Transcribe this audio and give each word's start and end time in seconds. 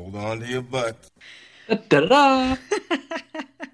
Hold 0.00 0.16
on 0.16 0.40
to 0.40 0.46
your 0.46 0.62
butts. 0.62 1.10
Da-da-da. 1.68 2.56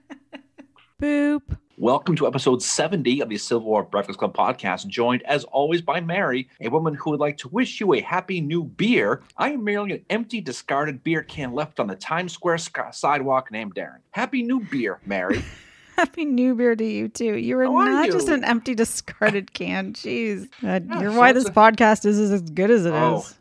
Boop. 1.01 1.41
Welcome 1.79 2.17
to 2.17 2.27
episode 2.27 2.65
70 2.65 3.21
of 3.21 3.29
the 3.29 3.39
Civil 3.39 3.65
War 3.65 3.85
Breakfast 3.85 4.19
Club 4.19 4.35
podcast, 4.35 4.89
joined 4.89 5.23
as 5.23 5.45
always 5.45 5.83
by 5.83 6.01
Mary, 6.01 6.49
a 6.61 6.69
woman 6.69 6.95
who 6.95 7.11
would 7.11 7.21
like 7.21 7.37
to 7.39 7.49
wish 7.51 7.79
you 7.79 7.95
a 7.95 8.01
happy 8.01 8.41
new 8.41 8.65
beer. 8.65 9.23
I 9.37 9.51
am 9.53 9.63
merely 9.63 9.93
an 9.93 10.05
empty, 10.11 10.41
discarded 10.41 11.05
beer 11.05 11.23
can 11.23 11.53
left 11.53 11.79
on 11.79 11.87
the 11.87 11.95
Times 11.95 12.33
Square 12.33 12.59
sc- 12.59 12.93
sidewalk 12.93 13.53
named 13.53 13.77
Darren. 13.77 13.99
Happy 14.11 14.43
new 14.43 14.59
beer, 14.69 14.99
Mary. 15.07 15.45
Happy 15.97 16.25
New 16.25 16.57
Beer 16.57 16.75
to 16.75 16.85
you 16.85 17.09
too. 17.09 17.37
You 17.37 17.57
are 17.61 17.65
How 17.67 17.77
are 17.77 17.85
not 17.89 18.11
just 18.11 18.29
an 18.29 18.45
empty 18.45 18.75
discarded 18.75 19.53
can. 19.55 19.93
Jeez. 19.95 20.47
Uh, 20.63 20.81
Yeah, 20.87 21.01
you're 21.03 21.13
so 21.13 21.19
why 21.19 21.33
this 21.33 21.47
a- 21.47 21.53
podcast 21.53 22.05
is 22.05 22.19
as 22.19 22.43
good 22.43 22.71
as 22.73 22.85
it 22.85 22.89
is. 22.91 22.95
Oh. 22.95 23.19
It's 23.21 23.35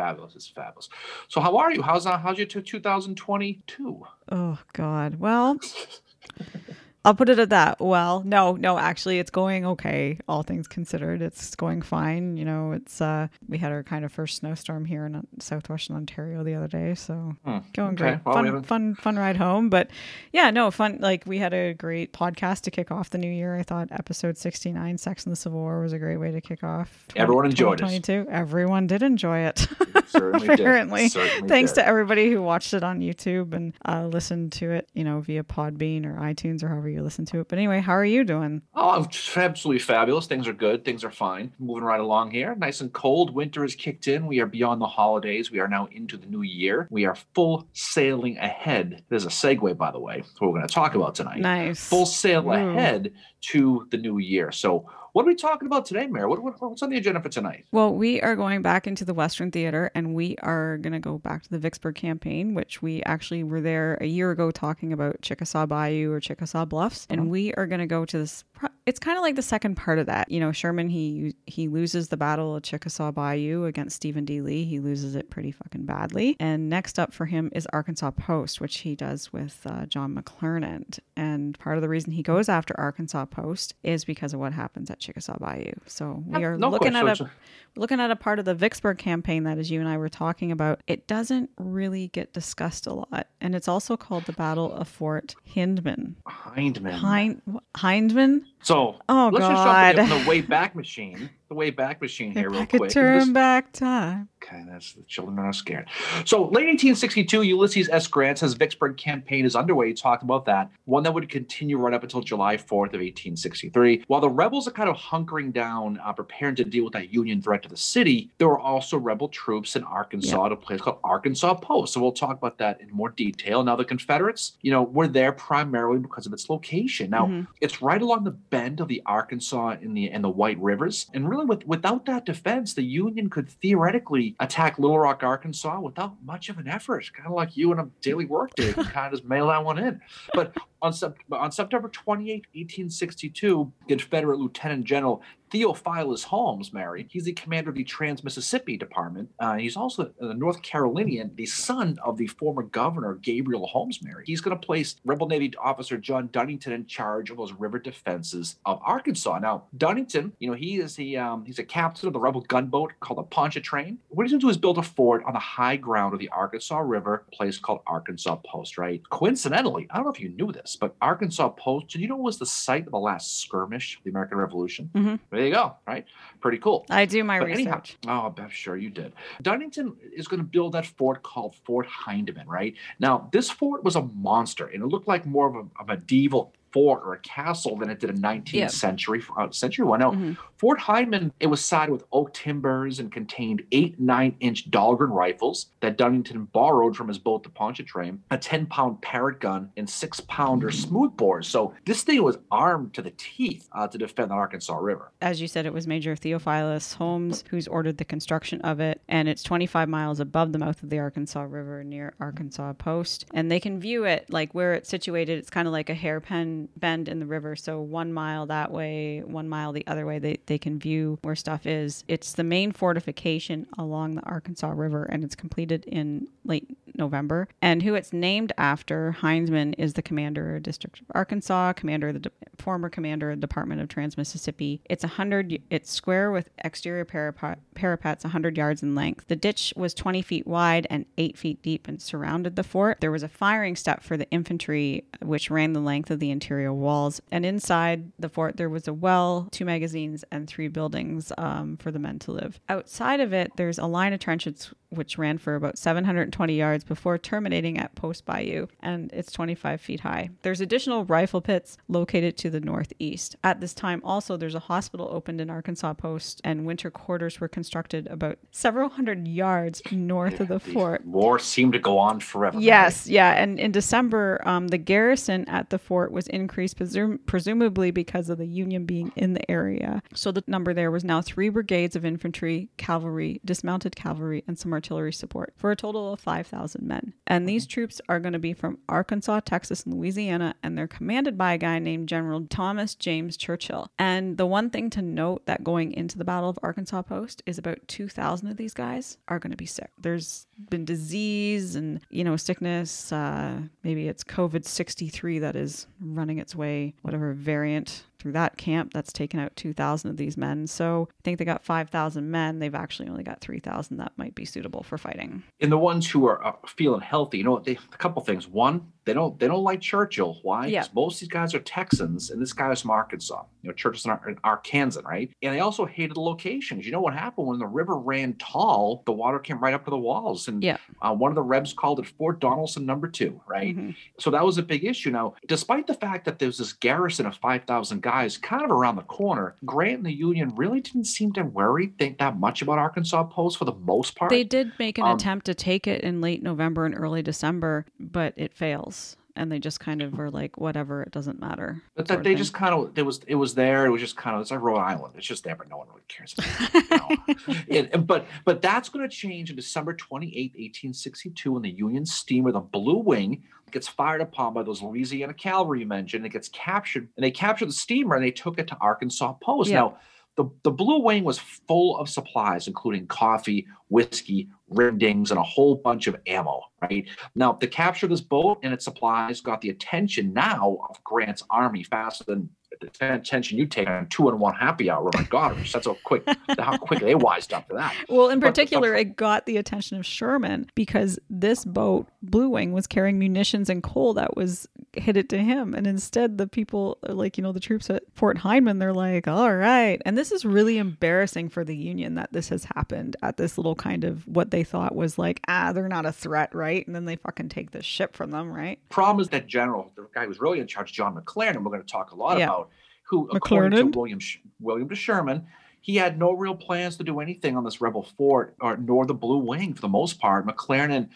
fabulous. 0.00 0.34
It's 0.34 0.48
fabulous. 0.48 0.88
So, 1.28 1.40
how 1.40 1.56
are 1.58 1.72
you? 1.72 1.82
How's 1.82 2.06
uh, 2.06 2.18
how's 2.18 2.38
your 2.38 2.46
2022? 2.46 4.06
Oh 4.32 4.58
God. 4.72 5.16
Well, 5.16 5.58
I'll 7.04 7.14
put 7.14 7.30
it 7.30 7.38
at 7.38 7.48
that. 7.48 7.80
Well, 7.80 8.22
no, 8.26 8.56
no, 8.56 8.76
actually 8.78 9.18
it's 9.18 9.30
going 9.30 9.64
okay, 9.64 10.18
all 10.28 10.42
things 10.42 10.68
considered. 10.68 11.22
It's 11.22 11.54
going 11.54 11.80
fine. 11.80 12.36
You 12.36 12.44
know, 12.44 12.72
it's 12.72 13.00
uh 13.00 13.28
we 13.48 13.56
had 13.56 13.72
our 13.72 13.82
kind 13.82 14.04
of 14.04 14.12
first 14.12 14.36
snowstorm 14.38 14.84
here 14.84 15.06
in 15.06 15.26
southwestern 15.38 15.96
Ontario 15.96 16.44
the 16.44 16.54
other 16.54 16.68
day, 16.68 16.94
so 16.94 17.34
Hmm, 17.44 17.58
going 17.72 17.94
okay. 17.94 17.96
great. 17.96 18.18
Well, 18.26 18.34
fun 18.34 18.62
fun 18.64 18.94
fun 18.96 19.16
ride 19.16 19.38
home, 19.38 19.70
but 19.70 19.88
yeah, 20.32 20.50
no, 20.50 20.70
fun 20.70 20.98
like 21.00 21.24
we 21.26 21.38
had 21.38 21.54
a 21.54 21.72
great 21.72 22.12
podcast 22.12 22.60
to 22.62 22.70
kick 22.70 22.90
off 22.90 23.08
the 23.10 23.18
new 23.18 23.30
year. 23.32 23.56
I 23.56 23.62
thought 23.62 23.88
episode 23.92 24.36
69 24.36 24.98
Sex 24.98 25.24
and 25.24 25.32
the 25.32 25.36
Civil 25.36 25.58
War 25.60 25.80
was 25.80 25.94
a 25.94 25.98
great 25.98 26.18
way 26.18 26.30
to 26.32 26.40
kick 26.42 26.62
off. 26.62 27.06
20- 27.10 27.20
Everyone 27.20 27.46
enjoyed 27.46 27.80
it. 27.80 27.84
2022. 27.84 28.30
Everyone 28.30 28.86
did 28.86 29.02
enjoy 29.02 29.38
it. 29.38 29.66
Certainly 30.08 30.48
did. 30.48 30.60
Apparently. 30.60 31.08
Certainly 31.08 31.48
Thanks 31.48 31.72
did. 31.72 31.82
to 31.82 31.86
everybody 31.86 32.30
who 32.30 32.42
watched 32.42 32.74
it 32.74 32.82
on 32.84 33.00
YouTube 33.00 33.54
and 33.54 33.72
uh, 33.88 34.04
listened 34.06 34.52
to 34.52 34.70
it, 34.72 34.88
you 34.92 35.04
know, 35.04 35.20
via 35.20 35.44
Podbean 35.44 36.04
or 36.04 36.14
iTunes 36.20 36.62
or 36.62 36.68
however 36.68 36.89
you 36.90 37.02
listen 37.02 37.24
to 37.26 37.40
it. 37.40 37.48
But 37.48 37.58
anyway, 37.58 37.80
how 37.80 37.92
are 37.92 38.04
you 38.04 38.24
doing? 38.24 38.62
Oh, 38.74 38.90
I'm 38.90 39.08
absolutely 39.36 39.78
fabulous. 39.78 40.26
Things 40.26 40.46
are 40.48 40.52
good. 40.52 40.84
Things 40.84 41.04
are 41.04 41.10
fine. 41.10 41.52
Moving 41.58 41.84
right 41.84 42.00
along 42.00 42.30
here. 42.30 42.54
Nice 42.54 42.80
and 42.80 42.92
cold. 42.92 43.34
Winter 43.34 43.62
has 43.62 43.74
kicked 43.74 44.08
in. 44.08 44.26
We 44.26 44.40
are 44.40 44.46
beyond 44.46 44.80
the 44.80 44.86
holidays. 44.86 45.50
We 45.50 45.60
are 45.60 45.68
now 45.68 45.88
into 45.92 46.16
the 46.16 46.26
new 46.26 46.42
year. 46.42 46.88
We 46.90 47.06
are 47.06 47.16
full 47.34 47.68
sailing 47.72 48.38
ahead. 48.38 49.04
There's 49.08 49.26
a 49.26 49.28
segue, 49.28 49.76
by 49.76 49.90
the 49.90 50.00
way, 50.00 50.22
what 50.38 50.48
we're 50.48 50.58
going 50.58 50.68
to 50.68 50.74
talk 50.74 50.94
about 50.94 51.14
tonight. 51.14 51.40
Nice. 51.40 51.84
Full 51.88 52.06
sail 52.06 52.46
Ooh. 52.46 52.52
ahead 52.52 53.12
to 53.52 53.86
the 53.90 53.96
new 53.96 54.18
year. 54.18 54.52
So, 54.52 54.88
what 55.12 55.24
are 55.24 55.28
we 55.28 55.34
talking 55.34 55.66
about 55.66 55.86
today, 55.86 56.06
Mayor? 56.06 56.28
What, 56.28 56.42
what, 56.42 56.60
what's 56.60 56.82
on 56.82 56.90
the 56.90 56.96
agenda 56.96 57.20
for 57.20 57.28
tonight? 57.28 57.66
Well, 57.72 57.94
we 57.94 58.20
are 58.20 58.36
going 58.36 58.62
back 58.62 58.86
into 58.86 59.04
the 59.04 59.14
Western 59.14 59.50
Theater 59.50 59.90
and 59.94 60.14
we 60.14 60.36
are 60.38 60.78
going 60.78 60.92
to 60.92 61.00
go 61.00 61.18
back 61.18 61.42
to 61.42 61.50
the 61.50 61.58
Vicksburg 61.58 61.94
campaign, 61.94 62.54
which 62.54 62.82
we 62.82 63.02
actually 63.04 63.42
were 63.42 63.60
there 63.60 63.98
a 64.00 64.06
year 64.06 64.30
ago 64.30 64.50
talking 64.50 64.92
about 64.92 65.20
Chickasaw 65.22 65.66
Bayou 65.66 66.12
or 66.12 66.20
Chickasaw 66.20 66.64
Bluffs. 66.64 67.06
Uh-huh. 67.10 67.20
And 67.20 67.30
we 67.30 67.52
are 67.54 67.66
going 67.66 67.80
to 67.80 67.86
go 67.86 68.04
to 68.04 68.18
this. 68.18 68.44
It's 68.86 68.98
kind 68.98 69.16
of 69.16 69.22
like 69.22 69.36
the 69.36 69.42
second 69.42 69.76
part 69.76 69.98
of 69.98 70.06
that. 70.06 70.30
You 70.30 70.40
know, 70.40 70.52
Sherman, 70.52 70.88
he 70.88 71.34
he 71.46 71.68
loses 71.68 72.08
the 72.08 72.16
Battle 72.16 72.56
of 72.56 72.62
Chickasaw 72.62 73.12
Bayou 73.12 73.64
against 73.64 73.96
Stephen 73.96 74.24
D. 74.24 74.40
Lee. 74.40 74.64
He 74.64 74.80
loses 74.80 75.14
it 75.14 75.30
pretty 75.30 75.52
fucking 75.52 75.86
badly. 75.86 76.36
And 76.40 76.68
next 76.68 76.98
up 76.98 77.12
for 77.12 77.26
him 77.26 77.50
is 77.54 77.66
Arkansas 77.72 78.12
Post, 78.12 78.60
which 78.60 78.78
he 78.78 78.96
does 78.96 79.32
with 79.32 79.60
uh, 79.66 79.86
John 79.86 80.14
McClernand. 80.14 80.98
And 81.16 81.58
part 81.58 81.76
of 81.76 81.82
the 81.82 81.88
reason 81.88 82.12
he 82.12 82.22
goes 82.22 82.48
after 82.48 82.78
Arkansas 82.78 83.26
Post 83.26 83.74
is 83.82 84.04
because 84.04 84.34
of 84.34 84.40
what 84.40 84.52
happens 84.52 84.90
at 84.90 84.99
Chickasaw 85.00 85.38
Bayou. 85.40 85.72
So 85.86 86.22
we 86.26 86.44
are 86.44 86.56
No 86.56 86.70
looking 86.70 86.92
question. 86.92 87.26
at 87.26 87.32
a 87.76 87.80
looking 87.80 87.98
at 88.00 88.10
a 88.10 88.16
part 88.16 88.38
of 88.38 88.44
the 88.44 88.54
Vicksburg 88.54 88.98
campaign 88.98 89.44
that, 89.44 89.58
as 89.58 89.70
you 89.70 89.80
and 89.80 89.88
I 89.88 89.96
were 89.96 90.08
talking 90.08 90.52
about, 90.52 90.82
it 90.86 91.06
doesn't 91.06 91.50
really 91.58 92.08
get 92.08 92.32
discussed 92.32 92.86
a 92.86 92.92
lot, 92.92 93.28
and 93.40 93.54
it's 93.54 93.68
also 93.68 93.96
called 93.96 94.26
the 94.26 94.32
Battle 94.32 94.72
of 94.72 94.86
Fort 94.88 95.34
Hindman. 95.44 96.16
Hindman. 96.54 96.92
Hind 96.94 97.42
Hindman. 97.76 98.44
so, 98.62 98.96
Oh, 99.08 99.30
let's 99.32 99.44
God. 99.46 99.96
just 99.96 99.96
jump 99.96 100.10
into 100.12 100.24
the 100.24 100.28
way 100.30 100.40
back 100.40 100.76
machine. 100.76 101.30
The 101.50 101.56
way 101.56 101.70
back 101.70 102.00
machine 102.00 102.30
here, 102.30 102.46
If 102.46 102.52
real 102.52 102.62
I 102.62 102.66
could 102.66 102.78
quick. 102.78 102.90
turn 102.92 103.18
This- 103.18 103.28
back 103.30 103.72
time. 103.72 104.28
Okay, 104.40 104.62
that's 104.70 104.92
the 104.92 105.02
children 105.02 105.36
are 105.40 105.46
not 105.46 105.56
scared. 105.56 105.88
So, 106.24 106.44
late 106.44 106.68
1862, 106.68 107.42
Ulysses 107.42 107.88
S. 107.90 108.06
Grant 108.06 108.38
says 108.38 108.54
Vicksburg 108.54 108.96
campaign 108.96 109.44
is 109.44 109.56
underway. 109.56 109.88
He 109.88 109.92
talked 109.94 110.22
about 110.22 110.44
that. 110.46 110.70
One 110.84 111.02
that 111.02 111.12
would 111.12 111.28
continue 111.28 111.76
right 111.76 111.92
up 111.92 112.04
until 112.04 112.20
July 112.20 112.56
4th 112.56 112.94
of 112.94 113.00
1863. 113.02 114.04
While 114.06 114.20
the 114.20 114.30
rebels 114.30 114.68
are 114.68 114.70
kind 114.70 114.88
of 114.88 114.96
hunkering 114.96 115.52
down, 115.52 115.98
uh, 116.04 116.12
preparing 116.12 116.54
to 116.54 116.64
deal 116.64 116.84
with 116.84 116.92
that 116.92 117.12
Union 117.12 117.42
threat 117.42 117.64
to 117.64 117.68
the 117.68 117.76
city, 117.76 118.30
there 118.38 118.48
were 118.48 118.58
also 118.60 118.96
rebel 118.96 119.26
troops 119.28 119.74
in 119.74 119.82
Arkansas 119.82 120.46
at 120.46 120.52
a 120.52 120.56
place 120.56 120.80
called 120.80 121.00
Arkansas 121.02 121.54
Post. 121.54 121.94
So, 121.94 122.00
we'll 122.00 122.12
talk 122.12 122.38
about 122.38 122.58
that 122.58 122.80
in 122.80 122.90
more 122.92 123.10
detail. 123.10 123.64
Now, 123.64 123.74
the 123.74 123.84
Confederates, 123.84 124.56
you 124.62 124.70
know, 124.70 124.84
were 124.84 125.08
there 125.08 125.32
primarily 125.32 125.98
because 125.98 126.26
of 126.26 126.32
its 126.32 126.48
location. 126.48 127.10
Now, 127.10 127.26
Mhm. 127.26 127.46
it's 127.60 127.82
right 127.82 128.00
along 128.00 128.22
the 128.22 128.30
bend 128.30 128.78
of 128.80 128.86
the 128.86 129.02
Arkansas 129.04 129.70
and 129.82 129.96
the 129.96 130.08
and 130.10 130.22
the 130.24 130.30
White 130.30 130.58
Rivers. 130.60 131.10
And 131.12 131.28
really, 131.28 131.39
with, 131.46 131.66
without 131.66 132.06
that 132.06 132.24
defense, 132.26 132.74
the 132.74 132.82
Union 132.82 133.30
could 133.30 133.48
theoretically 133.48 134.36
attack 134.40 134.78
Little 134.78 134.98
Rock, 134.98 135.22
Arkansas, 135.22 135.80
without 135.80 136.14
much 136.24 136.48
of 136.48 136.58
an 136.58 136.68
effort. 136.68 137.10
Kind 137.12 137.26
of 137.26 137.32
like 137.32 137.56
you 137.56 137.70
and 137.72 137.80
a 137.80 137.88
daily 138.00 138.26
workday, 138.26 138.68
you 138.68 138.74
can 138.74 138.84
kind 138.84 139.06
of 139.06 139.18
just 139.18 139.28
mail 139.28 139.48
that 139.48 139.64
one 139.64 139.78
in. 139.78 140.00
But 140.34 140.56
on, 140.82 140.92
on 141.32 141.52
September 141.52 141.88
28, 141.88 142.46
1862, 142.52 143.72
Confederate 143.88 144.38
Lieutenant 144.38 144.84
General 144.84 145.22
Theophilus 145.50 146.22
Holmes, 146.22 146.72
Mary, 146.72 147.06
he's 147.10 147.24
the 147.24 147.32
commander 147.32 147.70
of 147.70 147.76
the 147.76 147.84
Trans 147.84 148.22
Mississippi 148.22 148.76
Department. 148.76 149.30
Uh, 149.38 149.56
he's 149.56 149.76
also 149.76 150.12
a 150.20 150.34
North 150.34 150.62
Carolinian, 150.62 151.32
the 151.34 151.46
son 151.46 151.98
of 152.04 152.16
the 152.16 152.28
former 152.28 152.62
governor 152.62 153.14
Gabriel 153.14 153.66
Holmes, 153.66 154.00
Mary. 154.02 154.24
He's 154.26 154.40
going 154.40 154.58
to 154.58 154.66
place 154.66 154.96
Rebel 155.04 155.26
Navy 155.26 155.52
officer 155.60 155.96
John 155.96 156.28
Dunnington 156.28 156.72
in 156.72 156.86
charge 156.86 157.30
of 157.30 157.36
those 157.36 157.52
river 157.52 157.78
defenses 157.78 158.56
of 158.64 158.80
Arkansas. 158.84 159.38
Now, 159.38 159.64
Dunnington, 159.76 160.32
you 160.38 160.48
know, 160.48 160.56
he 160.56 160.76
is 160.76 160.94
the 160.96 161.16
um, 161.16 161.44
he's 161.44 161.58
a 161.58 161.64
captain 161.64 162.06
of 162.06 162.12
the 162.12 162.20
rebel 162.20 162.42
gunboat 162.42 162.92
called 163.00 163.18
the 163.18 163.24
Pontchartrain. 163.24 163.98
What 164.08 164.24
he's 164.24 164.32
going 164.32 164.40
to 164.40 164.46
do 164.46 164.50
is 164.50 164.56
build 164.56 164.78
a 164.78 164.82
fort 164.82 165.24
on 165.26 165.32
the 165.32 165.40
high 165.40 165.76
ground 165.76 166.14
of 166.14 166.20
the 166.20 166.28
Arkansas 166.28 166.78
River, 166.78 167.24
a 167.26 167.36
place 167.36 167.58
called 167.58 167.80
Arkansas 167.86 168.36
Post. 168.46 168.78
Right? 168.78 169.02
Coincidentally, 169.10 169.88
I 169.90 169.96
don't 169.96 170.04
know 170.04 170.12
if 170.12 170.20
you 170.20 170.28
knew 170.28 170.52
this, 170.52 170.69
but 170.76 170.94
Arkansas 171.00 171.48
Post, 171.50 171.88
did 171.88 172.00
you 172.00 172.08
know 172.08 172.16
was 172.16 172.38
the 172.38 172.46
site 172.46 172.86
of 172.86 172.92
the 172.92 172.98
last 172.98 173.40
skirmish 173.40 173.96
of 173.98 174.04
the 174.04 174.10
American 174.10 174.38
Revolution? 174.38 174.90
Mhm. 174.94 175.18
There 175.30 175.44
you 175.46 175.52
go. 175.52 175.76
Right? 175.86 176.04
Pretty 176.40 176.58
cool. 176.58 176.86
I 176.90 177.04
do 177.06 177.24
my 177.24 177.38
But 177.38 177.46
research. 177.48 177.96
anyhow, 178.06 178.32
oh, 178.36 178.42
I'm 178.42 178.50
sure 178.50 178.76
you 178.76 178.90
did. 178.90 179.12
Dunnington 179.42 179.96
is 180.14 180.28
going 180.28 180.40
to 180.40 180.46
build 180.46 180.72
that 180.72 180.86
fort 180.86 181.22
called 181.22 181.54
Fort 181.64 181.86
Hindman, 182.06 182.46
right? 182.46 182.74
Now, 182.98 183.28
this 183.32 183.50
fort 183.50 183.82
was 183.84 183.96
a 183.96 184.02
monster, 184.02 184.66
and 184.66 184.82
it 184.82 184.86
looked 184.86 185.08
like 185.08 185.26
more 185.26 185.48
of 185.48 185.56
a, 185.56 185.82
a 185.82 185.86
medieval 185.86 186.52
fort 186.72 187.02
or 187.04 187.14
a 187.14 187.18
castle 187.20 187.76
than 187.76 187.90
it 187.90 187.98
did 188.00 188.10
a 188.10 188.12
19th 188.14 188.52
Yeah. 188.54 188.66
century 188.68 189.22
uh, 189.36 189.50
century 189.50 189.84
one. 189.84 190.00
Now, 190.00 190.12
Mhm. 190.12 190.36
Fort 190.56 190.78
Hindman, 190.80 191.32
it 191.40 191.46
was 191.46 191.64
sided 191.64 191.90
with 191.90 192.04
oak 192.12 192.34
timbers 192.34 193.00
and 193.00 193.10
contained 193.10 193.62
eight 193.72 193.98
nine-inch 193.98 194.70
Dahlgren 194.70 195.10
rifles 195.10 195.66
that 195.80 195.96
Dunnington 195.96 196.52
borrowed 196.52 196.94
from 196.96 197.08
his 197.08 197.18
boat, 197.18 197.42
the 197.42 197.48
Pontchartrain, 197.48 198.20
a 198.30 198.36
10-pound 198.36 199.00
Parrott 199.00 199.40
gun, 199.40 199.70
and 199.78 199.88
six-pounder 199.88 200.68
smoothbores. 200.68 201.46
So 201.46 201.72
this 201.86 202.02
thing 202.02 202.22
was 202.22 202.36
armed 202.50 202.92
to 202.94 203.02
the 203.02 203.12
teeth 203.16 203.68
uh, 203.72 203.88
to 203.88 203.96
defend 203.98 204.30
the 204.30 204.34
Arkansas 204.34 204.76
River. 204.76 205.12
As 205.22 205.40
you 205.40 205.48
said, 205.48 205.64
it 205.64 205.72
was 205.72 205.86
Major 205.86 206.14
Theophilus 206.14 206.94
Holmes 206.94 207.42
who's 207.48 207.66
ordered 207.66 207.96
the 207.96 208.04
construction 208.04 208.60
of 208.60 208.80
it, 208.80 209.00
and 209.08 209.28
it's 209.28 209.42
25 209.42 209.88
miles 209.88 210.20
above 210.20 210.52
the 210.52 210.58
mouth 210.58 210.82
of 210.82 210.90
the 210.90 210.98
Arkansas 210.98 211.42
River 211.42 211.82
near 211.82 212.12
Arkansas 212.20 212.74
Post. 212.74 213.24
And 213.32 213.50
they 213.50 213.60
can 213.60 213.80
view 213.80 214.04
it 214.04 214.26
like 214.28 214.52
where 214.54 214.74
it's 214.74 214.90
situated. 214.90 215.38
It's 215.38 215.48
kind 215.50 215.66
of 215.66 215.72
like 215.72 215.88
a 215.88 215.94
hairpin 215.94 216.59
bend 216.76 217.08
in 217.08 217.20
the 217.20 217.26
river. 217.26 217.56
So 217.56 217.80
one 217.80 218.12
mile 218.12 218.46
that 218.46 218.70
way, 218.70 219.22
one 219.24 219.48
mile 219.48 219.72
the 219.72 219.86
other 219.86 220.06
way. 220.06 220.18
They 220.18 220.38
they 220.46 220.58
can 220.58 220.78
view 220.78 221.18
where 221.22 221.36
stuff 221.36 221.66
is. 221.66 222.04
It's 222.08 222.32
the 222.32 222.44
main 222.44 222.72
fortification 222.72 223.66
along 223.78 224.14
the 224.14 224.22
Arkansas 224.22 224.72
River, 224.74 225.04
and 225.04 225.24
it's 225.24 225.34
completed 225.34 225.84
in 225.86 226.28
late 226.44 226.76
November. 226.96 227.48
And 227.62 227.82
who 227.82 227.94
it's 227.94 228.12
named 228.12 228.52
after, 228.58 229.16
Hindman, 229.20 229.74
is 229.74 229.94
the 229.94 230.02
commander 230.02 230.56
of 230.56 230.62
District 230.62 231.00
of 231.00 231.06
Arkansas, 231.12 231.72
commander 231.74 232.08
of 232.08 232.14
the 232.14 232.20
de- 232.20 232.30
former 232.58 232.88
commander 232.88 233.30
of 233.30 233.38
the 233.38 233.46
Department 233.46 233.80
of 233.80 233.88
Trans 233.88 234.16
Mississippi. 234.16 234.80
It's 234.88 235.04
a 235.04 235.08
hundred. 235.08 235.62
It's 235.70 235.90
square 235.90 236.30
with 236.30 236.50
exterior 236.58 237.04
parapet, 237.04 237.58
parapets, 237.74 238.24
100 238.24 238.56
yards 238.56 238.82
in 238.82 238.94
length. 238.94 239.28
The 239.28 239.36
ditch 239.36 239.72
was 239.76 239.94
20 239.94 240.22
feet 240.22 240.46
wide 240.46 240.86
and 240.90 241.06
8 241.18 241.36
feet 241.36 241.62
deep 241.62 241.88
and 241.88 242.00
surrounded 242.00 242.56
the 242.56 242.62
fort. 242.62 242.98
There 243.00 243.10
was 243.10 243.22
a 243.22 243.28
firing 243.28 243.76
step 243.76 244.02
for 244.02 244.16
the 244.16 244.30
infantry, 244.30 245.04
which 245.22 245.50
ran 245.50 245.72
the 245.72 245.80
length 245.80 246.10
of 246.10 246.20
the 246.20 246.30
interior 246.30 246.49
interior 246.50 246.74
walls. 246.74 247.20
And 247.30 247.46
inside 247.46 248.10
the 248.18 248.28
fort, 248.28 248.56
there 248.56 248.68
was 248.68 248.88
a 248.88 248.92
well, 248.92 249.46
two 249.52 249.64
magazines, 249.64 250.24
and 250.32 250.48
three 250.48 250.66
buildings 250.66 251.32
um, 251.38 251.76
for 251.76 251.92
the 251.92 252.00
men 252.00 252.18
to 252.20 252.32
live. 252.32 252.58
Outside 252.68 253.20
of 253.20 253.32
it, 253.32 253.52
there's 253.56 253.78
a 253.78 253.86
line 253.86 254.12
of 254.12 254.18
trenches 254.18 254.72
which 254.90 255.16
ran 255.16 255.38
for 255.38 255.54
about 255.54 255.78
720 255.78 256.54
yards 256.54 256.82
before 256.82 257.16
terminating 257.16 257.78
at 257.78 257.94
Post 257.94 258.24
Bayou, 258.24 258.66
and 258.80 259.10
it's 259.12 259.30
25 259.30 259.80
feet 259.80 260.00
high. 260.00 260.30
There's 260.42 260.60
additional 260.60 261.04
rifle 261.04 261.40
pits 261.40 261.78
located 261.88 262.36
to 262.38 262.50
the 262.50 262.60
northeast. 262.60 263.36
At 263.44 263.60
this 263.60 263.72
time, 263.72 264.02
also, 264.04 264.36
there's 264.36 264.56
a 264.56 264.60
hospital 264.60 265.08
opened 265.10 265.40
in 265.40 265.48
Arkansas 265.48 265.94
Post, 265.94 266.40
and 266.42 266.66
winter 266.66 266.90
quarters 266.90 267.40
were 267.40 267.48
constructed 267.48 268.08
about 268.08 268.38
several 268.50 268.88
hundred 268.88 269.28
yards 269.28 269.80
north 269.92 270.40
of 270.40 270.48
the 270.48 270.58
fort. 270.60 271.06
War 271.06 271.38
seemed 271.38 271.72
to 271.74 271.78
go 271.78 271.98
on 271.98 272.18
forever. 272.18 272.58
Yes, 272.58 273.06
yeah. 273.06 273.40
And 273.40 273.60
in 273.60 273.70
December, 273.70 274.40
um, 274.44 274.68
the 274.68 274.78
garrison 274.78 275.48
at 275.48 275.70
the 275.70 275.78
fort 275.78 276.10
was 276.10 276.26
increased, 276.40 276.78
presum- 276.78 277.20
presumably 277.26 277.90
because 277.90 278.28
of 278.28 278.38
the 278.38 278.46
Union 278.46 278.86
being 278.86 279.12
in 279.16 279.34
the 279.34 279.50
area. 279.50 280.02
So 280.14 280.32
the 280.32 280.42
number 280.46 280.74
there 280.74 280.90
was 280.90 281.04
now 281.04 281.20
three 281.20 281.48
brigades 281.48 281.96
of 281.96 282.04
infantry, 282.04 282.68
cavalry, 282.76 283.40
dismounted 283.44 283.94
cavalry, 283.96 284.44
and 284.46 284.58
some 284.58 284.72
artillery 284.72 285.12
support 285.12 285.52
for 285.56 285.70
a 285.70 285.76
total 285.76 286.12
of 286.12 286.20
5,000 286.20 286.86
men. 286.86 287.14
And 287.26 287.48
these 287.48 287.66
troops 287.66 288.00
are 288.08 288.20
going 288.20 288.32
to 288.32 288.38
be 288.38 288.52
from 288.52 288.78
Arkansas, 288.88 289.40
Texas, 289.40 289.84
and 289.84 289.94
Louisiana, 289.94 290.54
and 290.62 290.76
they're 290.76 290.88
commanded 290.88 291.36
by 291.36 291.52
a 291.52 291.58
guy 291.58 291.78
named 291.78 292.08
General 292.08 292.46
Thomas 292.48 292.94
James 292.94 293.36
Churchill. 293.36 293.90
And 293.98 294.36
the 294.36 294.46
one 294.46 294.70
thing 294.70 294.90
to 294.90 295.02
note 295.02 295.46
that 295.46 295.64
going 295.64 295.92
into 295.92 296.18
the 296.18 296.24
Battle 296.24 296.48
of 296.48 296.58
Arkansas 296.62 297.02
Post 297.02 297.42
is 297.46 297.58
about 297.58 297.86
2,000 297.88 298.48
of 298.48 298.56
these 298.56 298.74
guys 298.74 299.18
are 299.28 299.38
going 299.38 299.50
to 299.50 299.56
be 299.56 299.66
sick. 299.66 299.90
There's 299.98 300.46
been 300.68 300.84
disease 300.84 301.74
and, 301.76 302.00
you 302.10 302.24
know, 302.24 302.36
sickness. 302.36 303.12
Uh, 303.12 303.60
maybe 303.82 304.08
it's 304.08 304.24
COVID 304.24 304.64
63 304.64 305.40
that 305.40 305.56
is 305.56 305.86
running 306.00 306.29
its 306.38 306.54
way, 306.54 306.94
whatever 307.02 307.32
variant 307.32 308.04
through 308.20 308.32
that 308.32 308.56
camp 308.56 308.92
that's 308.92 309.12
taken 309.12 309.40
out 309.40 309.56
2,000 309.56 310.10
of 310.10 310.16
these 310.16 310.36
men. 310.36 310.66
So 310.66 311.08
I 311.10 311.20
think 311.24 311.38
they 311.38 311.44
got 311.44 311.64
5,000 311.64 312.30
men. 312.30 312.58
They've 312.58 312.74
actually 312.74 313.08
only 313.08 313.22
got 313.24 313.40
3,000 313.40 313.96
that 313.96 314.12
might 314.16 314.34
be 314.34 314.44
suitable 314.44 314.82
for 314.82 314.98
fighting. 314.98 315.42
And 315.60 315.72
the 315.72 315.78
ones 315.78 316.08
who 316.10 316.26
are 316.26 316.44
uh, 316.46 316.52
feeling 316.66 317.00
healthy, 317.00 317.38
you 317.38 317.44
know, 317.44 317.58
they, 317.58 317.72
a 317.92 317.96
couple 317.96 318.22
things. 318.22 318.46
One, 318.46 318.92
they 319.06 319.14
don't 319.14 319.40
they 319.40 319.46
don't 319.48 319.64
like 319.64 319.80
Churchill. 319.80 320.38
Why? 320.42 320.66
Yeah. 320.66 320.80
Because 320.82 320.94
most 320.94 321.14
of 321.16 321.20
these 321.20 321.28
guys 321.30 321.54
are 321.54 321.58
Texans, 321.60 322.30
and 322.30 322.40
this 322.40 322.52
guy 322.52 322.70
is 322.70 322.82
from 322.82 322.90
Arkansas. 322.90 323.42
You 323.62 323.68
know, 323.70 323.74
Churchill's 323.74 324.04
an, 324.04 324.10
Ar- 324.12 324.28
an 324.28 324.36
Arkansan, 324.44 325.04
right? 325.04 325.30
And 325.42 325.54
they 325.54 325.60
also 325.60 325.86
hated 325.86 326.16
the 326.16 326.20
locations. 326.20 326.84
You 326.84 326.92
know 326.92 327.00
what 327.00 327.14
happened 327.14 327.46
when 327.46 327.58
the 327.58 327.66
river 327.66 327.96
ran 327.98 328.34
tall? 328.34 329.02
The 329.06 329.12
water 329.12 329.38
came 329.38 329.58
right 329.58 329.72
up 329.72 329.84
to 329.86 329.90
the 329.90 329.98
walls, 329.98 330.48
and 330.48 330.62
Yeah. 330.62 330.76
uh, 331.00 331.14
one 331.14 331.30
of 331.30 331.34
the 331.34 331.42
Rebs 331.42 331.72
called 331.72 331.98
it 331.98 332.06
Fort 332.18 332.40
Donelson 332.40 332.82
Number 332.84 333.08
Two, 333.08 333.40
right? 333.48 333.74
Mhm. 333.76 333.96
So 334.18 334.30
that 334.30 334.44
was 334.44 334.58
a 334.58 334.62
big 334.62 334.84
issue. 334.84 335.10
Now, 335.10 335.34
despite 335.48 335.86
the 335.86 335.94
fact 335.94 336.26
that 336.26 336.38
there's 336.38 336.58
this 336.58 336.74
garrison 336.74 337.24
of 337.26 337.36
5,000 337.36 338.02
guys 338.02 338.09
kind 338.42 338.64
of 338.64 338.70
around 338.70 338.96
the 338.96 339.02
corner, 339.02 339.54
Grant 339.64 339.98
and 339.98 340.06
the 340.06 340.12
Union 340.12 340.54
really 340.56 340.80
didn't 340.80 341.04
seem 341.04 341.32
to 341.34 341.42
worry, 341.42 341.92
think 341.98 342.18
that 342.18 342.38
much 342.38 342.62
about 342.62 342.78
Arkansas 342.78 343.24
Post 343.24 343.58
for 343.58 343.64
the 343.64 343.74
most 343.74 344.16
part. 344.16 344.30
They 344.30 344.44
did 344.44 344.72
make 344.78 344.98
an 344.98 345.04
Um, 345.04 345.14
attempt 345.16 345.46
to 345.46 345.54
take 345.54 345.86
it 345.86 346.02
in 346.02 346.20
late 346.20 346.42
November 346.42 346.86
and 346.86 346.94
early 346.96 347.22
December, 347.22 347.86
but 347.98 348.34
it 348.36 348.52
fails. 348.54 349.16
And 349.40 349.50
they 349.50 349.58
just 349.58 349.80
kind 349.80 350.02
of 350.02 350.18
were 350.18 350.30
like, 350.30 350.58
whatever, 350.58 351.02
it 351.02 351.12
doesn't 351.12 351.40
matter. 351.40 351.80
But 351.96 352.08
that 352.08 352.22
they 352.22 352.34
just 352.34 352.52
kind 352.52 352.74
of 352.74 352.98
it 352.98 353.02
was 353.02 353.20
it 353.26 353.36
was 353.36 353.54
there. 353.54 353.86
It 353.86 353.88
was 353.90 354.02
just 354.02 354.14
kind 354.14 354.36
of 354.36 354.42
it's 354.42 354.50
like 354.50 354.60
Rhode 354.60 354.76
Island. 354.76 355.14
It's 355.16 355.26
just 355.26 355.44
there, 355.44 355.56
but 355.56 355.70
no 355.70 355.78
one 355.78 355.88
really 355.88 356.02
cares. 356.08 356.34
About 356.36 357.10
it, 357.28 357.38
you 357.48 357.54
know? 357.54 357.60
And- 357.78 357.88
and- 357.94 358.06
but 358.06 358.26
but 358.44 358.60
that's 358.60 358.90
going 358.90 359.08
to 359.08 359.16
change 359.16 359.48
in 359.48 359.56
December 359.56 359.94
twenty 359.94 360.36
eighth, 360.36 360.54
eighteen 360.58 360.92
sixty 360.92 361.30
two, 361.30 361.52
when 361.52 361.62
the 361.62 361.70
Union 361.70 362.04
steamer, 362.04 362.52
the 362.52 362.60
Blue 362.60 362.98
Wing, 362.98 363.42
gets 363.70 363.88
fired 363.88 364.20
upon 364.20 364.52
by 364.52 364.62
those 364.62 364.82
Louisiana 364.82 365.32
cavalry 365.32 365.80
you 365.80 365.86
mentioned. 365.86 366.26
It 366.26 366.32
gets 366.32 366.50
captured, 366.50 367.08
and 367.16 367.24
they 367.24 367.30
captured 367.30 367.70
the 367.70 367.72
steamer 367.72 368.16
and 368.16 368.22
they 368.24 368.30
took 368.32 368.58
it 368.58 368.68
to 368.68 368.76
Arkansas 368.78 369.32
Post. 369.42 369.70
Yeah. 369.70 369.80
Now. 369.80 369.98
The, 370.40 370.50
the 370.62 370.70
Blue 370.70 371.00
Wing 371.00 371.22
was 371.24 371.38
full 371.38 371.98
of 371.98 372.08
supplies, 372.08 372.66
including 372.66 373.06
coffee, 373.08 373.66
whiskey, 373.88 374.48
rindings, 374.70 375.30
and 375.30 375.38
a 375.38 375.42
whole 375.42 375.74
bunch 375.74 376.06
of 376.06 376.16
ammo, 376.26 376.62
right? 376.80 377.06
Now, 377.34 377.52
the 377.60 377.66
capture 377.66 378.06
of 378.06 378.10
this 378.10 378.22
boat 378.22 378.58
and 378.62 378.72
its 378.72 378.86
supplies 378.86 379.42
got 379.42 379.60
the 379.60 379.68
attention 379.68 380.32
now 380.32 380.78
of 380.88 381.02
Grant's 381.04 381.42
army 381.50 381.82
faster 381.82 382.24
than 382.24 382.48
the 382.80 383.12
attention 383.12 383.58
you 383.58 383.66
take 383.66 383.86
on 383.86 384.06
two 384.06 384.30
and 384.30 384.40
one 384.40 384.54
happy 384.54 384.88
hour. 384.88 385.10
Oh 385.14 385.18
my 385.18 385.24
God, 385.24 385.58
that's 385.70 385.86
how 385.86 385.98
quick 386.04 386.22
how 386.58 386.78
quick 386.78 387.00
they 387.00 387.14
wised 387.14 387.52
up 387.52 387.68
to 387.68 387.74
that. 387.74 387.94
Well, 388.08 388.30
in 388.30 388.40
But- 388.40 388.46
particular, 388.46 388.94
it 388.94 389.16
got 389.16 389.44
the 389.44 389.58
attention 389.58 389.98
of 389.98 390.06
Sherman 390.06 390.70
because 390.74 391.18
this 391.28 391.66
boat, 391.66 392.06
Blue 392.22 392.48
Wing, 392.48 392.72
was 392.72 392.86
carrying 392.86 393.18
munitions 393.18 393.68
and 393.68 393.82
coal 393.82 394.14
that 394.14 394.36
was 394.36 394.66
headed 394.96 395.28
to 395.30 395.38
him. 395.38 395.74
And 395.74 395.86
instead, 395.86 396.38
the 396.38 396.46
people, 396.46 396.98
like, 397.02 397.38
you 397.38 397.42
know, 397.42 397.52
the 397.52 397.60
troops 397.60 397.90
at 397.90 398.02
Fort 398.14 398.38
Hindman, 398.38 398.78
they're 398.78 398.92
like, 398.92 399.28
all 399.28 399.54
right. 399.54 400.00
And 400.04 400.16
this 400.18 400.32
is 400.32 400.44
really 400.44 400.78
embarrassing 400.78 401.48
for 401.48 401.64
the 401.64 401.76
Union 401.76 402.14
that 402.16 402.32
this 402.32 402.48
has 402.48 402.64
happened 402.76 403.16
at 403.22 403.36
this 403.36 403.56
little 403.56 403.74
kind 403.74 404.04
of 404.04 404.26
what 404.26 404.50
they 404.50 404.64
thought 404.64 404.94
was 404.94 405.18
like, 405.18 405.40
ah, 405.48 405.72
they're 405.72 405.88
not 405.88 406.06
a 406.06 406.12
threat, 406.12 406.54
right? 406.54 406.86
And 406.86 406.94
then 406.94 407.04
they 407.04 407.16
fucking 407.16 407.48
take 407.48 407.70
the 407.70 407.82
ship 407.82 408.16
from 408.16 408.30
them, 408.30 408.50
right? 408.50 408.78
Problem 408.88 409.20
is 409.22 409.28
that 409.28 409.46
general, 409.46 409.92
the 409.96 410.08
guy 410.14 410.26
who's 410.26 410.40
really 410.40 410.60
in 410.60 410.66
charge, 410.66 410.92
John 410.92 411.14
McLaren, 411.14 411.56
we're 411.62 411.70
going 411.70 411.82
to 411.82 411.86
talk 411.86 412.10
a 412.12 412.16
lot 412.16 412.38
Yeah. 412.38 412.44
about, 412.44 412.70
who 413.04 413.28
according 413.30 413.72
to 413.72 413.98
William 413.98 414.20
William 414.60 414.88
T. 414.88 414.94
Sherman, 414.94 415.46
he 415.80 415.96
had 415.96 416.18
no 416.18 416.32
real 416.32 416.54
plans 416.54 416.96
to 416.98 417.04
do 417.04 417.20
anything 417.20 417.56
on 417.56 417.64
this 417.64 417.80
rebel 417.80 418.02
fort 418.16 418.54
or 418.60 418.76
nor 418.76 419.06
the 419.06 419.14
Blue 419.14 419.38
Wing 419.38 419.74
for 419.74 419.80
the 419.80 419.88
most 419.88 420.20
part. 420.20 420.46
McLaren 420.46 421.08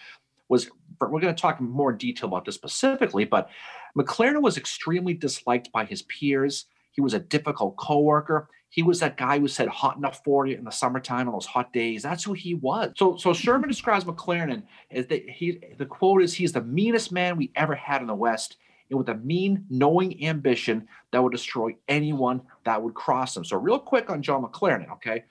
was 0.49 0.71
we're 1.11 1.21
going 1.21 1.35
to 1.35 1.41
talk 1.41 1.61
more 1.61 1.93
detail 1.93 2.29
about 2.29 2.45
this 2.45 2.55
specifically, 2.55 3.25
but 3.25 3.49
McLaren 3.97 4.43
was 4.43 4.57
extremely 4.57 5.15
disliked 5.15 5.71
by 5.73 5.85
his 5.85 6.03
peers. 6.03 6.67
He 6.91 7.01
was 7.01 7.15
a 7.15 7.21
difficult 7.21 7.77
coworker. 7.77 8.49
He 8.69 8.83
was 8.83 8.99
that 9.01 9.17
guy 9.17 9.39
who 9.39 9.47
said 9.47 9.69
hot 9.69 9.97
enough 9.97 10.23
for 10.25 10.47
you 10.47 10.57
in 10.57 10.65
the 10.65 10.71
summertime 10.71 11.29
on 11.29 11.35
those 11.35 11.47
hot 11.47 11.73
days. 11.73 12.03
That's 12.03 12.25
who 12.25 12.33
he 12.33 12.55
was. 12.55 12.93
So 12.97 13.17
so 13.17 13.33
Sherman 13.33 13.69
describes 13.69 14.05
McLaren 14.05 14.65
as 14.91 15.07
that 15.07 15.29
he 15.29 15.61
the 15.79 15.87
quote 15.87 16.23
is 16.23 16.35
he's 16.35 16.53
the 16.53 16.63
meanest 16.63 17.13
man 17.13 17.37
we 17.37 17.53
ever 17.55 17.77
had 17.77 18.01
in 18.01 18.09
the 18.09 18.15
West 18.15 18.57
and 18.91 18.99
with 18.99 19.09
a 19.09 19.15
mean, 19.15 19.65
knowing 19.71 20.25
ambition 20.25 20.87
that 21.13 21.23
would 21.23 21.33
destroy 21.33 21.75
anyone 21.89 22.43
that 22.65 22.83
would 22.83 22.95
cross 22.95 23.37
him. 23.37 23.45
So 23.45 23.57
real 23.57 23.79
quick 23.79 24.11
on 24.11 24.23
John 24.23 24.43
McLaren, 24.43 24.91
okay? 24.93 25.25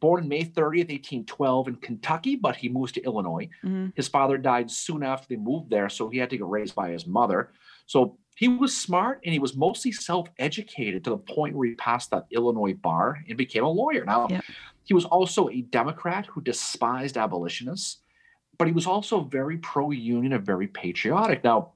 Born 0.00 0.26
May 0.28 0.44
30th, 0.44 0.88
1812 0.90 1.68
in 1.68 1.76
Kentucky, 1.76 2.34
but 2.36 2.56
he 2.56 2.68
moves 2.68 2.92
to 2.92 3.02
Illinois. 3.04 3.48
Mhm. 3.62 3.92
His 3.94 4.08
father 4.08 4.38
died 4.38 4.70
soon 4.70 5.02
after 5.02 5.28
they 5.28 5.36
moved 5.36 5.70
there, 5.70 5.88
so 5.90 6.08
he 6.08 6.18
had 6.18 6.30
to 6.30 6.38
get 6.38 6.46
raised 6.46 6.74
by 6.74 6.90
his 6.90 7.06
mother. 7.06 7.52
So 7.86 8.16
he 8.34 8.48
was 8.48 8.74
smart 8.76 9.20
and 9.24 9.32
he 9.32 9.38
was 9.38 9.54
mostly 9.56 9.92
self-educated 9.92 11.04
to 11.04 11.10
the 11.10 11.18
point 11.18 11.54
where 11.54 11.68
he 11.68 11.74
passed 11.74 12.10
that 12.12 12.26
Illinois 12.30 12.72
bar 12.74 13.22
and 13.28 13.36
became 13.36 13.64
a 13.64 13.68
lawyer. 13.68 14.04
Now, 14.06 14.26
Yeah. 14.30 14.40
he 14.84 14.94
was 14.94 15.04
also 15.04 15.48
a 15.50 15.60
Democrat 15.60 16.24
who 16.26 16.40
despised 16.40 17.18
abolitionists, 17.18 17.98
but 18.56 18.66
he 18.66 18.72
was 18.72 18.86
also 18.86 19.20
very 19.20 19.58
pro-union 19.58 20.32
and 20.32 20.46
very 20.46 20.68
patriotic. 20.68 21.44
Now, 21.44 21.72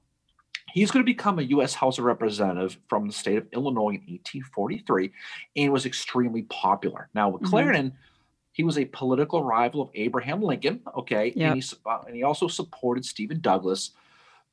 he's 0.73 0.89
going 0.89 1.05
to 1.05 1.11
become 1.11 1.37
a 1.37 1.43
U.S. 1.43 1.75
House 1.75 1.99
of 1.99 2.05
Representative 2.05 2.79
from 2.87 3.05
the 3.05 3.13
state 3.13 3.37
of 3.37 3.47
Illinois 3.53 3.91
in 3.95 4.03
1843 4.07 5.11
and 5.57 5.71
was 5.71 5.85
extremely 5.85 6.41
popular. 6.43 7.09
Now, 7.13 7.31
Mm-hmm. 7.33 7.89
He 8.55 8.63
was 8.63 8.77
a 8.77 8.85
political 8.85 9.43
rival 9.43 9.81
of 9.81 9.89
Abraham 9.95 10.41
Lincoln, 10.41 10.79
okay, 10.95 11.33
Yep. 11.35 11.51
and, 11.51 11.61
he, 11.61 11.69
uh, 11.85 11.99
and 12.07 12.15
he 12.15 12.23
also 12.23 12.47
supported 12.47 13.03
Stephen 13.03 13.41
Douglas. 13.41 13.91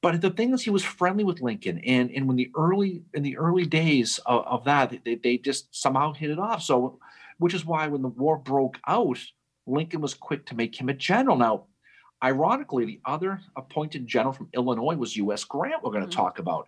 But 0.01 0.21
the 0.21 0.31
thing 0.31 0.53
is, 0.53 0.61
he 0.63 0.71
was 0.71 0.83
friendly 0.83 1.23
with 1.23 1.41
Lincoln, 1.41 1.79
and 1.87 2.11
and 2.11 2.27
when 2.27 2.37
the 2.37 2.51
early 2.57 3.05
in 3.15 3.23
the 3.23 3.37
early 3.39 3.65
days 3.65 4.19
of, 4.27 4.45
of 4.45 4.65
that, 4.65 4.93
they, 5.05 5.15
they 5.15 5.39
just 5.39 5.73
somehow 5.73 6.13
hit 6.13 6.31
it 6.31 6.41
off. 6.41 6.65
So, 6.65 6.99
which 7.39 7.55
is 7.55 7.65
why 7.65 7.87
when 7.87 8.03
the 8.03 8.09
war 8.09 8.37
broke 8.37 8.79
out, 8.89 9.19
Lincoln 9.69 10.01
was 10.01 10.15
quick 10.15 10.47
to 10.47 10.57
make 10.57 10.75
him 10.81 10.89
a 10.89 10.95
general. 10.95 11.37
Now, 11.37 11.67
ironically, 12.25 12.85
the 12.85 13.01
other 13.05 13.41
appointed 13.55 14.09
general 14.09 14.33
from 14.33 14.49
Illinois 14.53 14.97
was 14.97 15.17
U.S. 15.17 15.45
Grant. 15.45 15.85
We're 15.85 15.93
going 15.93 16.03
to 16.03 16.09
Mhm. 16.11 16.17
talk 16.25 16.41
about. 16.41 16.67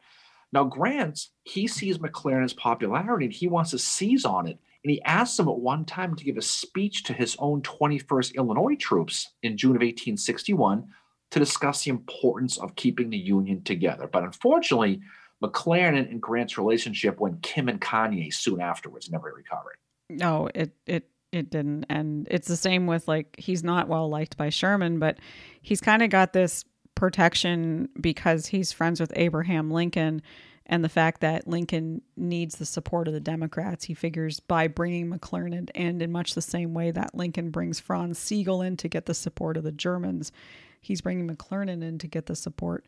Now, 0.52 0.62
Grant 0.62 1.30
he 1.42 1.66
sees 1.66 1.98
McLaren's 1.98 2.52
popularity 2.52 3.24
and 3.26 3.34
he 3.34 3.48
wants 3.48 3.72
to 3.72 3.78
seize 3.80 4.24
on 4.24 4.46
it. 4.46 4.60
And 4.84 4.90
he 4.90 5.02
asked 5.02 5.40
him 5.40 5.48
at 5.48 5.56
one 5.56 5.86
time 5.86 6.14
to 6.14 6.24
give 6.24 6.36
a 6.36 6.42
speech 6.42 7.04
to 7.04 7.14
his 7.14 7.36
own 7.38 7.62
21st 7.62 8.34
Illinois 8.34 8.76
troops 8.76 9.30
in 9.42 9.56
June 9.56 9.70
of 9.70 9.80
1861 9.80 10.86
to 11.30 11.38
discuss 11.38 11.84
the 11.84 11.90
importance 11.90 12.58
of 12.58 12.76
keeping 12.76 13.08
the 13.10 13.16
Union 13.16 13.62
together. 13.62 14.06
But 14.06 14.24
unfortunately, 14.24 15.00
McLaren 15.42 15.98
and 15.98 16.20
Grant's 16.20 16.58
relationship 16.58 17.18
went 17.18 17.42
Kim 17.42 17.68
and 17.68 17.80
Kanye 17.80 18.32
soon 18.32 18.60
afterwards, 18.60 19.10
never 19.10 19.32
recovered. 19.34 19.76
No, 20.10 20.50
it 20.54 20.72
it 20.86 21.08
it 21.32 21.50
didn't. 21.50 21.86
And 21.88 22.28
it's 22.30 22.46
the 22.46 22.56
same 22.56 22.86
with 22.86 23.08
like 23.08 23.34
he's 23.38 23.64
not 23.64 23.88
well 23.88 24.08
liked 24.08 24.36
by 24.36 24.50
Sherman, 24.50 24.98
but 24.98 25.18
he's 25.62 25.80
kind 25.80 26.02
of 26.02 26.10
got 26.10 26.32
this 26.32 26.64
protection 26.94 27.88
because 28.00 28.46
he's 28.46 28.72
friends 28.72 29.00
with 29.00 29.12
Abraham 29.16 29.70
Lincoln 29.70 30.22
and 30.66 30.82
the 30.82 30.88
fact 30.88 31.20
that 31.20 31.46
Lincoln 31.46 32.02
needs 32.16 32.56
the 32.56 32.64
support 32.64 33.06
of 33.06 33.14
the 33.14 33.20
Democrats. 33.20 33.84
He 33.84 33.94
figures 33.94 34.40
by 34.40 34.66
bringing 34.66 35.10
McClernand 35.10 35.70
and 35.74 36.00
in 36.00 36.10
much 36.10 36.34
the 36.34 36.42
same 36.42 36.72
way 36.72 36.90
that 36.90 37.14
Lincoln 37.14 37.50
brings 37.50 37.80
Franz 37.80 38.18
Sigel 38.18 38.62
in 38.62 38.76
to 38.78 38.88
get 38.88 39.06
the 39.06 39.14
support 39.14 39.56
of 39.56 39.64
the 39.64 39.72
Germans, 39.72 40.32
he's 40.80 41.02
bringing 41.02 41.28
McClernand 41.28 41.82
in 41.82 41.98
to 41.98 42.06
get 42.06 42.26
the 42.26 42.36
support 42.36 42.84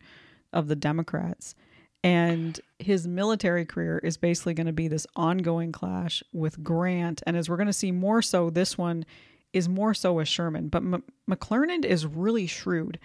of 0.53 0.67
the 0.67 0.75
Democrats. 0.75 1.53
And 2.03 2.59
his 2.79 3.07
military 3.07 3.65
career 3.65 3.99
is 3.99 4.17
basically 4.17 4.53
going 4.53 4.67
to 4.67 4.73
be 4.73 4.87
this 4.87 5.07
ongoing 5.15 5.71
clash 5.71 6.23
with 6.31 6.63
Grant. 6.63 7.21
And 7.27 7.35
as 7.35 7.49
we're 7.49 7.57
going 7.57 7.67
to 7.67 7.73
see 7.73 7.91
more 7.91 8.21
so, 8.21 8.49
this 8.49 8.77
one 8.77 9.05
is 9.53 9.67
more 9.67 9.93
so 9.93 10.13
with 10.13 10.27
Sherman. 10.27 10.69
But 10.69 10.83
M- 10.83 11.03
McClernand 11.29 11.85
is 11.85 12.05
really 12.05 12.47
shrewd. 12.47 12.99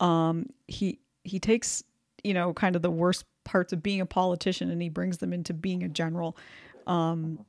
Um, 0.00 0.50
he 0.66 1.00
he 1.22 1.38
takes 1.38 1.82
you 2.22 2.34
know 2.34 2.52
kind 2.52 2.76
of 2.76 2.82
the 2.82 2.90
worst 2.90 3.24
parts 3.44 3.72
of 3.72 3.82
being 3.82 4.00
a 4.00 4.06
politician 4.06 4.70
and 4.70 4.80
he 4.82 4.88
brings 4.88 5.18
them 5.18 5.32
into 5.32 5.52
being 5.54 5.82
a 5.82 5.88
general. 5.88 6.36
Um, 6.86 7.44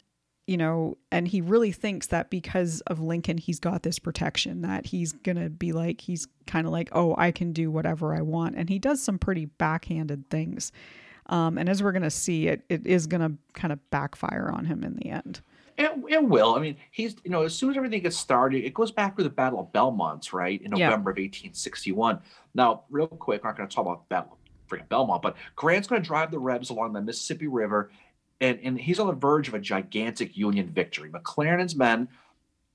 you 0.47 0.57
know, 0.57 0.97
and 1.11 1.27
he 1.27 1.41
really 1.41 1.71
thinks 1.71 2.07
that 2.07 2.29
because 2.29 2.81
of 2.81 2.99
Lincoln, 2.99 3.39
he's 3.39 3.59
got 3.59 3.81
this 3.81 3.97
protection 3.97 4.61
that 4.61 4.85
he's 4.85 5.11
going 5.11 5.37
to 5.37 5.49
be 5.49 5.71
like, 5.71 6.01
he's 6.01 6.27
kind 6.45 6.67
of 6.67 6.71
like, 6.73 6.89
oh, 6.91 7.15
I 7.17 7.31
can 7.31 7.51
do 7.51 7.71
whatever 7.71 8.13
I 8.15 8.21
want. 8.21 8.55
And 8.55 8.69
he 8.69 8.77
does 8.77 9.01
some 9.01 9.17
pretty 9.17 9.45
backhanded 9.45 10.29
things. 10.29 10.71
Um, 11.27 11.57
and 11.57 11.67
as 11.67 11.81
we're 11.81 11.93
going 11.93 12.03
to 12.03 12.11
see, 12.11 12.47
it, 12.47 12.61
it 12.69 12.85
is 12.85 13.07
going 13.07 13.21
to 13.21 13.35
kind 13.53 13.73
of 13.73 13.79
backfire 13.89 14.51
on 14.53 14.65
him 14.65 14.83
in 14.83 14.95
the 14.97 15.09
end. 15.09 15.41
It, 15.77 15.91
it 16.07 16.23
will. 16.23 16.53
I 16.55 16.59
mean, 16.59 16.77
he's, 16.91 17.15
you 17.23 17.31
know, 17.31 17.41
as 17.41 17.55
soon 17.55 17.71
as 17.71 17.77
everything 17.77 18.01
gets 18.03 18.15
started, 18.15 18.63
it 18.63 18.73
goes 18.75 18.91
back 18.91 19.17
to 19.17 19.23
the 19.23 19.29
Battle 19.29 19.59
of 19.59 19.73
Belmont, 19.73 20.31
right, 20.31 20.61
in 20.61 20.75
Yeah. 20.75 20.89
November 20.89 21.09
of 21.09 21.15
1861. 21.17 22.19
Now, 22.53 22.83
real 22.91 23.07
quick, 23.07 23.41
I'm 23.43 23.49
not 23.49 23.57
going 23.57 23.67
to 23.67 23.75
talk 23.75 23.85
about 23.85 24.07
Battle, 24.07 24.37
freaking 24.67 24.89
Belmont, 24.89 25.21
but 25.21 25.35
Grant's 25.55 25.87
going 25.87 26.01
to 26.01 26.07
drive 26.07 26.31
the 26.31 26.39
Rebs 26.39 26.69
along 26.69 26.93
the 26.93 27.01
Mississippi 27.01 27.47
River, 27.47 27.91
and, 28.41 28.59
and 28.63 28.79
he's 28.79 28.99
on 28.99 29.07
the 29.07 29.13
verge 29.13 29.47
of 29.47 29.53
a 29.53 29.59
gigantic 29.59 30.35
Union 30.35 30.69
victory. 30.69 31.09
McClernand's 31.09 31.75
men 31.75 32.07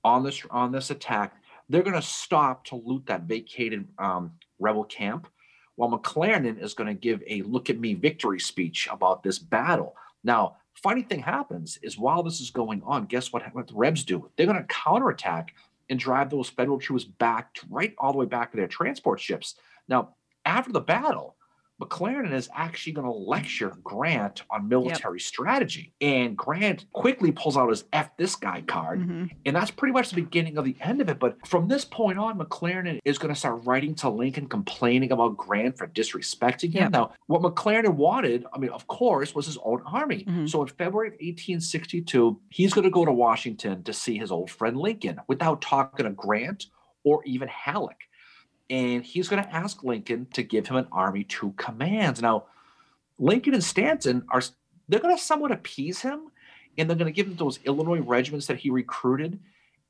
on 0.03 0.23
this 0.23 0.41
on 0.49 0.71
this 0.71 0.89
attack, 0.89 1.35
they're 1.69 1.83
going 1.83 1.95
to 1.95 2.01
stop 2.01 2.65
to 2.65 2.75
loot 2.75 3.05
that 3.05 3.23
vacated 3.23 3.87
um, 3.99 4.31
rebel 4.59 4.83
camp, 4.83 5.27
while 5.75 5.91
McClernand 5.91 6.61
is 6.61 6.73
going 6.73 6.87
to 6.87 6.99
give 6.99 7.21
a 7.27 7.43
"Look 7.43 7.69
at 7.69 7.79
Me" 7.79 7.93
victory 7.93 8.39
speech 8.39 8.87
about 8.91 9.21
this 9.21 9.37
battle. 9.37 9.95
Now, 10.23 10.57
funny 10.73 11.03
thing 11.03 11.19
happens 11.19 11.77
is 11.83 11.97
while 11.97 12.23
this 12.23 12.41
is 12.41 12.49
going 12.49 12.81
on, 12.85 13.05
guess 13.05 13.31
what, 13.31 13.43
what 13.53 13.67
the 13.67 13.75
Rebs 13.75 14.03
do? 14.03 14.29
They're 14.35 14.47
going 14.47 14.57
to 14.57 14.63
counterattack 14.63 15.53
and 15.89 15.99
drive 15.99 16.29
those 16.29 16.49
federal 16.49 16.79
troops 16.79 17.03
back 17.03 17.53
to, 17.55 17.65
right 17.69 17.93
all 17.97 18.13
the 18.13 18.17
way 18.17 18.25
back 18.25 18.51
to 18.51 18.57
their 18.57 18.67
transport 18.67 19.19
ships. 19.19 19.55
Now, 19.87 20.15
after 20.45 20.71
the 20.71 20.79
battle, 20.79 21.35
McClernand 21.81 22.33
is 22.33 22.49
actually 22.55 22.93
going 22.93 23.05
to 23.05 23.11
lecture 23.11 23.75
Grant 23.83 24.43
on 24.51 24.67
military 24.69 25.19
strategy. 25.19 25.93
And 25.99 26.37
Grant 26.37 26.85
quickly 26.93 27.31
pulls 27.31 27.57
out 27.57 27.69
his 27.69 27.85
F 27.91 28.15
this 28.17 28.35
guy 28.35 28.61
card. 28.61 29.01
Mhm. 29.01 29.31
And 29.45 29.55
that's 29.55 29.71
pretty 29.71 29.93
much 29.93 30.09
the 30.09 30.21
beginning 30.21 30.57
of 30.57 30.65
the 30.65 30.75
end 30.79 31.01
of 31.01 31.09
it. 31.09 31.19
But 31.19 31.45
from 31.47 31.67
this 31.67 31.83
point 31.83 32.19
on, 32.19 32.37
McLaren 32.37 32.99
is 33.03 33.17
going 33.17 33.33
to 33.33 33.39
start 33.39 33.65
writing 33.65 33.95
to 33.95 34.09
Lincoln 34.09 34.47
complaining 34.47 35.11
about 35.11 35.37
Grant 35.37 35.77
for 35.77 35.87
disrespecting 35.87 36.71
him. 36.73 36.83
Yep. 36.83 36.91
Now, 36.91 37.13
what 37.27 37.41
McLaren 37.41 37.95
wanted, 37.95 38.45
I 38.53 38.59
mean, 38.59 38.69
of 38.71 38.87
course, 38.87 39.33
was 39.33 39.45
his 39.47 39.57
own 39.63 39.81
army. 39.85 40.25
Mhm. 40.25 40.49
So 40.49 40.61
in 40.61 40.67
February 40.67 41.09
of 41.09 41.15
1862, 41.19 42.39
he's 42.49 42.73
going 42.73 42.83
to 42.85 42.91
go 42.91 43.05
to 43.05 43.11
Washington 43.11 43.83
to 43.83 43.93
see 43.93 44.17
his 44.17 44.31
old 44.31 44.49
friend 44.51 44.77
Lincoln 44.77 45.19
without 45.27 45.61
talking 45.61 46.05
to 46.05 46.11
Grant 46.11 46.67
or 47.03 47.23
even 47.25 47.47
Halleck. 47.47 47.97
And 48.71 49.03
he's 49.05 49.27
going 49.27 49.43
to 49.43 49.53
ask 49.53 49.83
Lincoln 49.83 50.27
to 50.33 50.41
give 50.41 50.67
him 50.67 50.77
an 50.77 50.87
army 50.91 51.25
to 51.25 51.51
command. 51.57 52.21
Now, 52.21 52.45
Lincoln 53.19 53.53
and 53.53 53.63
Stanton 53.63 54.23
are 54.29 54.41
they're 54.87 54.99
going 55.01 55.15
to 55.15 55.21
somewhat 55.21 55.51
appease 55.51 56.01
him 56.01 56.31
and 56.77 56.89
they're 56.89 56.97
going 56.97 57.11
to 57.11 57.15
give 57.15 57.27
him 57.27 57.35
those 57.35 57.59
Illinois 57.65 57.99
regiments 57.99 58.47
that 58.47 58.57
he 58.57 58.69
recruited 58.69 59.39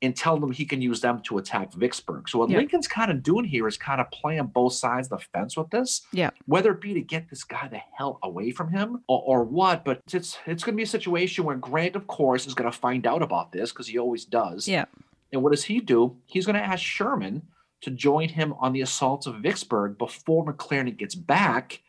and 0.02 0.16
tell 0.16 0.36
them 0.36 0.50
he 0.50 0.64
can 0.64 0.82
use 0.82 1.00
them 1.00 1.22
to 1.22 1.38
attack 1.38 1.72
Vicksburg. 1.72 2.28
So 2.28 2.40
what 2.40 2.50
Yeah. 2.50 2.58
Lincoln's 2.58 2.88
kind 2.88 3.10
of 3.10 3.22
doing 3.22 3.44
here 3.44 3.68
is 3.68 3.76
kind 3.76 4.00
of 4.00 4.10
playing 4.10 4.46
both 4.46 4.72
sides 4.72 5.10
of 5.10 5.20
the 5.20 5.24
fence 5.32 5.56
with 5.56 5.70
this. 5.70 6.02
Yeah. 6.12 6.30
Whether 6.46 6.72
it 6.72 6.80
be 6.80 6.92
to 6.94 7.00
get 7.00 7.30
this 7.30 7.44
guy 7.44 7.68
the 7.68 7.80
hell 7.96 8.18
away 8.22 8.50
from 8.50 8.70
him 8.70 9.02
or, 9.06 9.22
or 9.24 9.44
what, 9.44 9.84
but 9.84 10.00
it's 10.12 10.38
it's 10.44 10.64
going 10.64 10.74
to 10.74 10.76
be 10.76 10.82
a 10.82 10.86
situation 10.86 11.44
where 11.44 11.56
Grant, 11.56 11.94
of 11.94 12.08
course, 12.08 12.48
is 12.48 12.54
going 12.54 12.70
to 12.70 12.76
find 12.76 13.06
out 13.06 13.22
about 13.22 13.52
this 13.52 13.70
because 13.70 13.86
he 13.86 13.96
always 13.96 14.24
does. 14.24 14.66
Yeah. 14.66 14.86
And 15.32 15.40
what 15.40 15.52
does 15.52 15.64
he 15.64 15.78
do? 15.80 16.16
He's 16.26 16.46
going 16.46 16.56
to 16.56 16.64
ask 16.64 16.82
Sherman 16.82 17.42
to 17.82 17.90
join 17.90 18.28
him 18.28 18.54
on 18.54 18.72
the 18.72 18.80
assault 18.80 19.26
of 19.26 19.36
Vicksburg 19.36 19.98
before 19.98 20.44
McClernand 20.44 20.96
gets 20.96 21.14
back 21.14 21.82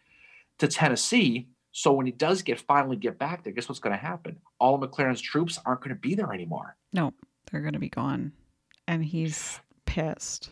to 0.60 0.68
Tennessee. 0.68 1.48
So 1.72 1.94
when 1.94 2.06
he 2.06 2.12
does 2.12 2.42
get 2.42 2.60
finally 2.60 2.98
get 2.98 3.18
back 3.18 3.44
there, 3.44 3.54
guess 3.54 3.70
what's 3.70 3.80
going 3.80 3.96
to 3.96 4.02
happen? 4.02 4.38
All 4.60 4.76
of 4.76 4.82
McClernand's 4.82 5.22
troops 5.22 5.60
aren't 5.66 5.82
going 5.82 5.96
to 5.96 6.00
be 6.00 6.16
there 6.16 6.34
anymore. 6.34 6.76
No, 6.92 7.14
they're 7.52 7.62
going 7.62 7.74
to 7.74 7.80
be 7.80 7.90
gone. 7.90 8.32
And 8.88 9.04
he's 9.04 9.60
pissed. 9.86 10.50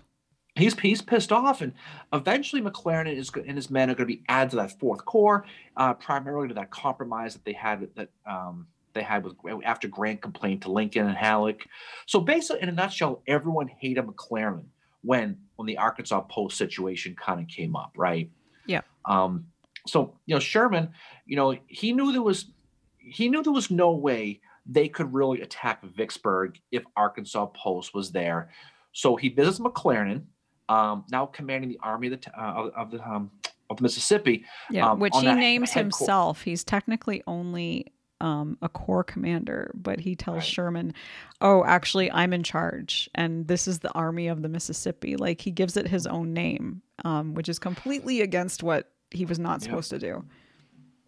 He's 0.56 0.78
he's 0.78 1.02
pissed 1.02 1.32
off, 1.32 1.62
and 1.62 1.72
eventually 2.12 2.62
McClernand 2.62 3.16
is 3.16 3.32
and 3.34 3.56
his 3.56 3.70
men 3.70 3.90
are 3.90 3.96
going 3.96 4.10
to 4.10 4.16
be 4.16 4.24
added 4.28 4.50
to 4.52 4.56
that 4.58 4.78
fourth 4.80 5.06
corps, 5.06 5.46
uh, 5.78 5.94
primarily 5.94 6.50
to 6.50 6.54
that 6.56 6.72
compromise 6.72 7.34
that 7.34 7.46
they 7.46 7.54
had 7.54 7.88
that 7.96 8.10
um, 8.26 8.68
they 8.94 9.02
had 9.02 9.24
with 9.24 9.36
after 9.64 9.88
Grant 9.88 10.22
complained 10.22 10.62
to 10.64 10.72
Lincoln 10.72 11.08
and 11.08 11.16
Halleck. 11.16 11.66
So 12.06 12.20
basically, 12.20 12.64
in 12.64 12.70
a 12.70 12.74
nutshell, 12.74 13.24
everyone 13.28 13.70
hated 13.80 14.06
McClernand 14.06 14.66
when 15.02 15.38
when 15.56 15.66
the 15.66 15.78
Arkansas 15.78 16.22
Post 16.22 16.58
situation 16.58 17.16
kind 17.16 17.40
of 17.40 17.48
came 17.48 17.76
up, 17.76 17.92
right? 17.96 18.30
Yeah. 18.66 18.82
Um, 19.06 19.46
so 19.88 20.18
you 20.26 20.36
know 20.36 20.40
Sherman, 20.40 20.90
you 21.26 21.36
know 21.36 21.56
he 21.68 21.94
knew 21.94 22.12
there 22.12 22.22
was 22.22 22.52
he 22.98 23.30
knew 23.30 23.44
there 23.44 23.54
was 23.54 23.72
no 23.72 23.92
way 23.92 24.42
they 24.66 24.88
could 24.88 25.14
really 25.14 25.42
attack 25.42 25.84
Vicksburg 25.84 26.60
if 26.72 26.84
Arkansas 26.96 27.48
Post 27.48 27.94
was 27.94 28.12
there. 28.12 28.52
So 28.94 29.16
he 29.16 29.30
visits 29.30 29.60
McClernand, 29.60 30.24
um, 30.70 31.06
now 31.12 31.26
commanding 31.26 31.70
the 31.70 31.80
army 31.82 32.08
of 32.08 32.22
the 32.22 32.40
uh, 32.40 32.70
of, 32.76 32.92
the 32.92 33.02
um, 33.08 33.32
of 33.70 33.78
the 33.78 33.84
Mississippi. 33.84 34.46
Yeah, 34.70 34.92
um, 34.92 35.00
which 35.00 35.14
he 35.16 35.34
names 35.34 35.72
himself. 35.74 36.44
He's 36.44 36.64
technically 36.64 37.24
only 37.26 37.92
um, 38.22 38.58
a 38.62 38.70
corps 38.70 39.04
commander, 39.04 39.72
but 39.74 40.00
he 40.00 40.16
tells 40.16 40.38
Right. 40.38 40.46
Sherman, 40.46 40.94
"Oh, 41.42 41.64
actually, 41.66 42.12
I'm 42.12 42.34
in 42.34 42.44
charge, 42.44 43.10
and 43.16 43.48
this 43.48 43.68
is 43.68 43.80
the 43.80 43.92
army 43.94 44.28
of 44.28 44.42
the 44.42 44.50
Mississippi." 44.50 45.16
Like 45.18 45.42
he 45.42 45.52
gives 45.52 45.76
it 45.76 45.88
his 45.88 46.06
own 46.08 46.32
name, 46.34 46.82
um, 47.04 47.34
which 47.34 47.50
is 47.50 47.60
completely 47.60 48.22
against 48.22 48.64
what 48.64 48.92
he 49.10 49.26
was 49.26 49.40
not 49.40 49.60
Yeah. 49.62 49.66
supposed 49.66 49.90
to 49.90 50.00
do. 50.00 50.24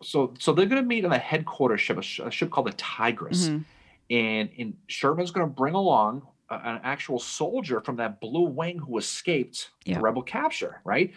So 0.01 0.33
so 0.39 0.51
they're 0.53 0.65
going 0.65 0.81
to 0.81 0.87
meet 0.87 1.05
on 1.05 1.13
a 1.13 1.17
headquarters 1.17 1.79
ship, 1.81 1.97
a, 1.97 2.01
sh- 2.01 2.19
a 2.19 2.29
ship 2.31 2.49
called 2.49 2.67
the 2.67 2.73
Tigress, 2.73 3.47
Mhm. 3.49 3.63
and 4.09 4.49
and 4.57 4.73
Sherman's 4.87 5.31
going 5.31 5.47
to 5.47 5.53
bring 5.53 5.75
along 5.75 6.27
a- 6.49 6.55
an 6.55 6.81
actual 6.83 7.19
soldier 7.19 7.79
from 7.79 7.95
that 7.97 8.19
blue 8.19 8.49
wing 8.49 8.79
who 8.79 8.97
escaped 8.97 9.69
Yeah. 9.85 9.99
rebel 10.01 10.21
capture. 10.23 10.81
Right 10.83 11.13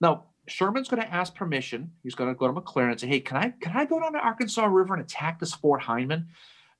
now, 0.00 0.24
Sherman's 0.48 0.88
going 0.88 1.02
to 1.02 1.12
ask 1.12 1.34
permission. 1.34 1.92
He's 2.02 2.14
going 2.14 2.30
to 2.30 2.38
go 2.38 2.46
to 2.46 2.52
McClernand 2.52 2.92
and 2.92 3.00
say, 3.00 3.06
"Hey, 3.06 3.20
can 3.20 3.36
I 3.36 3.50
can 3.60 3.76
I 3.76 3.84
go 3.84 4.00
down 4.00 4.12
to 4.14 4.18
Arkansas 4.18 4.64
River 4.64 4.94
and 4.94 5.02
attack 5.02 5.38
this 5.38 5.54
Fort 5.54 5.82
Hindman?" 5.82 6.28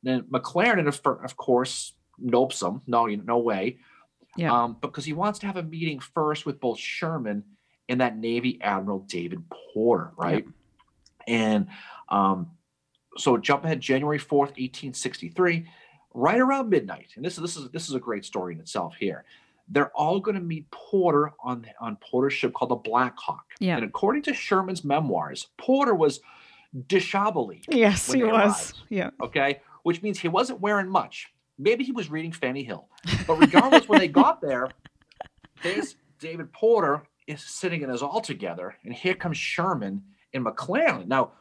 Then 0.02 0.22
McClernand, 0.22 0.88
of, 0.88 1.00
of 1.22 1.36
course, 1.36 1.92
nopes 2.22 2.66
him. 2.66 2.80
No, 2.86 3.06
no 3.06 3.38
way. 3.38 3.78
Yeah. 4.36 4.52
Um, 4.52 4.76
because 4.80 5.04
he 5.04 5.12
wants 5.12 5.38
to 5.40 5.46
have 5.46 5.56
a 5.56 5.62
meeting 5.62 6.00
first 6.00 6.46
with 6.46 6.60
both 6.60 6.78
Sherman 6.78 7.44
and 7.88 8.00
that 8.00 8.16
Navy 8.16 8.58
Admiral 8.62 9.00
David 9.00 9.42
Porter, 9.50 10.12
right? 10.16 10.46
And 11.26 11.66
um, 12.08 12.52
so 13.16 13.36
jump 13.36 13.64
ahead, 13.64 13.80
January 13.80 14.18
fourth, 14.18 14.52
eighteen 14.56 14.94
sixty-three, 14.94 15.66
right 16.14 16.40
around 16.40 16.70
midnight. 16.70 17.12
And 17.16 17.24
this 17.24 17.34
is 17.36 17.42
this 17.42 17.56
is 17.56 17.70
this 17.70 17.88
is 17.88 17.94
a 17.94 18.00
great 18.00 18.24
story 18.24 18.54
in 18.54 18.60
itself. 18.60 18.94
Here, 18.98 19.24
they're 19.70 19.90
all 19.90 20.20
going 20.20 20.34
to 20.34 20.40
meet 20.40 20.70
Porter 20.70 21.32
on 21.42 21.64
on 21.80 21.96
Porter's 21.96 22.32
ship 22.32 22.52
called 22.52 22.70
the 22.70 22.76
Black 22.76 23.16
Hawk. 23.18 23.44
Yeah. 23.60 23.76
And 23.76 23.84
according 23.84 24.22
to 24.22 24.34
Sherman's 24.34 24.84
memoirs, 24.84 25.48
Porter 25.56 25.94
was 25.94 26.20
dishabille. 26.86 27.62
Yes, 27.68 28.10
he 28.12 28.22
was. 28.22 28.30
arrived. 28.32 28.78
Yeah, 28.88 29.10
Okay, 29.22 29.60
which 29.82 30.02
means 30.02 30.18
he 30.18 30.28
wasn't 30.28 30.60
wearing 30.60 30.88
much. 30.88 31.28
Maybe 31.58 31.84
he 31.84 31.92
was 31.92 32.10
reading 32.10 32.32
Fanny 32.32 32.62
Hill. 32.64 32.88
But 33.26 33.38
regardless, 33.38 33.88
when 33.88 33.98
they 33.98 34.08
got 34.08 34.40
there, 34.40 34.68
there's 35.62 35.96
David 36.18 36.52
Porter 36.52 37.02
is 37.26 37.42
sitting 37.42 37.82
in 37.82 37.90
his 37.90 38.02
altogether, 38.02 38.76
and 38.84 38.94
here 38.94 39.14
comes 39.14 39.36
Sherman 39.36 40.02
and 40.32 40.44
McClellan. 40.44 41.08
Now, 41.08 41.32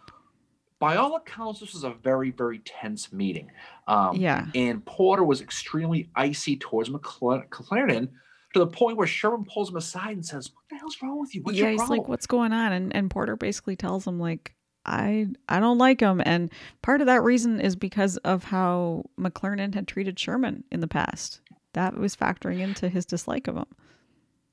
by 0.80 0.96
all 0.96 1.16
accounts, 1.18 1.60
this 1.60 1.74
was 1.74 1.84
a 1.84 1.92
very, 1.92 2.32
very 2.32 2.60
tense 2.60 3.12
meeting. 3.12 3.52
Um, 3.88 4.16
yeah, 4.16 4.46
And 4.56 4.84
Porter 4.86 5.24
was 5.24 5.42
extremely 5.42 6.10
icy 6.16 6.56
towards 6.56 6.90
McCle- 6.90 7.42
McClellan 7.42 8.10
to 8.54 8.60
the 8.60 8.68
point 8.68 8.98
where 8.98 9.08
Sherman 9.08 9.46
pulls 9.46 9.70
him 9.70 9.76
aside 9.76 10.14
and 10.14 10.26
says, 10.26 10.52
"What 10.54 10.64
the 10.70 10.78
hell's 10.78 10.98
wrong 11.02 11.20
with 11.20 11.36
you? 11.36 11.42
What's 11.44 11.58
yeah. 11.58 11.72
He's 11.72 11.80
problem?" 11.80 12.00
like, 12.00 12.08
"What's 12.08 12.28
going 12.28 12.54
on?" 12.54 12.72
And 12.72 12.96
and 12.96 13.12
Porter 13.12 13.36
basically 13.36 13.76
tells 13.76 14.08
him 14.08 14.20
like. 14.20 14.56
I 14.86 15.28
I 15.50 15.60
don't 15.60 15.78
like 15.78 16.00
him, 16.00 16.22
and 16.26 16.50
part 16.82 17.02
of 17.02 17.08
that 17.08 17.22
reason 17.22 17.60
is 17.60 17.76
because 17.76 18.16
of 18.18 18.46
how 18.46 19.04
McClernand 19.20 19.76
had 19.76 19.90
treated 19.90 20.18
Sherman 20.18 20.64
in 20.72 20.80
the 20.80 20.88
past. 20.88 21.42
That 21.74 21.98
was 21.98 22.16
factoring 22.16 22.60
into 22.60 22.88
his 22.88 23.06
dislike 23.06 23.48
of 23.48 23.58
him. 23.58 23.66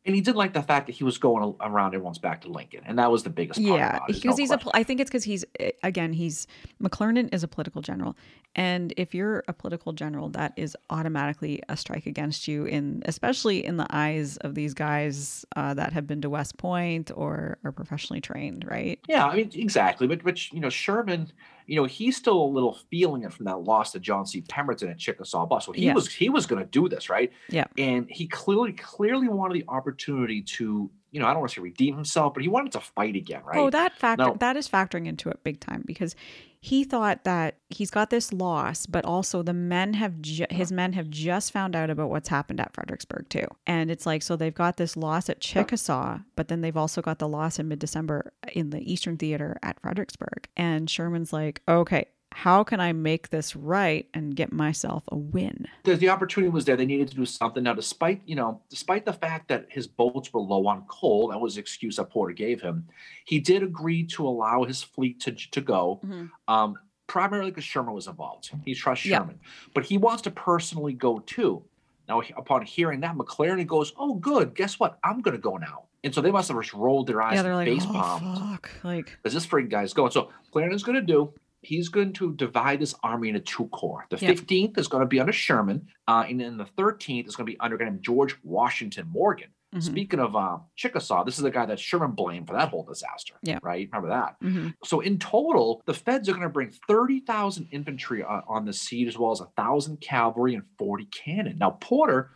And 0.06 0.14
he 0.14 0.20
didn't 0.20 0.36
like 0.36 0.52
the 0.52 0.62
fact 0.62 0.86
that 0.86 0.92
he 0.94 1.02
was 1.02 1.18
going 1.18 1.56
around 1.60 1.94
everyone's 1.94 2.18
back 2.18 2.40
to 2.42 2.48
Lincoln, 2.48 2.82
and 2.86 2.96
that 2.98 3.10
was 3.10 3.24
the 3.24 3.30
biggest 3.30 3.60
part 3.60 3.78
Yeah, 3.80 3.88
about 3.88 4.02
it. 4.02 4.12
there's 4.12 4.20
because 4.22 4.38
no 4.38 4.42
he's 4.42 4.50
a. 4.50 4.54
question. 4.54 4.70
pol- 4.72 4.80
I 4.80 4.84
think 4.84 5.00
it's 5.00 5.10
because 5.10 5.24
he's 5.24 5.44
eh, 5.58 5.72
again 5.82 6.12
he's 6.12 6.46
McClernand 6.80 7.34
is 7.34 7.42
a 7.42 7.48
political 7.48 7.82
general, 7.82 8.16
and 8.54 8.94
if 8.96 9.14
you're 9.16 9.42
a 9.48 9.52
political 9.52 9.92
general, 9.92 10.28
that 10.30 10.52
is 10.56 10.76
automatically 10.90 11.60
a 11.68 11.76
strike 11.76 12.06
against 12.06 12.46
you 12.46 12.64
in 12.66 13.02
especially 13.06 13.64
in 13.64 13.76
the 13.78 13.86
eyes 13.90 14.36
of 14.38 14.54
these 14.54 14.74
guys 14.74 15.44
uh, 15.56 15.74
that 15.74 15.92
have 15.92 16.06
been 16.06 16.20
to 16.22 16.30
West 16.30 16.56
Point 16.56 17.10
or 17.14 17.58
are 17.64 17.72
professionally 17.72 18.20
trained, 18.20 18.64
right? 18.70 19.00
Yeah, 19.08 19.26
I 19.26 19.34
mean 19.36 19.50
exactly, 19.54 20.06
but 20.06 20.22
but 20.22 20.52
you 20.52 20.60
know 20.60 20.70
Sherman, 20.70 21.32
you 21.66 21.76
know 21.76 21.84
he's 21.84 22.16
still 22.16 22.40
a 22.42 22.46
little 22.46 22.78
feeling 22.90 23.22
it 23.24 23.32
from 23.32 23.44
that 23.46 23.62
loss 23.62 23.92
to 23.92 24.00
John 24.00 24.24
C. 24.26 24.40
Pemberton 24.42 24.88
at 24.88 24.98
Chickasaw 24.98 25.46
Bus. 25.46 25.66
So 25.66 25.72
he 25.72 25.86
Yeah. 25.86 25.94
was 25.94 26.08
he 26.12 26.28
was 26.28 26.46
going 26.46 26.62
to 26.62 26.68
do 26.70 26.88
this, 26.88 27.10
right? 27.10 27.30
Yeah. 27.48 27.64
and 27.78 28.08
he 28.10 28.26
clearly 28.26 28.72
clearly 28.72 29.28
wanted 29.28 29.54
the 29.54 29.64
opportunity 29.68 30.42
to 30.42 30.90
you 31.16 31.22
know 31.22 31.26
I 31.28 31.30
don't 31.32 31.40
want 31.40 31.50
to 31.52 31.54
say 31.56 31.62
redeem 31.62 31.94
himself, 31.94 32.34
but 32.34 32.42
he 32.42 32.48
wanted 32.50 32.72
to 32.72 32.80
fight 32.80 33.16
again, 33.16 33.40
right? 33.46 33.56
Oh, 33.56 33.70
that 33.70 33.96
factor 33.96 34.24
Now- 34.26 34.34
that 34.34 34.54
is 34.58 34.68
factoring 34.68 35.06
into 35.06 35.30
it 35.30 35.42
big 35.42 35.60
time 35.60 35.82
because 35.86 36.14
he 36.60 36.84
thought 36.84 37.24
that 37.24 37.56
he's 37.70 37.90
got 37.90 38.10
this 38.10 38.34
loss, 38.34 38.84
but 38.84 39.04
also 39.06 39.42
the 39.42 39.54
men 39.54 39.94
have 39.94 40.20
ju- 40.20 40.44
his 40.50 40.70
men 40.70 40.92
have 40.92 41.08
just 41.08 41.52
found 41.52 41.74
out 41.74 41.88
about 41.88 42.10
what's 42.10 42.28
happened 42.28 42.60
at 42.60 42.74
Fredericksburg 42.74 43.30
too, 43.30 43.46
and 43.66 43.90
it's 43.90 44.04
like 44.04 44.22
so 44.22 44.36
they've 44.36 44.54
got 44.54 44.76
this 44.76 44.94
loss 44.94 45.30
at 45.30 45.40
Chickasaw, 45.40 46.18
but 46.34 46.48
then 46.48 46.60
they've 46.60 46.76
also 46.76 47.00
got 47.00 47.18
the 47.18 47.28
loss 47.28 47.58
in 47.58 47.66
mid 47.66 47.78
December 47.78 48.30
in 48.52 48.68
the 48.68 48.92
Eastern 48.92 49.16
Theater 49.16 49.56
at 49.62 49.80
Fredericksburg, 49.80 50.48
and 50.54 50.90
Sherman's 50.90 51.32
like, 51.32 51.62
okay. 51.66 52.08
How 52.36 52.62
can 52.64 52.80
I 52.80 52.92
make 52.92 53.30
this 53.30 53.56
right 53.56 54.06
and 54.12 54.36
get 54.36 54.52
myself 54.52 55.04
a 55.08 55.16
win? 55.16 55.66
the, 55.84 55.96
the 55.96 56.10
opportunity 56.10 56.50
was 56.50 56.66
there. 56.66 56.76
They 56.76 56.84
needed 56.84 57.08
to 57.08 57.16
do 57.16 57.24
something. 57.24 57.62
Now, 57.62 57.72
despite 57.72 58.20
you 58.26 58.36
know, 58.36 58.60
despite 58.68 59.06
the 59.06 59.14
fact 59.14 59.48
that 59.48 59.64
his 59.70 59.86
boats 59.86 60.34
were 60.34 60.42
low 60.42 60.66
on 60.66 60.84
coal, 60.86 61.28
that 61.28 61.40
was 61.40 61.54
the 61.54 61.62
excuse 61.62 61.96
that 61.96 62.10
Porter 62.10 62.34
gave 62.34 62.60
him. 62.60 62.88
He 63.24 63.40
did 63.40 63.62
agree 63.62 64.04
to 64.08 64.28
allow 64.28 64.64
his 64.64 64.82
fleet 64.82 65.18
to 65.20 65.32
to 65.32 65.60
go, 65.62 65.98
um, 66.46 66.76
primarily 67.06 67.52
because 67.52 67.64
Sherman 67.64 67.94
was 67.94 68.06
involved. 68.06 68.50
He 68.66 68.74
trusts 68.74 69.06
Yeah. 69.06 69.20
Sherman, 69.20 69.40
but 69.72 69.86
he 69.86 69.96
wants 69.96 70.20
to 70.24 70.30
personally 70.30 70.92
go 70.92 71.20
too. 71.20 71.64
Now, 72.06 72.20
upon 72.36 72.66
hearing 72.66 73.00
that, 73.00 73.16
McLaren 73.16 73.66
goes, 73.66 73.94
"Oh, 73.96 74.12
good. 74.12 74.54
Guess 74.54 74.78
what? 74.78 74.98
I'm 75.02 75.22
going 75.22 75.36
to 75.36 75.40
go 75.40 75.56
now." 75.56 75.84
And 76.04 76.14
so 76.14 76.20
they 76.20 76.30
must 76.30 76.48
have 76.48 76.60
just 76.60 76.74
rolled 76.74 77.06
their 77.06 77.22
eyes 77.22 77.36
Yeah, 77.36 77.42
they're 77.42 77.56
like, 77.56 77.66
face 77.66 77.84
oh 77.88 78.18
fuck, 78.18 78.70
like 78.84 79.16
because 79.22 79.32
this 79.32 79.46
freaking 79.46 79.70
guy's 79.70 79.94
going. 79.94 80.12
So 80.12 80.30
Clarendon's 80.52 80.82
going 80.82 80.96
to 80.96 81.00
do. 81.00 81.32
He's 81.66 81.88
going 81.88 82.12
to 82.14 82.32
divide 82.34 82.78
this 82.80 82.94
army 83.02 83.28
into 83.28 83.40
two 83.40 83.66
corps. 83.68 84.06
The 84.10 84.18
Yeah. 84.18 84.30
15th 84.32 84.78
is 84.78 84.86
going 84.88 85.00
to 85.02 85.06
be 85.06 85.18
under 85.20 85.32
Sherman, 85.32 85.88
uh, 86.06 86.24
and 86.28 86.40
then 86.40 86.56
the 86.56 86.64
13th 86.64 87.26
is 87.26 87.34
going 87.34 87.46
to 87.46 87.52
be 87.52 87.58
under 87.58 87.76
named 87.76 88.02
George 88.02 88.36
Washington 88.44 89.08
Morgan. 89.08 89.48
mhm, 89.74 89.82
Speaking 89.82 90.20
of 90.20 90.36
uh, 90.36 90.58
Chickasaw, 90.76 91.24
this 91.24 91.36
is 91.38 91.42
the 91.42 91.50
guy 91.50 91.66
that 91.66 91.80
Sherman 91.80 92.12
blamed 92.12 92.46
for 92.46 92.52
that 92.54 92.68
whole 92.68 92.84
disaster. 92.84 93.34
Yeah. 93.42 93.58
Right? 93.62 93.88
Remember 93.92 94.08
that? 94.10 94.36
mhm. 94.40 94.74
So 94.84 95.00
in 95.00 95.18
total, 95.18 95.82
the 95.86 95.92
feds 95.94 96.28
are 96.28 96.32
going 96.32 96.44
to 96.44 96.48
bring 96.48 96.70
30,000 96.88 97.68
infantry 97.72 98.22
on, 98.22 98.42
on 98.46 98.64
the 98.64 98.72
siege, 98.72 99.08
as 99.08 99.18
well 99.18 99.32
as 99.32 99.40
1,000 99.40 100.00
cavalry 100.00 100.54
and 100.54 100.62
40 100.78 101.06
cannon. 101.06 101.58
Now, 101.58 101.70
Porter 101.80 102.30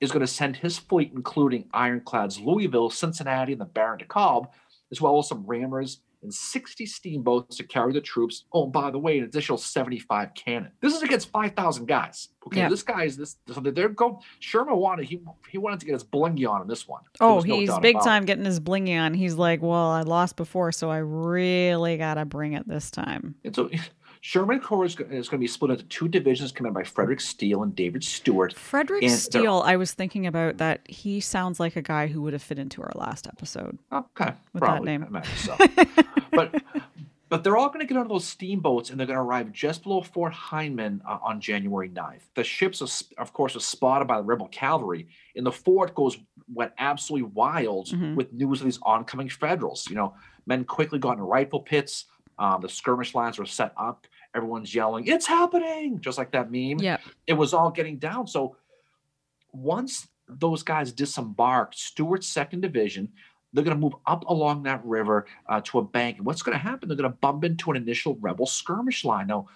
is 0.00 0.10
going 0.10 0.22
to 0.22 0.26
send 0.26 0.56
his 0.56 0.76
fleet, 0.78 1.12
including 1.14 1.68
ironclads 1.72 2.40
Louisville, 2.40 2.90
Cincinnati, 2.90 3.52
and 3.52 3.60
the 3.60 3.64
Baron 3.66 3.98
de 3.98 4.04
Kalb, 4.04 4.48
as 4.90 5.00
well 5.00 5.18
as 5.20 5.28
some 5.28 5.44
rammers 5.46 6.00
and 6.22 6.32
60 6.32 6.86
steamboats 6.86 7.56
to 7.56 7.64
carry 7.64 7.92
the 7.92 8.00
troops. 8.00 8.44
Oh, 8.52 8.64
and 8.64 8.72
by 8.72 8.90
the 8.90 8.98
way, 8.98 9.18
an 9.18 9.24
additional 9.24 9.58
75 9.58 10.34
cannon. 10.34 10.70
This 10.80 10.94
is 10.94 11.02
against 11.02 11.30
5,000 11.30 11.86
guys. 11.86 12.28
Okay, 12.46 12.60
Yeah. 12.60 12.68
this 12.68 12.82
guy 12.82 13.04
is 13.04 13.16
this. 13.16 13.36
So 13.52 13.60
they're 13.60 13.88
going. 13.88 14.16
Sherman 14.40 14.76
wanted 14.76 15.06
he 15.06 15.20
he 15.48 15.58
wanted 15.58 15.80
to 15.80 15.86
get 15.86 15.92
his 15.92 16.04
blingy 16.04 16.48
on 16.48 16.62
in 16.62 16.68
this 16.68 16.88
one. 16.88 17.02
Oh, 17.20 17.36
no 17.36 17.40
he's 17.40 17.70
big 17.78 17.94
about 17.96 18.02
it. 18.02 18.08
time 18.08 18.24
getting 18.24 18.44
his 18.44 18.58
blingy 18.60 18.98
on. 19.00 19.14
He's 19.14 19.34
like, 19.34 19.62
well, 19.62 19.90
I 19.90 20.02
lost 20.02 20.36
before, 20.36 20.72
so 20.72 20.90
I 20.90 20.98
really 20.98 21.96
gotta 21.98 22.24
bring 22.24 22.54
it 22.54 22.66
this 22.66 22.90
time. 22.90 23.36
And 23.44 23.54
so 23.54 23.70
Sherman 24.24 24.60
Corps 24.60 24.84
is, 24.84 24.94
going 24.94 25.24
to 25.24 25.38
be 25.38 25.48
split 25.48 25.72
into 25.72 25.82
two 25.86 26.06
divisions 26.06 26.52
commanded 26.52 26.74
by 26.76 26.84
Frederick 26.84 27.20
Steele 27.20 27.64
and 27.64 27.74
David 27.74 28.04
Stuart. 28.04 28.54
Frederick 28.54 29.02
And 29.02 29.10
Steele, 29.10 29.62
I 29.66 29.74
was 29.74 29.94
thinking 29.94 30.28
about 30.28 30.58
that. 30.58 30.80
He 30.88 31.18
sounds 31.18 31.58
like 31.58 31.74
a 31.74 31.82
guy 31.82 32.06
who 32.06 32.22
would 32.22 32.32
have 32.32 32.40
fit 32.42 32.56
into 32.56 32.82
our 32.82 32.92
last 32.94 33.26
episode. 33.26 33.80
Okay, 33.92 34.32
With 34.54 34.62
that 34.62 34.84
name. 34.84 35.20
So. 35.38 35.56
but 36.32 36.54
but 37.30 37.42
they're 37.42 37.56
all 37.56 37.66
going 37.66 37.80
to 37.80 37.86
get 37.86 37.96
on 37.96 38.06
those 38.06 38.24
steamboats 38.24 38.90
and 38.90 39.00
they're 39.00 39.08
going 39.08 39.16
to 39.16 39.22
arrive 39.22 39.50
just 39.50 39.82
below 39.82 40.02
Fort 40.02 40.32
Hindman 40.34 41.00
uh, 41.04 41.18
on 41.20 41.40
January 41.40 41.88
9th. 41.88 42.20
The 42.36 42.44
ships, 42.44 42.80
are, 42.80 43.20
of 43.20 43.32
course, 43.32 43.56
are 43.56 43.60
spotted 43.60 44.06
by 44.06 44.18
the 44.18 44.22
rebel 44.22 44.46
cavalry, 44.48 45.08
and 45.34 45.44
the 45.44 45.50
fort 45.50 45.96
goes 45.96 46.16
went 46.54 46.72
absolutely 46.78 47.28
wild 47.34 47.88
Mhm. 47.88 48.14
with 48.14 48.32
news 48.32 48.60
of 48.60 48.66
these 48.66 48.78
oncoming 48.82 49.30
Federals. 49.30 49.88
You 49.90 49.96
know, 49.96 50.14
men 50.46 50.64
quickly 50.64 51.00
got 51.00 51.16
in 51.16 51.24
rifle 51.24 51.58
pits. 51.60 52.04
Um, 52.38 52.60
the 52.60 52.68
skirmish 52.68 53.14
lines 53.16 53.36
were 53.38 53.46
set 53.46 53.72
up. 53.76 54.06
Everyone's 54.34 54.74
yelling, 54.74 55.06
"It's 55.06 55.26
happening!" 55.26 56.00
Just 56.00 56.18
like 56.18 56.32
that 56.32 56.50
meme. 56.50 56.78
Yeah. 56.78 56.98
it 57.26 57.34
was 57.34 57.52
all 57.52 57.70
getting 57.70 57.98
down. 57.98 58.26
So 58.26 58.56
once 59.52 60.08
those 60.28 60.62
guys 60.62 60.92
disembarked, 60.92 61.74
Stuart's 61.74 62.26
second 62.26 62.62
division, 62.62 63.12
they're 63.52 63.64
going 63.64 63.76
to 63.76 63.80
move 63.80 63.94
up 64.06 64.24
along 64.28 64.62
that 64.62 64.84
river 64.84 65.26
uh, 65.48 65.60
to 65.64 65.78
a 65.78 65.84
bank. 65.84 66.18
And 66.18 66.26
what's 66.26 66.42
going 66.42 66.56
to 66.56 66.62
happen? 66.62 66.88
They're 66.88 66.96
going 66.96 67.10
to 67.10 67.16
bump 67.18 67.44
into 67.44 67.70
an 67.70 67.76
initial 67.76 68.16
rebel 68.20 68.46
skirmish 68.46 69.04
line. 69.04 69.26
Now, 69.26 69.48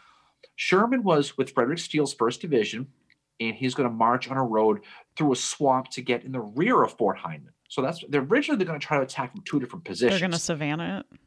Sherman 0.57 1.03
was 1.03 1.37
with 1.39 1.51
Frederick 1.51 1.79
Steele's 1.79 2.13
first 2.13 2.41
division, 2.41 2.87
and 3.41 3.55
he's 3.55 3.75
going 3.75 3.89
to 3.89 3.95
march 3.95 4.31
on 4.31 4.37
a 4.37 4.45
road 4.45 4.81
through 5.17 5.33
a 5.33 5.37
swamp 5.37 5.89
to 5.91 6.03
get 6.03 6.25
in 6.25 6.33
the 6.33 6.41
rear 6.41 6.83
of 6.83 6.93
Fort 6.97 7.19
Hindman. 7.19 7.53
So 7.69 7.83
that's 7.83 8.05
they're 8.09 8.23
originally 8.23 8.59
they're 8.59 8.67
going 8.67 8.79
to 8.79 8.87
try 8.87 8.99
to 8.99 9.03
attack 9.03 9.33
from 9.33 9.43
two 9.43 9.59
different 9.59 9.85
positions. 9.85 10.21
They're 10.21 10.29
gonna 10.29 10.39
Savannah 10.39 11.01
it. 11.01 11.19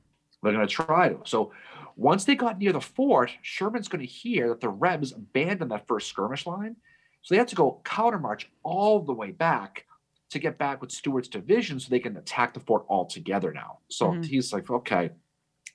They're 0.41 0.53
going 0.53 0.65
to 0.65 0.73
try 0.73 1.09
to. 1.09 1.19
So 1.25 1.51
once 1.99 2.23
they 2.23 2.35
got 2.35 2.57
near 2.57 2.71
the 2.71 2.79
fort, 2.79 3.29
Sherman's 3.41 3.89
going 3.89 3.99
to 3.99 4.05
hear 4.11 4.47
that 4.49 4.61
the 4.61 4.69
Rebs 4.69 5.11
abandoned 5.11 5.69
that 5.71 5.85
first 5.85 6.07
skirmish 6.07 6.45
line. 6.47 6.77
So 7.23 7.33
they 7.33 7.37
have 7.39 7.47
to 7.47 7.55
go 7.55 7.81
countermarch 7.83 8.45
all 8.63 9.01
the 9.01 9.11
way 9.13 9.31
back 9.31 9.85
to 10.29 10.39
get 10.39 10.57
back 10.57 10.79
with 10.79 10.91
Stuart's 10.91 11.27
division 11.27 11.77
so 11.77 11.89
they 11.89 11.99
can 11.99 12.15
attack 12.15 12.53
the 12.53 12.61
fort 12.61 12.85
all 12.87 13.05
together 13.05 13.51
now. 13.51 13.79
So 13.89 14.11
Mhm. 14.13 14.25
he's 14.25 14.53
like, 14.53 14.69
okay. 14.69 15.09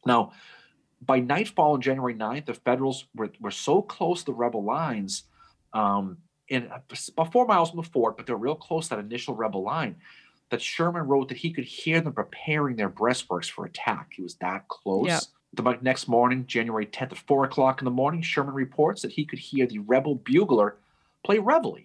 Now, 0.06 0.32
by 1.02 1.20
nightfall 1.20 1.74
on 1.74 1.82
January 1.82 2.14
9th, 2.14 2.46
the 2.46 2.54
Federals 2.54 3.06
were, 3.14 3.30
were 3.40 3.50
so 3.50 3.82
close 3.82 4.20
to 4.20 4.26
the 4.26 4.32
rebel 4.32 4.64
lines, 4.64 5.24
um, 5.74 6.18
in 6.48 6.70
about 7.08 7.32
four 7.32 7.44
miles 7.46 7.70
from 7.70 7.78
the 7.82 7.88
fort, 7.90 8.16
but 8.16 8.24
they're 8.26 8.36
real 8.36 8.54
close 8.54 8.88
to 8.88 8.96
that 8.96 9.04
initial 9.04 9.34
rebel 9.34 9.62
line, 9.62 9.96
that 10.48 10.62
Sherman 10.62 11.02
wrote 11.02 11.28
that 11.28 11.38
he 11.38 11.52
could 11.52 11.64
hear 11.64 12.00
them 12.00 12.14
preparing 12.14 12.76
their 12.76 12.88
breastworks 12.90 13.50
for 13.50 13.66
attack. 13.66 14.12
He 14.14 14.22
was 14.22 14.36
that 14.36 14.68
close. 14.68 15.06
Yeah. 15.06 15.20
The 15.56 15.78
next 15.82 16.08
morning, 16.08 16.46
January 16.46 16.86
10th 16.86 17.12
at 17.12 17.18
4 17.18 17.44
o'clock 17.44 17.80
in 17.80 17.84
the 17.84 17.90
morning, 17.90 18.22
Sherman 18.22 18.54
reports 18.54 19.02
that 19.02 19.12
he 19.12 19.24
could 19.24 19.38
hear 19.38 19.66
the 19.66 19.78
rebel 19.80 20.14
bugler 20.14 20.76
play 21.24 21.38
reveille. 21.38 21.84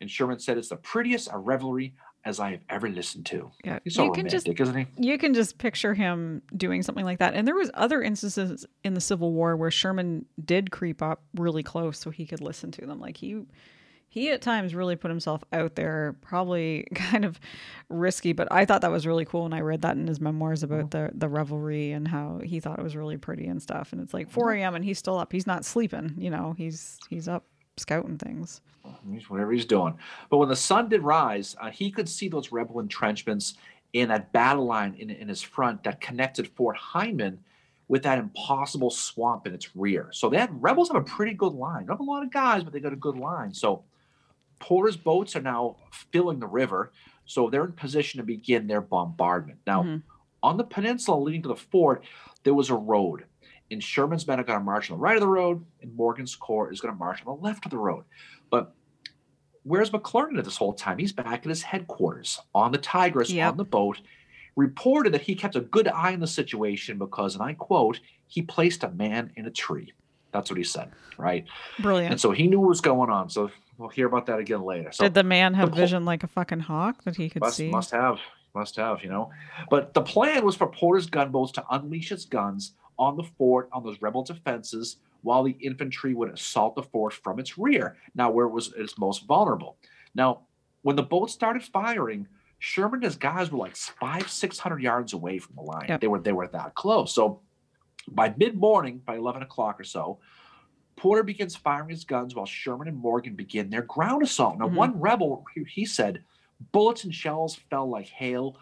And 0.00 0.10
Sherman 0.10 0.38
said, 0.38 0.58
It's 0.58 0.68
the 0.68 0.76
prettiest 0.76 1.28
a 1.32 1.38
revelry 1.38 1.94
as 2.24 2.40
I 2.40 2.50
have 2.50 2.60
ever 2.68 2.88
listened 2.88 3.24
to. 3.26 3.52
Yeah, 3.64 3.78
He's 3.84 3.94
so 3.94 4.04
you 4.04 4.10
can 4.10 4.24
romantic, 4.26 4.56
just 4.56 4.60
isn't 4.60 4.76
he? 4.76 4.86
you 4.98 5.16
can 5.16 5.32
just 5.32 5.58
picture 5.58 5.94
him 5.94 6.42
doing 6.56 6.82
something 6.82 7.04
like 7.04 7.20
that. 7.20 7.34
And 7.34 7.46
there 7.46 7.54
was 7.54 7.70
other 7.72 8.02
instances 8.02 8.66
in 8.82 8.94
the 8.94 9.00
Civil 9.00 9.32
War 9.32 9.56
where 9.56 9.70
Sherman 9.70 10.26
did 10.44 10.72
creep 10.72 11.00
up 11.02 11.22
really 11.34 11.62
close 11.62 11.98
so 11.98 12.10
he 12.10 12.26
could 12.26 12.40
listen 12.40 12.72
to 12.72 12.84
them. 12.84 12.98
Like 13.00 13.16
he 13.16 13.42
he 14.16 14.30
at 14.30 14.40
times 14.40 14.74
really 14.74 14.96
put 14.96 15.10
himself 15.10 15.44
out 15.52 15.74
there, 15.74 16.16
probably 16.22 16.88
kind 16.94 17.22
of 17.22 17.38
risky, 17.90 18.32
but 18.32 18.50
I 18.50 18.64
thought 18.64 18.80
that 18.80 18.90
was 18.90 19.06
really 19.06 19.26
cool 19.26 19.42
when 19.42 19.52
I 19.52 19.60
read 19.60 19.82
that 19.82 19.98
in 19.98 20.06
his 20.06 20.22
memoirs 20.22 20.62
about 20.62 20.90
the 20.90 21.10
the 21.12 21.28
revelry 21.28 21.92
and 21.92 22.08
how 22.08 22.40
he 22.42 22.58
thought 22.58 22.78
it 22.78 22.82
was 22.82 22.96
really 22.96 23.18
pretty 23.18 23.46
and 23.46 23.60
stuff. 23.60 23.92
And 23.92 24.00
it's 24.00 24.14
like 24.14 24.30
4 24.30 24.54
a.m. 24.54 24.74
and 24.74 24.82
he's 24.82 24.98
still 24.98 25.18
up. 25.18 25.32
He's 25.32 25.46
not 25.46 25.66
sleeping, 25.66 26.14
you 26.16 26.30
know, 26.30 26.54
he's 26.56 26.98
he's 27.10 27.28
up 27.28 27.44
scouting 27.76 28.16
things. 28.16 28.62
He's 29.12 29.28
whatever 29.28 29.52
he's 29.52 29.66
doing. 29.66 29.98
But 30.30 30.38
when 30.38 30.48
the 30.48 30.56
sun 30.56 30.88
did 30.88 31.02
rise, 31.02 31.54
uh, 31.60 31.70
he 31.70 31.90
could 31.90 32.08
see 32.08 32.28
those 32.28 32.50
rebel 32.50 32.80
entrenchments 32.80 33.56
in 33.92 34.08
that 34.08 34.32
battle 34.32 34.64
line 34.64 34.94
in, 34.98 35.10
in 35.10 35.28
his 35.28 35.42
front 35.42 35.84
that 35.84 36.00
connected 36.00 36.48
Fort 36.48 36.78
Hindman 36.78 37.38
with 37.88 38.02
that 38.04 38.18
impossible 38.18 38.88
swamp 38.88 39.46
in 39.46 39.52
its 39.52 39.76
rear. 39.76 40.08
So 40.12 40.30
they 40.30 40.38
had 40.38 40.62
rebels 40.62 40.88
have 40.88 40.96
a 40.96 41.04
pretty 41.04 41.34
good 41.34 41.52
line. 41.52 41.84
Not 41.84 42.00
a 42.00 42.02
lot 42.02 42.22
of 42.22 42.32
guys, 42.32 42.64
but 42.64 42.72
they 42.72 42.80
got 42.80 42.94
a 42.94 42.96
good 42.96 43.18
line. 43.18 43.52
So 43.52 43.84
Porter's 44.58 44.96
boats 44.96 45.36
are 45.36 45.42
now 45.42 45.76
filling 45.92 46.40
the 46.40 46.46
river, 46.46 46.92
so 47.24 47.50
they're 47.50 47.64
in 47.64 47.72
position 47.72 48.18
to 48.18 48.24
begin 48.24 48.66
their 48.66 48.80
bombardment. 48.80 49.58
Now, 49.66 49.82
Mhm. 49.82 50.02
on 50.42 50.56
the 50.56 50.64
peninsula 50.64 51.18
leading 51.18 51.42
to 51.42 51.48
the 51.48 51.56
fort, 51.56 52.04
there 52.44 52.54
was 52.54 52.70
a 52.70 52.74
road. 52.76 53.24
And 53.70 53.82
Sherman's 53.82 54.26
men 54.26 54.38
are 54.38 54.44
going 54.44 54.58
to 54.58 54.64
march 54.64 54.90
on 54.90 54.96
the 54.96 55.02
right 55.02 55.16
of 55.16 55.20
the 55.20 55.28
road, 55.28 55.64
and 55.82 55.94
Morgan's 55.94 56.36
corps 56.36 56.70
is 56.70 56.80
going 56.80 56.94
to 56.94 56.98
march 56.98 57.20
on 57.26 57.36
the 57.36 57.42
left 57.42 57.64
of 57.64 57.70
the 57.70 57.78
road. 57.78 58.04
But 58.48 58.74
where's 59.64 59.90
McClernand 59.90 60.38
at 60.38 60.44
this 60.44 60.56
whole 60.56 60.72
time? 60.72 60.98
He's 60.98 61.12
back 61.12 61.40
at 61.40 61.46
his 61.46 61.62
headquarters 61.64 62.38
on 62.54 62.70
the 62.70 62.78
Tigress 62.78 63.30
Yep. 63.30 63.50
on 63.52 63.56
the 63.56 63.64
boat. 63.64 64.00
Reported 64.54 65.12
that 65.12 65.22
he 65.22 65.34
kept 65.34 65.56
a 65.56 65.60
good 65.60 65.88
eye 65.88 66.14
on 66.14 66.20
the 66.20 66.26
situation 66.26 66.96
because, 66.96 67.34
and 67.34 67.42
I 67.42 67.52
quote, 67.54 68.00
he 68.28 68.40
placed 68.40 68.84
a 68.84 68.90
man 68.90 69.32
in 69.36 69.44
a 69.46 69.50
tree. 69.50 69.92
That's 70.32 70.50
what 70.50 70.56
he 70.58 70.64
said, 70.64 70.92
right? 71.18 71.44
Brilliant. 71.80 72.12
And 72.12 72.20
so 72.20 72.30
he 72.30 72.46
knew 72.46 72.60
what 72.60 72.68
was 72.68 72.80
going 72.80 73.10
on. 73.10 73.28
So 73.28 73.50
we'll 73.78 73.88
hear 73.88 74.06
about 74.06 74.26
that 74.26 74.38
again 74.38 74.62
later. 74.62 74.90
So 74.92 75.04
Did 75.04 75.14
the 75.14 75.24
man 75.24 75.54
have 75.54 75.70
pl- 75.70 75.78
vision 75.78 76.04
like 76.04 76.22
a 76.22 76.28
fucking 76.28 76.60
hawk 76.60 77.04
that 77.04 77.16
he 77.16 77.28
could 77.28 77.42
must, 77.42 77.56
see? 77.56 77.70
must 77.70 77.90
have, 77.90 78.18
must 78.54 78.76
have, 78.76 79.02
you 79.02 79.10
know. 79.10 79.30
But 79.70 79.94
the 79.94 80.02
plan 80.02 80.44
was 80.44 80.56
for 80.56 80.66
Porter's 80.66 81.06
gunboats 81.06 81.52
to 81.52 81.64
unleash 81.70 82.12
its 82.12 82.24
guns 82.24 82.74
on 82.98 83.16
the 83.16 83.24
fort, 83.36 83.68
on 83.72 83.82
those 83.84 84.00
rebel 84.00 84.22
defenses, 84.22 84.96
while 85.22 85.42
the 85.42 85.56
infantry 85.60 86.14
would 86.14 86.30
assault 86.30 86.76
the 86.76 86.82
fort 86.82 87.12
from 87.12 87.38
its 87.38 87.58
rear, 87.58 87.96
now 88.14 88.30
where 88.30 88.46
it 88.46 88.52
was 88.52 88.72
its 88.76 88.96
most 88.98 89.26
vulnerable. 89.26 89.76
Now, 90.14 90.42
when 90.82 90.96
the 90.96 91.02
boats 91.02 91.32
started 91.32 91.62
firing, 91.62 92.28
Sherman 92.58 92.94
and 92.98 93.04
his 93.04 93.16
guys 93.16 93.50
were 93.50 93.58
like 93.58 93.76
five, 93.76 94.30
six 94.30 94.58
hundred 94.58 94.82
yards 94.82 95.12
away 95.12 95.38
from 95.38 95.56
the 95.56 95.62
line. 95.62 95.86
Yep. 95.88 96.00
They 96.00 96.06
were 96.06 96.20
they 96.20 96.32
were 96.32 96.48
that 96.48 96.74
close. 96.74 97.14
So 97.14 97.40
by 98.08 98.32
mid-morning, 98.36 99.02
by 99.04 99.16
eleven 99.16 99.42
o'clock 99.42 99.80
or 99.80 99.84
so, 99.84 100.20
Porter 100.96 101.22
begins 101.22 101.54
firing 101.54 101.90
his 101.90 102.04
guns 102.04 102.34
while 102.34 102.46
Sherman 102.46 102.88
and 102.88 102.96
Morgan 102.96 103.34
begin 103.34 103.70
their 103.70 103.82
ground 103.82 104.22
assault. 104.22 104.58
Now, 104.58 104.68
Mhm. 104.68 104.74
one 104.76 105.00
rebel, 105.00 105.44
he- 105.68 105.84
said, 105.84 106.24
bullets 106.72 107.04
and 107.04 107.14
shells 107.14 107.54
fell 107.54 107.88
like 107.88 108.06
hail. 108.06 108.58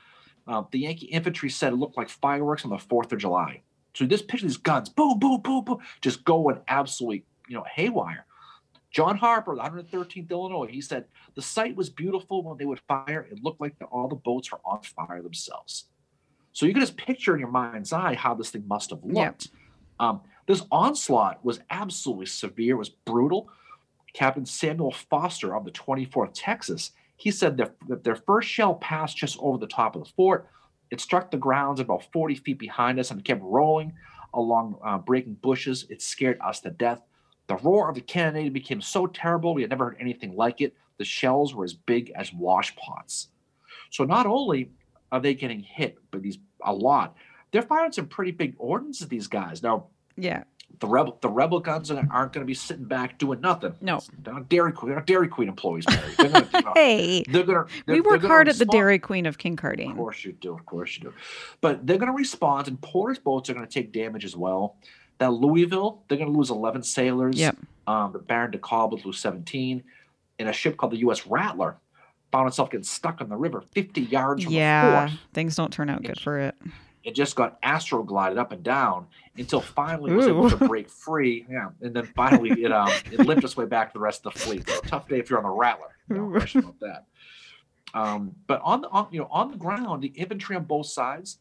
Uh, 0.46 0.64
the 0.70 0.80
Yankee 0.80 1.06
infantry 1.06 1.48
said 1.48 1.72
it 1.72 1.76
looked 1.76 1.96
like 1.96 2.08
fireworks 2.08 2.64
on 2.64 2.70
the 2.70 2.78
Fourth 2.78 3.12
of 3.12 3.18
July. 3.18 3.62
So 3.94 4.04
this 4.04 4.20
picture 4.22 4.46
these 4.46 4.56
guns, 4.56 4.88
boom, 4.88 5.18
boom, 5.18 5.40
boom, 5.40 5.64
boom, 5.64 5.78
just 6.00 6.24
going 6.24 6.60
absolutely, 6.66 7.24
you 7.48 7.54
know, 7.56 7.64
haywire. 7.72 8.26
John 8.90 9.16
Harper, 9.16 9.54
the 9.54 9.62
113th 9.62 10.30
Illinois, 10.30 10.66
he 10.66 10.80
said 10.80 11.06
the 11.34 11.42
sight 11.42 11.76
was 11.76 11.88
beautiful 11.90 12.42
when 12.42 12.58
they 12.58 12.64
would 12.64 12.80
fire. 12.80 13.22
It 13.30 13.42
looked 13.42 13.60
like 13.60 13.78
the, 13.78 13.86
all 13.86 14.08
the 14.08 14.14
boats 14.16 14.50
were 14.52 14.60
on 14.64 14.82
fire 14.82 15.22
themselves. 15.22 15.88
So 16.52 16.66
you 16.66 16.72
can 16.72 16.80
just 16.82 16.96
picture 16.96 17.34
in 17.34 17.40
your 17.40 17.50
mind's 17.50 17.92
eye 17.92 18.14
how 18.14 18.34
this 18.34 18.50
thing 18.50 18.66
must 18.68 18.90
have 18.90 19.00
Yeah. 19.04 19.26
looked. 19.26 19.48
Um, 19.98 20.22
this 20.46 20.62
onslaught 20.70 21.44
was 21.44 21.60
absolutely 21.70 22.26
severe, 22.26 22.76
was 22.76 22.90
brutal. 22.90 23.48
Captain 24.12 24.46
Samuel 24.46 24.92
Foster 24.92 25.56
of 25.56 25.64
the 25.64 25.70
24th 25.70 26.30
Texas, 26.34 26.92
he 27.16 27.30
said 27.30 27.56
that, 27.56 27.74
their 28.04 28.16
first 28.16 28.48
shell 28.48 28.74
passed 28.76 29.16
just 29.16 29.38
over 29.40 29.58
the 29.58 29.66
top 29.66 29.96
of 29.96 30.04
the 30.04 30.10
fort. 30.10 30.48
It 30.90 31.00
struck 31.00 31.30
the 31.30 31.36
grounds 31.36 31.80
about 31.80 32.04
40 32.12 32.36
feet 32.36 32.58
behind 32.58 33.00
us 33.00 33.10
and 33.10 33.20
it 33.20 33.24
kept 33.24 33.42
rolling 33.42 33.92
along 34.34 34.78
uh, 34.84 34.98
breaking 34.98 35.34
bushes. 35.34 35.86
It 35.88 36.02
scared 36.02 36.38
us 36.40 36.60
to 36.60 36.70
death. 36.70 37.00
The 37.46 37.56
roar 37.56 37.88
of 37.88 37.94
the 37.94 38.00
cannonade 38.00 38.52
became 38.52 38.80
so 38.80 39.06
terrible 39.06 39.54
we 39.54 39.62
had 39.62 39.70
never 39.70 39.86
heard 39.86 39.96
anything 40.00 40.34
like 40.36 40.60
it. 40.60 40.74
The 40.98 41.04
shells 41.04 41.54
were 41.54 41.64
as 41.64 41.74
big 41.74 42.12
as 42.14 42.30
washpots. 42.30 43.28
So 43.90 44.04
not 44.04 44.26
only 44.26 44.70
are 45.10 45.20
they 45.20 45.34
getting 45.34 45.60
hit, 45.60 45.98
but 46.10 46.22
these 46.22 46.38
a 46.62 46.72
lot, 46.72 47.16
they're 47.50 47.62
firing 47.62 47.92
some 47.92 48.06
pretty 48.06 48.32
big 48.32 48.54
ordnance 48.58 49.02
at 49.02 49.08
these 49.08 49.26
guys. 49.26 49.62
Now 49.62 49.88
yeah. 50.16 50.44
the 50.80 50.86
rebel 50.86 51.18
the 51.22 51.28
rebel 51.28 51.60
guns 51.60 51.90
aren't 51.90 52.10
going 52.32 52.32
to 52.32 52.44
be 52.44 52.54
sitting 52.54 52.84
back 52.84 53.18
doing 53.18 53.40
nothing. 53.40 53.74
No. 53.80 54.00
They're 54.22 54.34
not 54.34 54.48
Dairy 54.48 54.72
Queen. 54.72 54.88
They're 54.90 54.98
not 54.98 55.06
Dairy 55.06 55.28
Queen 55.28 55.48
employees, 55.48 55.84
Mary. 55.88 56.02
They're 56.16 56.28
gonna, 56.30 56.48
you 56.52 56.60
know, 56.64 56.72
Hey, 56.74 57.24
they're 57.28 57.42
gonna, 57.44 57.66
we 57.86 58.00
work 58.00 58.22
hard 58.22 58.48
at 58.48 58.58
the. 58.58 58.64
Dairy 58.66 58.98
Queen 58.98 59.26
of 59.26 59.38
King 59.38 59.56
Cardi. 59.56 59.86
Of 59.86 59.96
course 59.96 60.24
you 60.24 60.32
do. 60.32 60.54
Of 60.54 60.66
course 60.66 60.96
you 60.96 61.04
do. 61.04 61.12
But 61.60 61.86
they're 61.86 61.98
going 61.98 62.10
to 62.10 62.16
respond, 62.16 62.68
and 62.68 62.80
Porter's 62.80 63.18
boats 63.18 63.48
are 63.50 63.54
going 63.54 63.66
to 63.66 63.72
take 63.72 63.92
damage 63.92 64.24
as 64.24 64.36
well. 64.36 64.76
That 65.18 65.30
Louisville, 65.32 66.02
they're 66.08 66.18
going 66.18 66.32
to 66.32 66.36
lose 66.36 66.50
11 66.50 66.82
sailors. 66.82 67.36
Yep. 67.38 67.56
Um, 67.86 68.12
the 68.12 68.18
Baron 68.18 68.50
de 68.50 68.58
Kalb 68.58 68.90
will 68.92 69.00
lose 69.04 69.18
17. 69.20 69.84
And 70.40 70.48
a 70.48 70.52
ship 70.52 70.76
called 70.76 70.90
the 70.92 70.98
U.S. 70.98 71.24
Rattler 71.26 71.76
found 72.32 72.48
itself 72.48 72.68
getting 72.70 72.82
stuck 72.82 73.20
in 73.20 73.28
the 73.28 73.36
river 73.36 73.60
50 73.60 74.00
yards 74.00 74.42
from 74.42 74.52
the 74.52 74.58
Yeah, 74.58 75.06
fort. 75.06 75.20
things 75.32 75.54
don't 75.54 75.72
turn 75.72 75.88
out 75.88 76.02
good 76.02 76.18
for 76.18 76.40
it. 76.40 76.56
It 77.04 77.14
just 77.14 77.36
got 77.36 77.60
astroglided 77.62 78.38
up 78.38 78.52
and 78.52 78.62
down 78.62 79.06
until 79.36 79.60
finally 79.60 80.10
it 80.12 80.14
was 80.14 80.26
able 80.26 80.48
to 80.48 80.56
break 80.68 80.88
free. 80.88 81.46
Yeah, 81.50 81.68
and 81.82 81.94
then 81.94 82.06
finally 82.16 82.62
it 82.62 82.72
um 82.72 82.90
it 83.12 83.20
limped 83.20 83.44
its 83.44 83.56
way 83.56 83.66
back 83.66 83.90
to 83.90 83.94
the 83.94 84.00
rest 84.00 84.24
of 84.24 84.32
the 84.32 84.40
fleet. 84.40 84.68
So 84.68 84.80
tough 84.80 85.08
day 85.08 85.18
if 85.18 85.28
you're 85.28 85.38
on 85.38 85.44
the 85.44 85.50
Rattler. 85.50 85.96
No 86.08 86.30
question 86.30 86.60
about 86.60 86.80
that. 86.80 87.04
Um, 87.94 88.34
but 88.46 88.60
on 88.64 88.80
the 88.80 88.88
on, 88.88 89.08
you 89.12 89.20
know 89.20 89.28
on 89.30 89.50
the 89.50 89.56
ground, 89.56 90.02
the 90.02 90.08
infantry 90.08 90.56
on 90.56 90.64
both 90.64 90.86
sides 90.86 91.38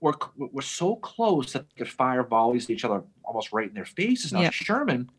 were 0.00 0.14
were 0.36 0.62
so 0.62 0.96
close 0.96 1.52
that 1.52 1.66
they 1.68 1.78
could 1.78 1.90
fire 1.90 2.22
volleys 2.22 2.64
at 2.64 2.70
each 2.70 2.84
other 2.84 3.02
almost 3.24 3.52
right 3.52 3.68
in 3.68 3.74
their 3.74 3.84
faces. 3.86 4.32
Now 4.32 4.42
Yep. 4.42 4.52
Sherman, 4.52 5.10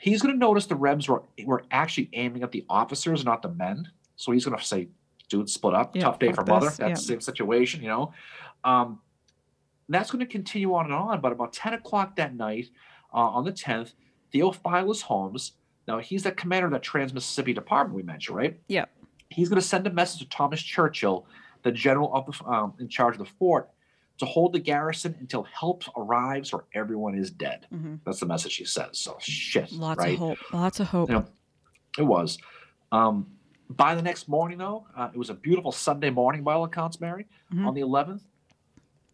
he's 0.00 0.22
going 0.22 0.34
to 0.34 0.38
notice 0.38 0.66
the 0.66 0.76
Rebs 0.76 1.08
were 1.08 1.22
were 1.44 1.64
actually 1.70 2.08
aiming 2.12 2.42
at 2.42 2.52
the 2.52 2.64
officers, 2.68 3.24
not 3.24 3.42
the 3.42 3.48
men. 3.48 3.90
So 4.16 4.32
he's 4.32 4.44
going 4.44 4.56
to 4.56 4.64
say, 4.64 4.88
"Dude, 5.28 5.50
split 5.50 5.74
up. 5.74 5.94
Tough 5.94 6.18
day 6.18 6.30
for 6.30 6.36
fuck 6.36 6.48
mother." 6.48 6.66
this, 6.68 6.76
That's 6.78 7.00
the 7.02 7.06
same 7.06 7.20
situation, 7.20 7.82
you 7.82 7.88
know. 7.88 8.12
Um, 8.64 9.00
that's 9.88 10.10
going 10.10 10.24
to 10.24 10.30
continue 10.30 10.74
on 10.74 10.86
and 10.86 10.94
on. 10.94 11.20
But 11.20 11.32
about 11.32 11.52
10 11.52 11.74
o'clock 11.74 12.16
that 12.16 12.34
night, 12.34 12.68
uh, 13.12 13.18
on 13.18 13.44
the 13.44 13.52
10th, 13.52 13.92
Theophilus 14.32 15.02
Holmes, 15.02 15.52
now 15.86 15.98
he's 15.98 16.24
the 16.24 16.32
commander 16.32 16.66
of 16.66 16.72
that 16.72 16.82
Trans 16.82 17.14
Mississippi 17.14 17.52
Department 17.52 17.94
we 17.96 18.02
mentioned, 18.02 18.36
right? 18.36 18.60
Yeah. 18.68 18.86
He's 19.30 19.48
going 19.48 19.60
to 19.60 19.66
send 19.66 19.86
a 19.86 19.90
message 19.92 20.20
to 20.20 20.28
Thomas 20.28 20.60
Churchill, 20.62 21.26
the 21.62 21.72
general 21.72 22.12
of 22.14 22.26
the, 22.26 22.44
um, 22.44 22.74
in 22.80 22.88
charge 22.88 23.14
of 23.14 23.18
the 23.20 23.32
fort, 23.38 23.70
to 24.18 24.24
hold 24.26 24.52
the 24.52 24.58
garrison 24.58 25.14
until 25.20 25.42
help 25.44 25.84
arrives 25.96 26.52
or 26.52 26.64
everyone 26.74 27.14
is 27.14 27.30
dead. 27.30 27.66
Mhm. 27.72 28.00
That's 28.04 28.20
the 28.20 28.26
message 28.26 28.56
he 28.56 28.64
says. 28.64 28.98
So 28.98 29.16
shit, 29.20 29.70
Lots 29.72 29.98
right? 29.98 30.14
of 30.14 30.18
hope. 30.18 30.38
Lots 30.52 30.80
of 30.80 30.88
hope. 30.88 31.10
Yeah. 31.10 31.22
It 31.98 32.02
was. 32.02 32.38
Um, 32.92 33.26
by 33.68 33.94
the 33.94 34.02
next 34.02 34.28
morning, 34.28 34.58
though, 34.58 34.86
uh, 34.96 35.10
it 35.12 35.18
was 35.18 35.28
a 35.28 35.34
beautiful 35.34 35.72
Sunday 35.72 36.10
morning 36.10 36.42
by 36.44 36.54
all 36.54 36.64
accounts, 36.64 37.00
Mary, 37.00 37.26
Mhm. 37.52 37.66
on 37.66 37.74
the 37.74 37.80
11th. 37.82 38.22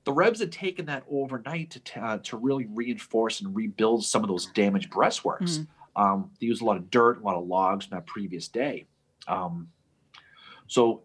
The 0.04 0.12
Rebs 0.12 0.40
had 0.40 0.50
taken 0.50 0.86
that 0.86 1.04
overnight 1.10 1.70
to, 1.70 1.80
t- 1.80 2.00
uh, 2.00 2.18
to 2.18 2.36
really 2.36 2.66
reinforce 2.70 3.40
and 3.40 3.54
rebuild 3.54 4.04
some 4.04 4.22
of 4.22 4.28
those 4.28 4.46
damaged 4.46 4.90
breastworks. 4.90 5.66
Um, 5.94 6.30
they 6.40 6.46
used 6.46 6.62
a 6.62 6.64
lot 6.64 6.76
of 6.76 6.90
dirt, 6.90 7.20
a 7.20 7.24
lot 7.24 7.36
of 7.36 7.46
logs 7.46 7.86
from 7.86 7.96
that 7.96 8.06
previous 8.06 8.48
day. 8.48 8.86
Um, 9.28 9.68
so, 10.66 11.02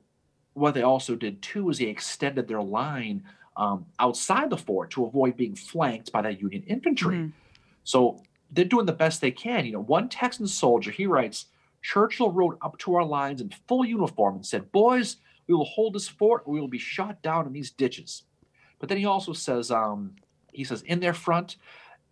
what 0.54 0.74
they 0.74 0.82
also 0.82 1.16
did 1.16 1.42
too 1.44 1.70
is 1.70 1.78
they 1.78 1.86
extended 1.86 2.48
their 2.48 2.62
line 2.64 3.24
um, 3.58 3.86
outside 4.00 4.50
the 4.50 4.58
fort 4.58 4.90
to 4.92 5.06
avoid 5.06 5.38
being 5.38 5.56
flanked 5.56 6.12
by 6.12 6.22
that 6.22 6.40
Union 6.42 6.64
infantry. 6.64 7.16
Mhm. 7.18 7.34
So 7.84 8.24
they're 8.52 8.66
doing 8.66 8.86
the 8.86 8.94
best 8.94 9.22
they 9.22 9.32
can. 9.32 9.66
You 9.66 9.74
know, 9.74 9.82
one 9.82 10.10
Texan 10.10 10.48
soldier, 10.48 10.90
he 10.92 11.06
writes, 11.06 11.46
Churchill 11.84 12.32
rode 12.32 12.58
up 12.62 12.78
to 12.80 12.96
our 12.96 13.06
lines 13.06 13.40
in 13.42 13.52
full 13.68 13.86
uniform 13.86 14.36
and 14.36 14.46
said, 14.46 14.72
Boys, 14.72 15.18
we 15.48 15.54
will 15.54 15.66
hold 15.66 15.94
this 15.94 16.08
fort 16.08 16.44
or 16.46 16.54
we 16.54 16.60
will 16.60 16.68
be 16.68 16.80
shot 16.80 17.22
down 17.22 17.46
in 17.46 17.54
these 17.54 17.72
ditches. 17.72 18.24
But 18.80 18.90
then 18.90 18.98
he 18.98 19.06
also 19.06 19.34
says, 19.34 19.72
um, 19.72 20.16
he 20.54 20.64
says, 20.64 20.82
in 20.84 21.00
their 21.00 21.14
front, 21.14 21.58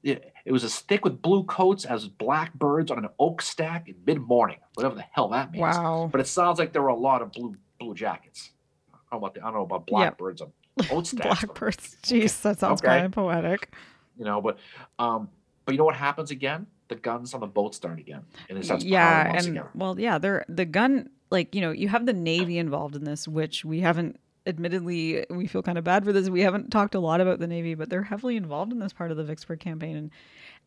it, 0.03 0.33
it 0.45 0.51
was 0.51 0.63
as 0.63 0.79
thick 0.79 1.03
with 1.03 1.21
blue 1.21 1.43
coats 1.45 1.85
as 1.85 2.07
blackbirds 2.07 2.91
on 2.91 2.99
an 2.99 3.09
oak 3.19 3.41
stack 3.41 3.87
in 3.89 3.95
mid 4.05 4.19
morning, 4.19 4.57
whatever 4.75 4.95
the 4.95 5.05
hell 5.11 5.29
that 5.29 5.51
means. 5.51 5.61
Wow. 5.61 6.09
But 6.11 6.21
it 6.21 6.27
sounds 6.27 6.59
like 6.59 6.73
there 6.73 6.81
were 6.81 6.89
a 6.89 6.95
lot 6.95 7.21
of 7.21 7.31
blue 7.31 7.55
blue 7.79 7.93
jackets. 7.95 8.51
I 8.93 8.97
don't 9.11 9.21
know 9.21 9.27
about, 9.27 9.33
the, 9.35 9.41
I 9.41 9.45
don't 9.45 9.53
know 9.55 9.61
about 9.63 9.85
blackbirds 9.87 10.41
on 10.41 10.51
oat 10.91 11.07
stacks. 11.07 11.23
but- 11.23 11.23
Blackbirds. 11.47 11.97
Jeez, 12.03 12.41
that 12.43 12.59
sounds 12.59 12.81
Okay. 12.81 12.87
kind 12.87 13.05
of 13.07 13.11
poetic. 13.11 13.73
you 14.17 14.25
know 14.25 14.41
but 14.41 14.57
um 14.99 15.27
but 15.65 15.73
you 15.73 15.77
know 15.77 15.83
what 15.85 15.95
happens 15.95 16.31
again 16.31 16.65
the 16.87 16.95
guns 16.95 17.33
on 17.33 17.39
the 17.41 17.47
boat 17.47 17.73
start 17.75 17.97
again 17.99 18.21
and 18.49 18.57
it 18.57 18.63
starts 18.63 18.83
yeah 18.85 19.33
and 19.35 19.47
again 19.47 19.65
well 19.73 19.99
yeah 19.99 20.17
they're 20.17 20.45
the 20.47 20.63
gun 20.65 21.09
like 21.31 21.53
you 21.55 21.59
know 21.61 21.71
you 21.71 21.87
have 21.89 22.05
the 22.05 22.13
navy 22.13 22.57
involved 22.57 22.95
in 22.95 23.03
this 23.03 23.27
which 23.27 23.65
we 23.65 23.79
haven't 23.81 24.17
admittedly 24.47 25.25
we 25.29 25.47
feel 25.47 25.61
kind 25.63 25.77
of 25.77 25.83
bad 25.83 26.03
for 26.05 26.13
this. 26.13 26.29
We 26.29 26.41
haven't 26.41 26.71
talked 26.71 26.95
a 26.95 26.99
lot 26.99 27.21
about 27.21 27.39
the 27.39 27.47
navy 27.47 27.75
but 27.75 27.89
they're 27.89 28.03
heavily 28.03 28.35
involved 28.37 28.71
in 28.71 28.79
this 28.79 28.93
part 28.93 29.11
of 29.11 29.17
the 29.17 29.23
vicksburg 29.23 29.59
campaign 29.59 29.95
and 29.95 30.11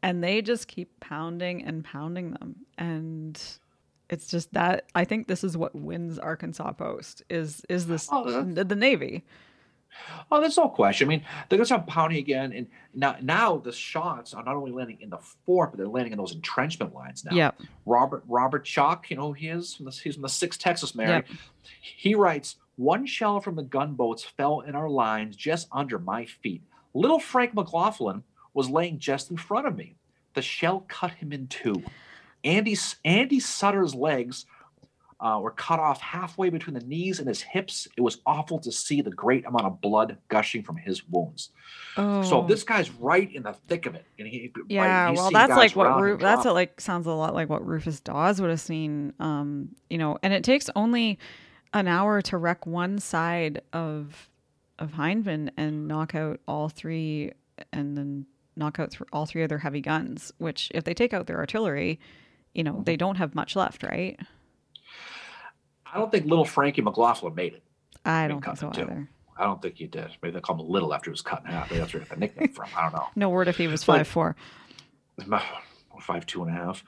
and 0.02 0.22
they 0.22 0.42
just 0.42 0.68
keep 0.68 1.00
pounding 1.00 1.64
and 1.64 1.84
pounding 1.84 2.32
them. 2.32 2.56
And 2.76 3.40
it's 4.10 4.28
just 4.28 4.52
that 4.54 4.86
i 4.94 5.04
think 5.04 5.26
this 5.26 5.44
is 5.44 5.56
what 5.56 5.74
wins 5.74 6.18
arkansas 6.18 6.72
post 6.72 7.22
is 7.28 7.62
is 7.68 7.86
this 7.86 8.08
Oh, 8.10 8.42
the, 8.42 8.64
the 8.64 8.74
navy. 8.76 9.24
Oh 10.30 10.40
that's 10.40 10.56
no 10.56 10.68
question. 10.68 11.08
I 11.08 11.10
mean 11.10 11.24
they're 11.48 11.56
gonna 11.56 11.66
start 11.66 11.86
pounding 11.86 12.18
again 12.18 12.52
and 12.52 12.66
now 12.94 13.16
now 13.22 13.56
the 13.58 13.72
shots 13.72 14.34
are 14.34 14.44
not 14.44 14.54
only 14.54 14.70
landing 14.70 14.98
in 15.00 15.10
the 15.10 15.18
fort 15.18 15.70
but 15.72 15.78
they're 15.78 15.88
landing 15.88 16.12
in 16.12 16.18
those 16.18 16.34
entrenchment 16.34 16.94
lines 16.94 17.24
now. 17.24 17.34
Yeah. 17.34 17.50
robert 17.86 18.22
robert 18.28 18.64
chalk 18.64 19.10
you 19.10 19.16
know 19.16 19.28
who 19.28 19.32
he 19.32 19.48
is? 19.48 19.74
From 19.74 19.86
the, 19.86 19.90
he's 19.92 20.14
from 20.14 20.22
the 20.22 20.28
6th 20.28 20.58
texas 20.58 20.94
mary. 20.94 21.10
Yep. 21.10 21.26
he 21.80 22.14
writes 22.14 22.56
one 22.78 23.04
shell 23.04 23.40
from 23.40 23.56
the 23.56 23.62
gunboats 23.62 24.24
fell 24.24 24.60
in 24.60 24.74
our 24.74 24.88
lines 24.88 25.36
just 25.36 25.68
under 25.72 25.98
my 25.98 26.24
feet 26.24 26.62
little 26.94 27.20
frank 27.20 27.54
mclaughlin 27.54 28.22
was 28.54 28.70
laying 28.70 28.98
just 28.98 29.30
in 29.30 29.36
front 29.36 29.66
of 29.66 29.76
me 29.76 29.94
the 30.34 30.42
shell 30.42 30.84
cut 30.88 31.12
him 31.12 31.32
in 31.32 31.46
two 31.48 31.82
andy 32.44 32.76
andy 33.04 33.40
sutter's 33.40 33.94
legs 33.94 34.46
uh, 35.20 35.38
were 35.42 35.50
cut 35.50 35.80
off 35.80 36.00
halfway 36.00 36.48
between 36.48 36.74
the 36.74 36.84
knees 36.84 37.18
and 37.18 37.26
his 37.26 37.42
hips. 37.42 37.88
It 37.96 38.00
was 38.00 38.18
awful 38.24 38.58
to 38.60 38.70
see 38.70 39.00
the 39.00 39.10
great 39.10 39.44
amount 39.46 39.66
of 39.66 39.80
blood 39.80 40.16
gushing 40.28 40.62
from 40.62 40.76
his 40.76 41.06
wounds. 41.08 41.50
oh 41.96 42.22
So 42.22 42.46
this 42.48 42.62
guy's 42.62 42.90
right 42.90 43.32
in 43.32 43.42
the 43.42 43.52
thick 43.52 43.86
of 43.86 43.94
it, 43.96 44.04
and 44.18 44.28
he 44.28 44.52
Yeah, 44.68 45.10
he's 45.10 45.18
well, 45.18 45.30
that's 45.30 45.50
like 45.50 45.74
what 45.74 46.00
Ru- 46.00 46.18
that's 46.18 46.44
what, 46.44 46.54
like 46.54 46.80
sounds 46.80 47.06
a 47.06 47.12
lot 47.12 47.34
like 47.34 47.48
what 47.48 47.66
Rufus 47.66 48.00
Dawes 48.00 48.40
would 48.40 48.50
have 48.50 48.60
seen. 48.60 49.12
Um, 49.18 49.70
you 49.90 49.98
know, 49.98 50.18
and 50.22 50.32
it 50.32 50.44
takes 50.44 50.70
only 50.76 51.18
an 51.72 51.88
hour 51.88 52.20
to 52.22 52.37
wreck 52.37 52.66
one 52.66 52.98
side 52.98 53.62
of 53.72 54.28
of 54.78 54.92
Hindman 54.92 55.50
and 55.57 55.88
knock 55.88 56.14
out 56.14 56.38
all 56.46 56.68
three, 56.68 57.33
and 57.72 57.96
then 57.96 58.26
knock 58.57 58.78
out 58.78 58.92
th- 58.92 59.02
all 59.12 59.26
three 59.26 59.42
of 59.42 59.48
their 59.48 59.59
heavy 59.59 59.81
guns. 59.81 60.33
Which, 60.38 60.70
if 60.74 60.85
they 60.85 60.94
take 60.94 61.12
out 61.12 61.26
their 61.26 61.38
artillery, 61.38 61.98
you 62.54 62.62
know 62.64 62.83
they 62.85 62.96
don't 62.96 63.16
have 63.16 63.35
much 63.35 63.57
left, 63.57 63.83
right? 63.83 64.18
I 65.92 65.98
don't 65.98 66.11
think 66.12 66.26
little 66.26 66.44
Frankie 66.44 66.83
McLaughlin 66.83 67.35
made 67.35 67.54
it. 67.54 67.62
I 68.04 68.28
don't 68.28 68.44
think 68.44 68.57
so 68.59 68.70
either. 68.70 69.09
I 69.37 69.44
don't 69.44 69.61
think 69.62 69.76
he 69.76 69.87
did. 69.87 70.09
Maybe 70.22 70.33
they 70.35 70.40
call 70.40 70.61
him 70.61 70.68
Little 70.68 70.92
after 70.92 71.11
he 71.11 71.12
was 71.12 71.22
cut 71.22 71.42
in 71.44 71.50
half. 71.50 71.70
Maybe 71.70 71.81
that's 71.81 71.92
where 71.94 72.02
he 72.02 72.09
got 72.09 72.14
the 72.16 72.20
nickname 72.20 72.48
from. 72.52 72.68
I 72.76 72.83
don't 72.83 72.92
know. 72.92 73.07
No 73.16 73.31
word 73.31 73.48
if 73.48 73.57
he 73.57 73.68
was 73.68 73.85
But- 73.85 73.98
five 73.98 74.09
four. 74.09 74.37
five 76.00 76.24
two 76.26 76.42
and 76.44 76.50
a 76.50 76.54
half 76.54 76.85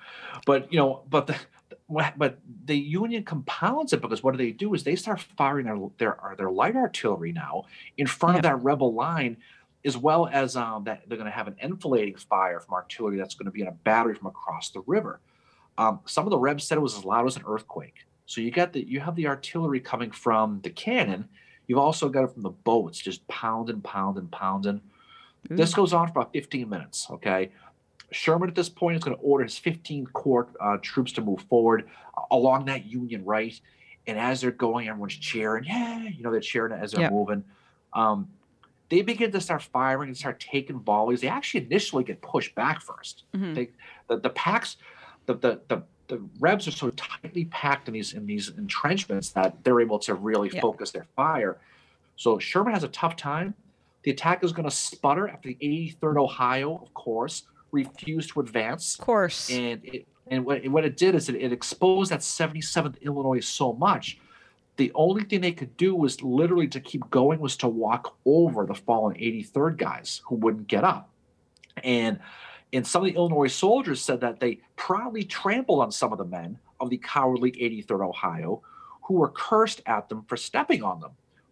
but 0.47 0.73
you 0.73 0.79
know 0.79 1.03
but 1.11 1.27
the 1.27 1.35
but 2.17 2.39
the 2.65 2.77
union 2.77 3.25
compounds 3.25 3.93
it 3.93 4.01
because 4.01 4.23
what 4.23 4.33
do 4.33 4.39
they 4.39 4.53
do 4.53 4.75
is 4.75 4.85
they 4.85 4.97
start 4.97 5.21
firing 5.21 5.67
their 5.67 5.79
their 5.99 6.35
their 6.37 6.51
light 6.51 6.77
artillery 6.77 7.33
now 7.33 7.65
in 7.99 8.07
front 8.07 8.37
of 8.37 8.43
that 8.43 8.63
rebel 8.63 8.95
line 8.95 9.37
as 9.85 9.97
well 9.97 10.29
as 10.31 10.57
um, 10.57 10.85
that 10.85 11.03
they're 11.09 11.17
going 11.17 11.31
to 11.31 11.37
have 11.37 11.49
an 11.49 11.57
enfilading 11.59 12.17
fire 12.17 12.61
from 12.61 12.75
artillery 12.75 13.17
that's 13.17 13.35
going 13.35 13.47
to 13.47 13.51
be 13.51 13.63
in 13.63 13.67
a 13.67 13.73
battery 13.73 14.15
from 14.15 14.27
across 14.27 14.71
the 14.71 14.81
river. 14.87 15.21
Um, 15.79 16.01
some 16.05 16.27
of 16.27 16.31
the 16.31 16.39
rebs 16.39 16.65
said 16.65 16.77
it 16.77 16.83
was 16.83 16.97
as 16.97 17.05
loud 17.05 17.27
as 17.27 17.37
an 17.37 17.45
earthquake. 17.47 18.05
So 18.27 18.41
you 18.41 18.51
got 18.51 18.73
the 18.73 18.87
you 18.87 19.01
have 19.01 19.17
the 19.17 19.27
artillery 19.27 19.81
coming 19.81 20.11
from 20.11 20.61
the 20.63 20.71
cannon. 20.71 21.29
You've 21.67 21.79
also 21.79 22.09
got 22.09 22.25
it 22.25 22.33
from 22.33 22.43
the 22.43 22.51
boats 22.51 22.99
just 22.99 23.27
pounding 23.29 23.81
pounding 23.81 24.29
pounding. 24.29 24.83
This 25.49 25.73
goes 25.73 25.93
on 25.93 26.07
for 26.07 26.21
about 26.21 26.33
15 26.33 26.69
minutes. 26.69 27.07
Okay. 27.11 27.51
Sherman 28.13 28.49
at 28.49 28.55
this 28.55 28.69
point 28.69 28.97
is 28.97 29.03
going 29.05 29.17
to 29.17 29.23
order 29.23 29.45
his 29.45 29.59
15 29.59 30.07
Corps 30.09 30.49
uh, 30.61 30.79
troops 30.83 31.13
to 31.13 31.21
move 31.21 31.43
forward 31.49 31.89
uh, 32.17 32.23
along 32.31 32.65
that 32.67 32.87
Union 32.87 33.25
right. 33.25 33.59
And 34.07 34.19
as 34.19 34.41
they're 34.41 34.51
going, 34.51 34.89
everyone's 34.89 35.15
cheering. 35.17 35.65
Yeah, 35.65 36.03
you 36.09 36.23
know, 36.23 36.31
they're 36.31 36.41
cheering 36.41 36.73
as 36.73 36.93
they're 36.93 37.03
Yep. 37.03 37.13
moving. 37.13 37.45
Um, 37.93 38.29
they 38.89 39.03
begin 39.03 39.31
to 39.33 39.41
start 39.41 39.63
firing 39.63 40.09
and 40.09 40.17
start 40.17 40.41
taking 40.41 40.81
volleys. 40.81 41.21
They 41.21 41.29
actually 41.29 41.65
initially 41.67 42.03
get 42.03 42.21
pushed 42.23 42.55
back 42.55 42.81
1st 42.83 43.23
Mhm. 43.35 43.55
They, 43.55 43.69
the, 44.09 44.17
the 44.19 44.31
packs, 44.31 44.77
the, 45.27 45.35
the, 45.35 45.61
the, 45.69 45.83
the 46.09 46.21
Rebs 46.41 46.67
are 46.67 46.73
so 46.73 46.91
tightly 46.91 47.45
packed 47.47 47.87
in 47.87 47.95
these 47.95 48.15
in 48.15 48.27
these 48.27 48.49
entrenchments 48.59 49.31
that 49.31 49.63
they're 49.63 49.81
able 49.81 50.01
to 50.01 50.15
really 50.15 50.51
Yeah. 50.53 50.61
focus 50.61 50.91
their 50.91 51.07
fire. 51.15 51.59
So 52.17 52.39
Sherman 52.41 52.73
has 52.75 52.83
a 52.83 52.89
tough 52.89 53.15
time. 53.15 53.55
The 54.03 54.11
attack 54.11 54.43
is 54.43 54.51
going 54.53 54.65
to 54.69 54.75
sputter 54.75 55.29
after 55.29 55.51
the 55.51 55.59
83rd 55.61 56.17
Ohio, 56.19 56.75
of 56.83 56.93
course, 56.95 57.45
refused 57.73 58.31
to 58.31 58.41
advance. 58.41 58.95
Of 58.99 59.05
course. 59.05 59.51
And 59.51 59.85
it, 59.85 60.07
and 60.31 60.45
what, 60.45 60.67
what 60.69 60.85
it 60.85 60.97
did 60.97 61.15
is 61.15 61.29
it, 61.29 61.37
it 61.37 61.53
exposed 61.53 62.11
that 62.11 62.21
77th 62.21 63.01
Illinois 63.03 63.41
so 63.41 63.73
much. 63.73 64.19
The 64.77 64.93
only 64.95 65.25
thing 65.25 65.41
they 65.41 65.53
could 65.53 65.77
do 65.77 65.95
was 65.95 66.23
literally 66.23 66.69
to 66.69 66.81
keep 66.81 67.09
going 67.11 67.41
was 67.41 67.57
to 67.59 67.69
walk 67.69 68.17
over 68.25 68.65
the 68.65 68.75
fallen 68.75 69.15
83rd 69.17 69.77
guys 69.77 70.23
who 70.25 70.37
wouldn't 70.37 70.69
get 70.69 70.85
up. 70.85 71.11
And 71.83 72.19
and 72.73 72.87
some 72.87 73.03
of 73.03 73.07
the 73.07 73.17
Illinois 73.17 73.49
soldiers 73.49 74.01
said 74.01 74.21
that 74.21 74.39
they 74.39 74.61
proudly 74.77 75.25
trampled 75.25 75.81
on 75.81 75.91
some 75.91 76.13
of 76.13 76.19
the 76.19 76.25
men 76.25 76.57
of 76.79 76.89
the 76.89 76.99
cowardly 76.99 77.51
83rd 77.53 78.09
Ohio 78.09 78.63
who 79.03 79.15
were 79.15 79.29
cursed 79.29 79.83
at 79.87 80.09
them 80.09 80.25
for 80.29 80.37
stepping 80.37 80.83
on 80.83 81.01
them. 81.01 81.11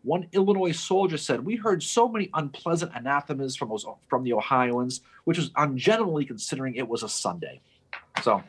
One 0.09 0.27
Illinois 0.33 0.73
soldier 0.73 1.18
said, 1.18 1.44
"We 1.44 1.57
heard 1.57 1.83
so 1.83 2.09
many 2.09 2.31
unpleasant 2.33 2.92
anathemas 2.94 3.55
from 3.57 3.71
from 4.09 4.25
the 4.25 4.33
Ohioans, 4.33 5.03
which 5.25 5.37
was 5.37 5.51
ungentlemanly 5.55 6.25
considering 6.25 6.77
it 6.77 6.88
was 6.88 7.03
a 7.03 7.11
Sunday." 7.11 7.61
So, 8.23 8.42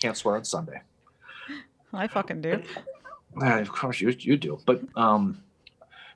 can't 0.00 0.16
swear 0.16 0.36
on 0.36 0.44
Sunday. 0.44 0.80
I 1.92 2.06
fucking 2.06 2.40
do. 2.42 2.62
Uh, 3.40 3.58
of 3.60 3.72
course, 3.72 4.00
you 4.00 4.10
you 4.16 4.36
do, 4.36 4.60
but 4.64 4.80
um, 4.96 5.42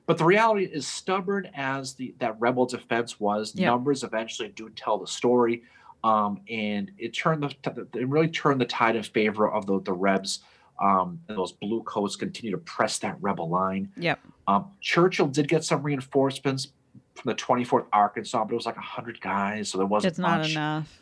but 0.05 0.17
the 0.17 0.23
reality 0.23 0.63
is, 0.63 0.87
stubborn 0.87 1.49
as 1.53 1.95
the 1.95 2.15
that 2.19 2.39
rebel 2.39 2.65
defense 2.65 3.19
was, 3.19 3.53
Yeah. 3.53 3.71
numbers 3.71 4.05
eventually 4.05 4.47
do 4.47 4.69
tell 4.69 4.97
the 4.97 5.07
story, 5.07 5.63
um, 6.05 6.39
and 6.49 6.91
it 6.97 7.09
turned 7.13 7.43
the 7.43 7.87
it 7.93 8.07
really 8.07 8.29
turned 8.29 8.61
the 8.61 8.65
tide 8.65 8.95
in 8.95 9.03
favor 9.03 9.51
of 9.51 9.65
the 9.65 9.81
the 9.81 9.91
Rebs. 9.91 10.39
Um, 10.79 11.19
and 11.27 11.37
those 11.37 11.51
blue 11.53 11.81
coats 11.83 12.15
continue 12.15 12.51
to 12.51 12.57
press 12.59 12.99
that 12.99 13.17
rebel 13.21 13.49
line. 13.49 13.89
Yep. 13.97 14.19
Um, 14.47 14.67
Churchill 14.79 15.27
did 15.27 15.47
get 15.47 15.63
some 15.63 15.81
reinforcements 15.83 16.67
from 17.15 17.29
the 17.29 17.35
24th 17.35 17.85
Arkansas, 17.91 18.43
but 18.45 18.53
it 18.53 18.55
was 18.55 18.65
like 18.65 18.75
100 18.75 19.19
guys, 19.19 19.69
so 19.69 19.77
there 19.79 19.87
wasn't 19.87 20.11
It's 20.11 20.19
not 20.19 20.41
much. 20.41 20.51
enough. 20.51 21.01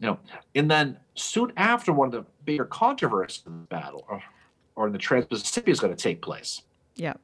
You 0.00 0.08
know, 0.08 0.18
and 0.54 0.70
then 0.70 0.98
soon 1.14 1.52
after, 1.56 1.92
one 1.92 2.08
of 2.08 2.12
the 2.12 2.24
bigger 2.44 2.64
controversies 2.66 3.44
in 3.46 3.52
the 3.60 3.66
battle, 3.66 4.04
or, 4.08 4.22
or 4.74 4.86
in 4.88 4.92
the 4.92 4.98
Trans-Pacific, 4.98 5.68
is 5.68 5.80
going 5.80 5.94
to 5.94 6.02
take 6.02 6.20
place. 6.20 6.62
Yep. 6.96 7.20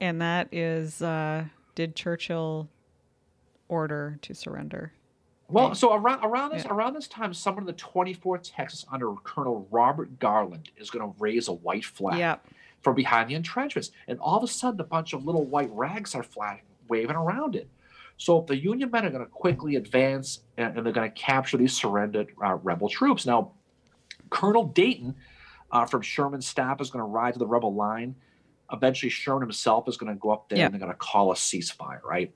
And 0.00 0.22
that 0.22 0.48
is 0.52 1.02
uh 1.02 1.44
did 1.74 1.96
Churchill 1.96 2.68
order 3.68 4.18
to 4.22 4.34
surrender? 4.34 4.92
Well, 5.48 5.74
so 5.74 5.94
around 5.94 6.24
around 6.24 6.52
this 6.52 6.64
Yeah. 6.64 6.72
around 6.72 6.94
this 6.94 7.08
time, 7.08 7.32
someone 7.32 7.62
in 7.62 7.66
the 7.66 7.72
24th 7.72 8.42
Texas 8.42 8.84
under 8.92 9.12
Colonel 9.24 9.66
Robert 9.70 10.18
Garland 10.18 10.70
is 10.76 10.90
going 10.90 11.10
to 11.10 11.18
raise 11.18 11.48
a 11.48 11.52
white 11.52 11.84
flag 11.84 12.18
Yep. 12.18 12.46
from 12.82 12.94
behind 12.94 13.30
the 13.30 13.34
entrenchments, 13.34 13.90
and 14.06 14.18
all 14.20 14.36
of 14.36 14.44
a 14.44 14.46
sudden, 14.48 14.80
a 14.80 14.84
bunch 14.84 15.12
of 15.14 15.24
little 15.24 15.44
white 15.44 15.70
rags 15.72 16.14
are 16.14 16.22
flag 16.22 16.62
waving 16.88 17.16
around 17.16 17.56
it. 17.56 17.68
So 18.18 18.42
the 18.46 18.56
Union 18.56 18.90
men 18.90 19.06
are 19.06 19.10
going 19.10 19.24
to 19.24 19.30
quickly 19.30 19.76
advance, 19.76 20.40
and, 20.56 20.76
and 20.76 20.84
they're 20.84 20.92
going 20.92 21.10
to 21.10 21.14
capture 21.16 21.56
these 21.56 21.72
surrendered 21.72 22.32
uh, 22.44 22.56
rebel 22.56 22.88
troops. 22.88 23.24
Now, 23.24 23.52
Colonel 24.30 24.66
Dayton 24.66 25.14
uh, 25.70 25.86
from 25.86 26.02
Sherman's 26.02 26.46
staff 26.46 26.80
is 26.80 26.90
going 26.90 27.02
to 27.02 27.06
ride 27.08 27.34
to 27.34 27.38
the 27.38 27.46
rebel 27.46 27.74
line. 27.74 28.16
Eventually, 28.72 29.08
Sherman 29.08 29.42
himself 29.42 29.88
is 29.88 29.96
going 29.96 30.12
to 30.12 30.18
go 30.18 30.30
up 30.30 30.48
there 30.48 30.58
Yeah. 30.58 30.64
and 30.66 30.74
they're 30.74 30.80
going 30.80 30.92
to 30.92 30.98
call 30.98 31.30
a 31.30 31.34
ceasefire, 31.34 32.02
right? 32.02 32.34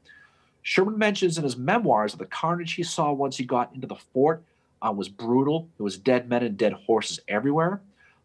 Sherman 0.62 0.96
mentions 0.96 1.38
in 1.38 1.44
his 1.44 1.57
memoirs 1.57 2.12
that 2.12 2.18
the 2.18 2.27
carnage 2.27 2.75
he 2.75 2.83
saw 2.83 3.12
once 3.12 3.37
he 3.37 3.44
got 3.44 3.75
into 3.75 3.87
the 3.87 3.96
fort 3.96 4.44
uh, 4.81 4.92
was 4.92 5.09
brutal. 5.09 5.68
There 5.77 5.85
was 5.85 5.98
dead 5.98 6.29
men 6.29 6.42
and 6.42 6.57
dead 6.57 6.72
horses 6.72 7.20
everywhere. 7.29 7.81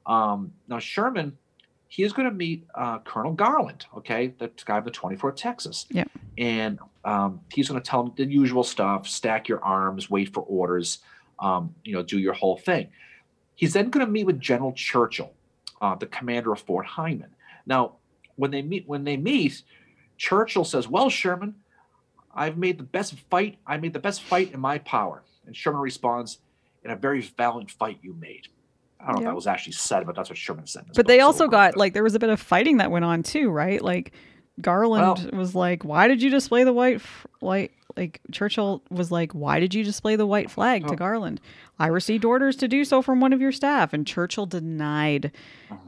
Um, 0.06 0.54
now, 0.67 0.80
Sherman, 0.80 1.38
he 1.88 2.04
is 2.04 2.13
going 2.13 2.30
to 2.30 2.34
meet 2.34 2.65
uh, 2.76 3.00
Colonel 3.00 3.34
Garland, 3.34 3.86
okay, 3.97 4.34
the 4.39 4.52
guy 4.65 4.78
of 4.78 4.86
the 4.86 4.91
24th 4.91 5.36
Texas. 5.36 5.86
Yeah. 5.89 6.04
And 6.38 6.80
um, 7.06 7.41
he's 7.54 7.69
going 7.69 7.82
to 7.82 7.88
tell 7.88 8.04
him 8.04 8.13
the 8.15 8.26
usual 8.26 8.63
stuff: 8.63 9.08
stack 9.08 9.47
your 9.47 9.63
arms, 9.63 10.10
wait 10.10 10.34
for 10.34 10.41
orders, 10.41 11.00
um, 11.39 11.73
you 11.84 11.93
know, 11.93 12.04
do 12.04 12.19
your 12.19 12.34
whole 12.34 12.58
thing. 12.58 12.89
He's 13.56 13.73
then 13.73 13.89
going 13.89 14.06
to 14.06 14.12
meet 14.12 14.26
with 14.26 14.39
General 14.39 14.73
Churchill, 14.73 15.34
uh, 15.82 15.95
the 15.95 16.06
commander 16.06 16.52
of 16.52 16.60
Fort 16.60 16.86
Hindman. 16.86 17.32
Now, 17.65 17.93
when 18.36 18.52
they 18.52 18.62
meet, 18.62 18.88
when 18.88 19.04
they 19.04 19.17
meet, 19.17 19.63
Churchill 20.17 20.65
says, 20.65 20.88
"Well, 20.88 21.10
Sherman, 21.10 21.56
I've 22.34 22.58
made 22.58 22.78
the 22.78 22.84
best 22.84 23.16
fight. 23.30 23.58
I 23.66 23.78
made 23.78 23.94
the 23.94 24.00
best 24.00 24.22
fight 24.22 24.54
in 24.54 24.60
my 24.60 24.78
power." 24.80 25.24
And 25.46 25.56
Sherman 25.56 25.82
responds, 25.82 26.40
"In 26.84 26.92
a 26.92 26.96
very 26.96 27.22
valiant 27.22 27.72
fight 27.72 28.00
you 28.02 28.13
made." 28.13 28.48
I 29.00 29.08
don't 29.08 29.16
know 29.16 29.22
if 29.22 29.26
that 29.26 29.36
was 29.36 29.48
actually 29.48 29.74
said, 29.74 30.06
but 30.06 30.16
that's 30.16 30.30
what 30.30 30.38
Sherman 30.38 30.68
said. 30.68 30.86
But 30.88 30.96
book, 30.96 31.08
they 31.08 31.20
also 31.20 31.44
we'll 31.46 31.52
got 31.52 31.78
like 31.78 31.94
there 31.94 32.04
was 32.04 32.16
a 32.16 32.20
bit 32.20 32.30
of 32.30 32.40
fighting 32.40 32.78
that 32.78 32.92
went 32.92 33.06
on 33.06 33.24
too, 33.24 33.50
right? 33.50 33.82
Like 33.82 34.12
Garland 34.60 35.32
was 35.32 35.54
like, 35.56 35.86
"Why 35.86 36.08
did 36.08 36.22
you 36.22 36.30
display 36.30 36.63
the 36.63 36.74
white 36.74 36.96
f- 36.96 37.28
white?" 37.40 37.72
Like 37.98 38.22
Churchill 38.32 38.84
was 38.92 39.12
like, 39.12 39.34
"Why 39.34 39.60
did 39.60 39.74
you 39.74 39.84
display 39.84 40.16
the 40.16 40.26
white 40.28 40.52
flag 40.52 40.86
to 40.88 40.94
Oh. 40.94 40.96
Garland?" 40.96 41.42
I 41.80 41.88
received 41.88 42.24
orders 42.24 42.56
to 42.58 42.68
do 42.68 42.86
so 42.86 43.02
from 43.02 43.20
one 43.20 43.34
of 43.34 43.42
your 43.42 43.52
staff, 43.52 43.92
and 43.94 44.06
Churchill 44.06 44.46
denied 44.46 45.32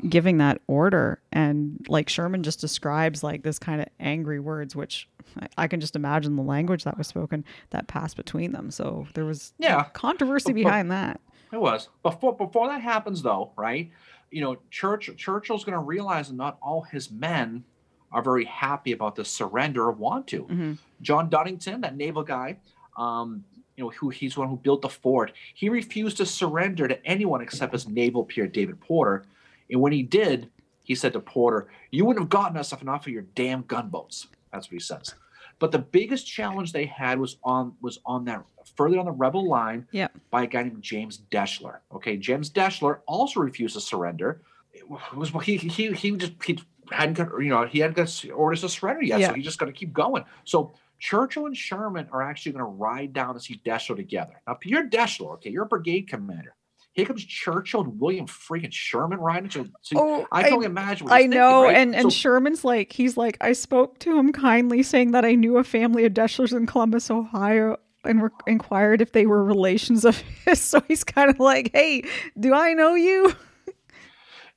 giving 0.10 0.38
that 0.40 0.62
order. 0.68 1.22
And 1.32 1.86
like 1.88 2.10
Sherman 2.10 2.44
just 2.44 2.60
describes 2.60 3.24
like 3.24 3.44
this 3.44 3.60
kind 3.60 3.80
of 3.82 3.88
angry 4.00 4.40
words, 4.40 4.76
which 4.76 5.08
I, 5.40 5.48
I 5.60 5.68
can 5.68 5.80
just 5.80 5.96
imagine 5.96 6.36
the 6.36 6.42
language 6.44 6.84
that 6.84 6.98
was 6.98 7.08
spoken 7.08 7.46
that 7.70 7.88
passed 7.88 8.18
between 8.18 8.52
them. 8.52 8.72
So 8.72 9.08
there 9.14 9.26
was 9.26 9.54
Yeah. 9.60 9.84
controversy 9.94 10.52
But- 10.54 10.64
but- 10.64 10.64
behind 10.70 10.92
that. 10.92 11.22
It 11.52 11.60
was 11.62 11.90
before 12.04 12.36
before 12.36 12.68
that 12.68 12.82
happens 12.82 13.22
though, 13.24 13.52
right? 13.58 13.90
You 14.32 14.42
know, 14.42 14.58
Church 14.70 15.10
Churchill's 15.18 15.64
going 15.64 15.74
to 15.74 15.84
realize 15.84 16.30
that 16.30 16.36
not 16.36 16.58
all 16.62 16.82
his 16.84 17.10
men 17.10 17.64
are 18.12 18.22
very 18.22 18.46
happy 18.46 18.92
about 18.92 19.16
the 19.16 19.26
surrender 19.26 19.84
or 19.84 19.92
want 19.92 20.28
to. 20.28 20.44
hmm 20.44 20.74
John 21.02 21.30
Dunnington, 21.30 21.82
that 21.82 21.96
naval 21.96 22.24
guy, 22.24 22.58
um, 22.98 23.44
you 23.78 23.84
know, 23.86 23.90
who 23.92 24.10
he's 24.10 24.34
the 24.34 24.42
one 24.42 24.50
who 24.50 24.58
built 24.58 24.82
the 24.82 24.90
fort. 24.90 25.32
He 25.54 25.70
refused 25.70 26.18
to 26.18 26.26
surrender 26.26 26.88
to 26.90 27.06
anyone 27.06 27.42
except 27.42 27.72
his 27.72 27.88
naval 27.88 28.26
peer 28.26 28.48
David 28.48 28.82
Porter. 28.82 29.26
And 29.72 29.80
when 29.80 29.94
he 29.94 30.04
did, 30.04 30.50
he 30.84 30.96
said 30.96 31.14
to 31.14 31.20
Porter, 31.22 31.68
"You 31.92 32.04
wouldn't 32.04 32.24
have 32.24 32.30
gotten 32.30 32.58
us 32.58 32.74
if 32.74 32.84
not 32.84 33.04
for 33.04 33.12
your 33.12 33.22
damn 33.36 33.62
gunboats." 33.64 34.28
That's 34.52 34.68
what 34.68 34.74
he 34.74 34.80
says. 34.80 35.14
But 35.60 35.72
the 35.72 35.80
biggest 35.80 36.28
challenge 36.28 36.74
they 36.74 36.86
had 36.86 37.20
was 37.20 37.38
on 37.44 37.74
was 37.82 38.00
on 38.06 38.26
that 38.26 38.44
further 38.76 39.00
on 39.00 39.06
the 39.06 39.12
rebel 39.12 39.48
line 39.48 39.88
Yep. 39.92 40.12
by 40.32 40.44
a 40.44 40.48
guy 40.48 40.64
named 40.64 40.82
James 40.82 41.20
Deshler. 41.32 41.78
Okay, 41.94 42.18
James 42.18 42.50
Deshler 42.50 43.00
also 43.08 43.40
refused 43.40 43.76
to 43.76 43.82
surrender. 43.82 44.42
It 44.74 44.84
was 45.16 45.30
he 45.46 45.56
he 45.58 45.92
he 45.94 46.12
just 46.18 46.34
he 46.44 46.60
hadn't 46.92 47.14
got 47.16 47.30
you 47.42 47.50
know 47.50 47.66
he 47.66 47.80
hadn't 47.80 47.96
got 47.98 48.26
orders 48.34 48.62
to 48.62 48.70
surrender 48.70 49.04
yet, 49.04 49.20
Yeah. 49.20 49.28
so 49.30 49.34
he 49.34 49.42
just 49.42 49.58
got 49.60 49.66
to 49.68 49.72
keep 49.72 49.94
going. 49.94 50.24
So 50.46 50.74
Churchill 51.00 51.46
and 51.46 51.56
Sherman 51.56 52.08
are 52.12 52.22
actually 52.22 52.52
going 52.54 52.66
to 52.66 52.72
ride 52.72 53.14
down 53.14 53.34
to 53.34 53.40
see 53.40 53.62
Deshler 53.66 53.96
together. 53.96 54.42
Now, 54.48 54.58
you're 54.64 54.88
Deshler, 54.90 55.34
okay? 55.36 55.50
You're 55.50 55.64
a 55.64 55.68
brigade 55.68 56.10
commander. 56.10 56.56
Here 56.92 57.06
comes 57.06 57.24
Churchill 57.24 57.82
and 57.82 58.00
William 58.02 58.26
freaking 58.28 58.74
Sherman 58.74 59.20
riding. 59.20 59.50
So, 59.50 59.66
so 59.82 59.96
Oh, 59.98 60.28
I 60.32 60.44
can 60.44 60.54
only 60.54 60.66
imagine. 60.66 61.08
I 61.10 61.20
thinking, 61.20 61.38
know, 61.40 61.64
right? 61.64 61.78
and 61.78 61.96
and 61.96 62.04
So- 62.04 62.10
Sherman's 62.10 62.66
like 62.66 62.92
he's 62.92 63.16
like 63.16 63.38
I 63.40 63.54
spoke 63.54 64.00
to 64.00 64.18
him 64.18 64.34
kindly, 64.34 64.84
saying 64.84 65.12
that 65.12 65.24
I 65.24 65.36
knew 65.36 65.58
a 65.58 65.64
family 65.64 66.04
of 66.06 66.14
Deshlers 66.14 66.52
in 66.52 66.66
Columbus, 66.66 67.10
Ohio, 67.10 67.78
and 68.04 68.24
re- 68.24 68.30
inquired 68.48 69.02
if 69.02 69.14
they 69.14 69.26
were 69.26 69.44
relations 69.44 70.04
of 70.04 70.18
his. 70.46 70.60
So 70.70 70.82
he's 70.88 71.04
kind 71.06 71.30
of 71.30 71.40
like, 71.40 71.70
"Hey, 71.74 72.04
do 72.38 72.54
I 72.54 72.74
know 72.74 72.96
you?" 72.96 73.34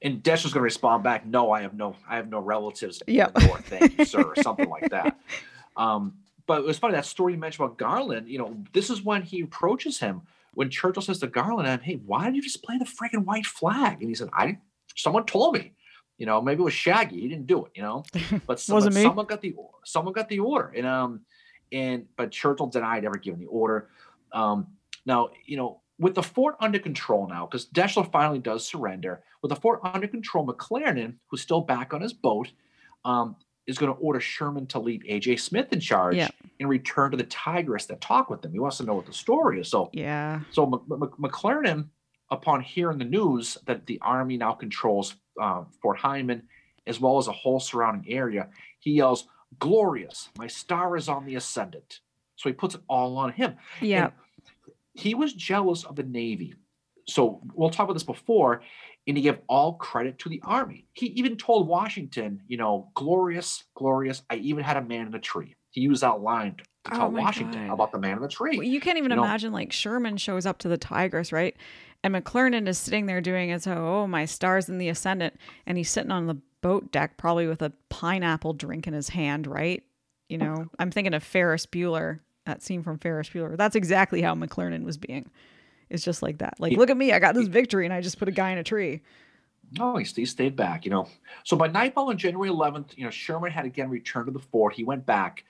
And 0.03 0.23
Desch 0.23 0.43
was 0.43 0.53
going 0.53 0.61
to 0.63 0.65
respond 0.65 1.05
back, 1.05 1.25
"No, 1.25 1.53
I 1.53 1.63
have 1.63 1.75
no, 1.75 1.97
I 2.09 2.17
have 2.17 2.29
no 2.29 2.41
relatives 2.41 3.01
the 3.35 3.47
north, 3.47 3.67
thank 3.67 3.99
you, 3.99 4.05
sir," 4.05 4.23
or 4.23 4.35
something 4.43 4.69
like 4.69 4.91
that. 4.91 5.17
Um, 5.77 6.15
but 6.47 6.61
it 6.61 6.67
was 6.67 6.79
funny 6.79 6.95
that 6.95 7.07
story 7.07 7.35
you 7.35 7.39
mentioned 7.39 7.65
about 7.65 7.79
Garland. 7.79 8.29
You 8.29 8.39
know, 8.39 8.57
this 8.73 8.91
is 8.91 9.03
when 9.03 9.23
he 9.23 9.43
approaches 9.43 9.99
him 9.99 10.23
when 10.55 10.71
Churchill 10.71 11.03
says 11.03 11.21
to 11.21 11.29
Garland, 11.29 11.83
"Hey, 11.83 12.01
why 12.05 12.27
did 12.27 12.37
you 12.37 12.43
display 12.43 12.79
the 12.79 12.85
freaking 12.85 13.25
white 13.25 13.47
flag?" 13.47 13.99
And 14.01 14.09
he 14.09 14.15
said, 14.15 14.29
"I, 14.33 14.59
someone 14.97 15.25
told 15.25 15.55
me." 15.55 15.73
You 16.19 16.27
know, 16.27 16.41
maybe 16.41 16.61
it 16.61 16.65
was 16.65 16.75
Shaggy. 16.75 17.21
He 17.21 17.29
didn't 17.29 17.47
do 17.47 17.65
it. 17.65 17.73
You 17.75 17.83
know, 17.83 18.05
but 18.47 18.61
someone, 18.61 18.85
Wasn't 18.85 18.95
me. 18.95 19.03
someone 19.03 19.27
got 19.27 19.41
the 19.41 19.55
someone 19.85 20.13
got 20.13 20.29
the 20.29 20.41
order, 20.41 20.73
and 20.77 20.87
um, 20.87 21.21
and 21.71 22.07
but 22.17 22.31
Churchill 22.31 22.67
denied 22.67 23.05
ever 23.05 23.17
giving 23.17 23.41
the 23.41 23.47
order. 23.47 23.89
Um, 24.33 24.67
now, 25.05 25.31
you 25.45 25.57
know, 25.57 25.81
with 25.99 26.15
the 26.15 26.23
fort 26.23 26.57
under 26.61 26.79
control 26.79 27.29
now, 27.29 27.47
because 27.47 27.67
Deshler 27.67 28.11
finally 28.11 28.39
does 28.39 28.67
surrender, 28.67 29.23
with 29.43 29.51
the 29.51 29.57
fort 29.57 29.81
under 29.85 30.09
control, 30.09 30.47
McClernand, 30.47 31.15
who's 31.29 31.43
still 31.43 31.61
back 31.61 31.93
on 31.95 32.01
his 32.01 32.13
boat, 32.13 32.51
um, 33.05 33.37
is 33.67 33.79
going 33.79 33.93
to 33.95 33.99
order 34.01 34.19
Sherman 34.21 34.67
to 34.69 34.81
leave 34.81 35.03
AJ 35.09 35.39
Smith 35.39 35.73
in 35.73 35.79
charge 35.81 36.17
Yeah. 36.17 36.29
and 36.59 36.69
return 36.69 37.13
to 37.13 37.17
the 37.17 37.25
Tigress 37.25 37.87
to 37.87 37.97
talk 37.97 38.29
with 38.31 38.43
them. 38.43 38.53
He 38.53 38.59
wants 38.59 38.79
to 38.79 38.85
know 38.85 38.95
what 38.95 39.07
the 39.07 39.13
story 39.13 39.61
is. 39.61 39.69
So, 39.69 39.91
Yeah. 39.93 40.41
so 40.51 40.67
Mc- 40.67 40.83
McClernand, 41.13 41.89
upon 42.31 42.61
hearing 42.63 42.99
the 42.99 43.05
news 43.05 43.59
that 43.67 43.87
the 43.87 44.01
army 44.03 44.37
now 44.37 44.53
controls 44.53 45.15
uh, 45.41 45.65
Fort 45.81 45.99
Hindman 46.01 46.43
as 46.87 46.99
well 47.01 47.19
as 47.19 47.29
a 47.29 47.33
whole 47.33 47.61
surrounding 47.61 48.13
area, 48.13 48.49
he 48.81 48.93
yells, 48.93 49.29
"Glorious! 49.59 50.29
My 50.37 50.47
star 50.47 50.97
is 50.97 51.09
on 51.09 51.25
the 51.25 51.37
ascendant." 51.37 52.01
So 52.37 52.49
he 52.49 52.53
puts 52.55 52.75
it 52.75 52.81
all 52.89 53.17
on 53.19 53.33
him. 53.33 53.57
Yeah. 53.81 54.05
And 54.07 54.13
he 54.95 55.15
was 55.15 55.33
jealous 55.33 55.85
of 55.85 55.97
the 55.97 56.03
Navy. 56.03 56.55
So 57.09 57.41
we'll 57.55 57.71
talk 57.71 57.85
about 57.85 57.95
this 57.95 58.03
before, 58.05 58.63
and 59.07 59.17
he 59.17 59.23
gave 59.25 59.39
all 59.49 59.75
credit 59.75 60.19
to 60.21 60.29
the 60.29 60.41
Army. 60.45 60.87
He 60.93 61.07
even 61.07 61.37
told 61.37 61.67
Washington, 61.67 62.41
you 62.47 62.57
know, 62.57 62.91
glorious, 62.95 63.65
glorious. 63.75 64.23
I 64.31 64.37
even 64.37 64.63
had 64.63 64.77
a 64.77 64.83
man 64.83 65.09
in 65.09 65.15
a 65.15 65.19
tree. 65.19 65.57
He 65.71 65.81
used 65.81 66.03
that 66.03 66.21
line 66.21 66.57
to 66.59 66.65
Oh 66.93 66.97
tell 66.97 67.11
Washington 67.11 67.69
God. 67.69 67.75
about 67.75 67.93
the 67.93 67.99
man 67.99 68.17
in 68.17 68.23
the 68.23 68.29
tree. 68.29 68.57
Well, 68.59 68.67
you 68.67 68.81
can't 68.81 68.99
even 68.99 69.11
you 69.11 69.17
know- 69.17 69.25
imagine 69.25 69.53
like 69.53 69.73
Sherman 69.73 70.17
shows 70.17 70.47
up 70.47 70.59
to 70.59 70.69
the 70.69 70.77
Tigress, 70.79 71.33
right? 71.33 71.57
And 72.05 72.15
McClernand 72.15 72.67
is 72.69 72.79
sitting 72.79 73.07
there 73.07 73.21
doing. 73.21 73.57
So, 73.61 73.73
oh, 73.73 74.07
my 74.07 74.25
stars 74.25 74.69
in 74.69 74.79
the 74.79 74.89
ascendant, 74.89 75.35
and 75.67 75.79
he's 75.79 75.89
sitting 75.91 76.11
on 76.11 76.27
the 76.27 76.37
boat 76.61 76.91
deck, 76.93 77.17
probably 77.17 77.47
with 77.47 77.63
a 77.63 77.73
pineapple 77.89 78.53
drink 78.55 78.87
in 78.87 78.93
his 78.95 79.09
hand, 79.11 79.47
right? 79.47 79.83
You 80.29 80.39
know, 80.39 80.67
I'm 80.79 80.91
thinking 80.91 81.15
of 81.15 81.23
Ferris 81.25 81.67
Bueller, 81.67 82.21
that 82.45 82.63
scene 82.63 82.83
from 82.83 82.99
Ferris 82.99 83.29
Bueller. 83.29 83.57
That's 83.57 83.77
exactly 83.77 84.23
how 84.23 84.35
McClernand 84.35 84.85
was 84.85 84.97
being. 84.99 85.31
It's 85.91 86.03
just 86.03 86.23
like 86.23 86.39
that. 86.39 86.55
Like, 86.59 86.73
look 86.73 86.91
at 86.91 86.97
me, 86.97 87.13
I 87.13 87.19
got 87.19 87.35
this 87.35 87.49
victory, 87.49 87.85
and 87.85 87.93
I 87.93 88.01
just 88.01 88.19
put 88.19 88.29
a 88.29 88.33
guy 88.33 88.51
in 88.51 88.59
a 88.59 88.65
tree. 88.65 89.03
No, 89.79 89.97
he, 89.97 90.05
he 90.05 90.27
stayed 90.27 90.57
back, 90.57 90.85
you 90.85 90.91
know. 90.91 91.09
So 91.45 91.57
by 91.57 91.69
nightfall 91.69 92.11
on 92.11 92.19
January 92.19 92.51
11th, 92.51 92.97
you 92.97 93.05
know, 93.05 93.11
Sherman 93.11 93.51
had 93.51 93.65
again 93.65 93.91
returned 93.91 94.27
to 94.27 94.33
the 94.33 94.39
fort. 94.39 94.75
He 94.75 94.85
went 94.85 95.07
back 95.07 95.45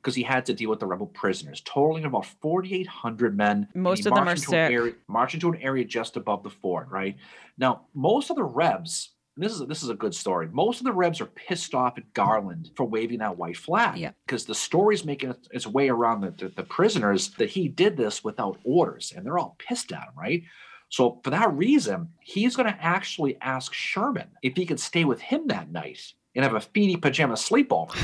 because 0.00 0.14
he 0.14 0.22
had 0.22 0.44
to 0.46 0.52
deal 0.52 0.68
with 0.68 0.80
the 0.80 0.86
rebel 0.86 1.06
prisoners, 1.06 1.62
totaling 1.62 2.04
about 2.04 2.26
4,800 2.26 3.36
men. 3.36 3.68
Most 3.74 4.04
of 4.04 4.14
them 4.14 4.28
are 4.28 4.36
sick. 4.36 4.52
Area, 4.52 4.92
into 5.32 5.48
an 5.48 5.56
area 5.62 5.84
just 5.84 6.16
above 6.16 6.42
the 6.42 6.50
fort, 6.50 6.88
right? 6.90 7.16
Now, 7.56 7.86
most 7.94 8.28
of 8.28 8.36
the 8.36 8.44
Rebs, 8.44 9.13
and 9.36 9.44
this 9.44 9.52
is 9.52 9.60
a, 9.60 9.66
this 9.66 9.82
is 9.82 9.88
a 9.88 9.94
good 9.94 10.14
story. 10.14 10.48
Most 10.52 10.80
of 10.80 10.84
the 10.84 10.92
Rebs 10.92 11.20
are 11.20 11.26
pissed 11.26 11.74
off 11.74 11.98
at 11.98 12.12
Garland 12.12 12.70
for 12.76 12.84
waving 12.84 13.18
that 13.18 13.36
white 13.36 13.56
flag. 13.56 13.98
Yeah. 13.98 14.12
Because 14.26 14.44
the 14.44 14.54
story's 14.54 15.04
making 15.04 15.34
its- 15.50 15.66
way 15.66 15.88
around 15.88 16.20
the, 16.20 16.30
the, 16.30 16.48
the 16.54 16.62
prisoners 16.62 17.30
that 17.38 17.50
he 17.50 17.66
did 17.68 17.96
this 17.96 18.22
without 18.22 18.58
orders, 18.64 19.12
and 19.14 19.26
they're 19.26 19.38
all 19.38 19.56
pissed 19.58 19.92
at 19.92 20.02
him, 20.04 20.14
right? 20.16 20.42
So 20.88 21.20
for 21.24 21.30
that 21.30 21.52
reason, 21.52 22.10
he's 22.20 22.54
going 22.54 22.72
to 22.72 22.84
actually 22.84 23.36
ask 23.40 23.72
Sherman 23.72 24.28
if 24.42 24.56
he 24.56 24.66
could 24.66 24.78
stay 24.78 25.04
with 25.04 25.20
him 25.20 25.48
that 25.48 25.72
night 25.72 26.12
and 26.36 26.44
have 26.44 26.54
a 26.54 26.60
feety 26.60 27.00
pajama 27.00 27.34
sleepover 27.34 27.96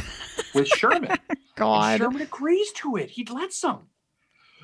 with 0.54 0.66
Sherman. 0.66 1.12
And 1.28 1.38
God. 1.54 1.98
Sherman 1.98 2.22
agrees 2.22 2.72
to 2.72 2.96
it. 2.96 3.10
He 3.10 3.24
lets 3.24 3.62
him. 3.62 3.78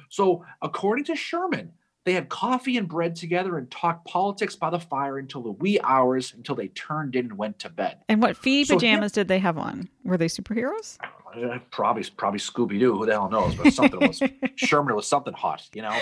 So 0.09 0.45
according 0.63 1.05
to 1.05 1.15
Sherman, 1.17 1.73
they 2.07 2.15
had 2.15 2.31
coffee 2.31 2.79
and 2.79 2.89
bread 2.89 3.15
together 3.17 3.59
and 3.59 3.71
talked 3.71 4.07
politics 4.07 4.57
by 4.57 4.71
the 4.71 4.81
fire 4.81 5.19
until 5.19 5.43
the 5.43 5.51
wee 5.53 5.79
hours 5.85 6.33
until 6.35 6.55
they 6.55 6.69
turned 6.69 7.15
in 7.17 7.27
and 7.27 7.37
went 7.37 7.59
to 7.59 7.69
bed. 7.69 7.99
And 8.09 8.23
what 8.23 8.37
fee 8.39 8.65
So 8.65 8.75
him- 8.75 8.79
pajamas 8.79 9.13
did 9.13 9.29
they 9.29 9.41
have 9.41 9.59
on? 9.59 9.91
Were 10.05 10.17
they 10.17 10.29
superheroes? 10.29 10.97
Uh, 11.03 11.59
Probably, 11.71 12.05
probably 12.17 12.41
Scooby 12.41 12.79
Doo. 12.79 12.97
Who 12.97 13.05
the 13.05 13.13
hell 13.13 13.29
knows? 13.29 13.55
But 13.57 13.75
something 13.75 14.01
was 14.01 14.23
Sherman 14.57 14.95
was 14.97 15.07
something 15.07 15.35
hot, 15.35 15.69
you 15.75 15.83
know. 15.83 15.99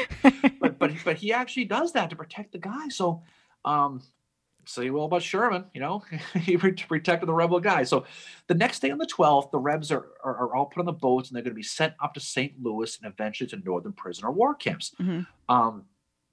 But 0.60 0.78
but 0.78 0.92
but 1.04 1.16
he 1.16 1.32
actually 1.32 1.64
does 1.64 1.90
that 1.94 2.10
to 2.10 2.16
protect 2.16 2.52
the 2.52 2.58
guy. 2.58 2.88
So, 2.90 3.22
um, 3.64 4.00
say 4.66 4.88
well 4.90 5.06
about 5.06 5.22
Sherman, 5.22 5.64
you 5.74 5.80
know, 5.80 6.04
he 6.34 6.56
protected 6.56 7.28
the 7.28 7.32
rebel 7.34 7.58
guy. 7.58 7.82
So, 7.82 8.04
the 8.46 8.54
next 8.54 8.80
day 8.80 8.90
on 8.92 8.98
the 8.98 9.06
twelfth, 9.06 9.50
the 9.50 9.58
Rebs 9.58 9.90
are, 9.90 10.06
are 10.22 10.36
are 10.36 10.54
all 10.54 10.66
put 10.66 10.78
on 10.80 10.86
the 10.86 10.92
boats 10.92 11.30
and 11.30 11.34
they're 11.36 11.42
going 11.42 11.50
to 11.52 11.56
be 11.56 11.62
sent 11.64 11.94
up 12.00 12.14
to 12.14 12.20
St. 12.20 12.52
Louis 12.62 12.96
and 13.02 13.12
eventually 13.12 13.48
to 13.50 13.56
northern 13.56 13.92
prisoner 13.92 14.30
war 14.30 14.54
camps. 14.54 14.92
Mhm. 15.00 15.26
Um, 15.48 15.86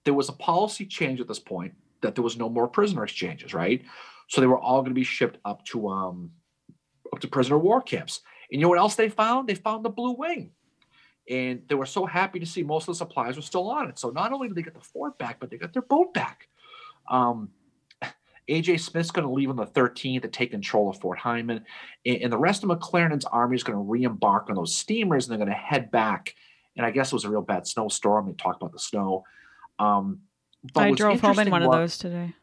there 0.05 0.13
was 0.13 0.29
a 0.29 0.33
policy 0.33 0.85
change 0.85 1.19
at 1.19 1.27
this 1.27 1.39
point 1.39 1.73
that 2.01 2.15
there 2.15 2.23
was 2.23 2.37
no 2.37 2.49
more 2.49 2.67
prisoner 2.67 3.03
exchanges, 3.03 3.53
right? 3.53 3.83
So 4.27 4.41
they 4.41 4.47
were 4.47 4.59
all 4.59 4.81
going 4.81 4.91
to 4.91 4.95
be 4.95 5.03
shipped 5.03 5.37
up 5.45 5.63
to 5.65 5.87
um 5.89 6.31
up 7.13 7.19
to 7.19 7.27
prisoner 7.27 7.57
war 7.57 7.81
camps. 7.81 8.21
And 8.51 8.59
you 8.59 8.65
know 8.65 8.69
what 8.69 8.79
else 8.79 8.95
they 8.95 9.09
found? 9.09 9.47
They 9.47 9.55
found 9.55 9.85
the 9.85 9.89
Blue 9.89 10.11
Wing. 10.11 10.51
And 11.29 11.61
they 11.67 11.75
were 11.75 11.85
so 11.85 12.05
happy 12.05 12.39
to 12.39 12.45
see 12.45 12.63
most 12.63 12.83
of 12.83 12.87
the 12.87 12.95
supplies 12.95 13.35
were 13.35 13.41
still 13.41 13.69
on 13.69 13.89
it. 13.89 13.99
So 13.99 14.09
not 14.09 14.33
only 14.33 14.47
did 14.47 14.57
they 14.57 14.63
get 14.63 14.73
the 14.73 14.81
fort 14.81 15.17
back, 15.17 15.39
but 15.39 15.49
they 15.49 15.57
got 15.57 15.71
their 15.71 15.81
boat 15.81 16.13
back. 16.13 16.47
Um, 17.09 17.49
AJ 18.49 18.81
Smith's 18.81 19.11
going 19.11 19.27
to 19.27 19.33
leave 19.33 19.49
on 19.49 19.55
the 19.55 19.67
13th 19.67 20.23
to 20.23 20.27
take 20.27 20.51
control 20.51 20.89
of 20.89 20.99
Fort 20.99 21.19
Hindman. 21.19 21.63
And, 22.05 22.23
and 22.23 22.33
the 22.33 22.37
rest 22.37 22.63
of 22.63 22.69
McClernand's 22.69 23.25
army 23.25 23.55
is 23.55 23.63
going 23.63 23.77
to 23.77 23.83
re 23.83 24.03
embark 24.03 24.49
on 24.49 24.55
those 24.55 24.75
steamers 24.75 25.25
and 25.25 25.31
they're 25.31 25.45
going 25.45 25.55
to 25.55 25.63
head 25.63 25.91
back. 25.91 26.35
And 26.75 26.85
I 26.85 26.91
guess 26.91 27.11
it 27.11 27.15
was 27.15 27.25
a 27.25 27.29
real 27.29 27.41
bad 27.41 27.67
snowstorm. 27.67 28.27
They 28.27 28.33
talked 28.33 28.61
about 28.61 28.73
the 28.73 28.79
snow. 28.79 29.23
Um, 29.79 30.21
I 30.75 30.91
drove 30.97 31.19
home 31.21 31.39
in 31.39 31.51
one 31.51 31.63
of 31.63 31.71
those 31.81 31.97
today. 31.97 32.33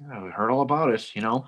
yeah, 0.00 0.22
we 0.22 0.30
heard 0.30 0.50
all 0.50 0.60
about 0.62 0.90
it, 0.90 1.14
you 1.14 1.22
know. 1.22 1.46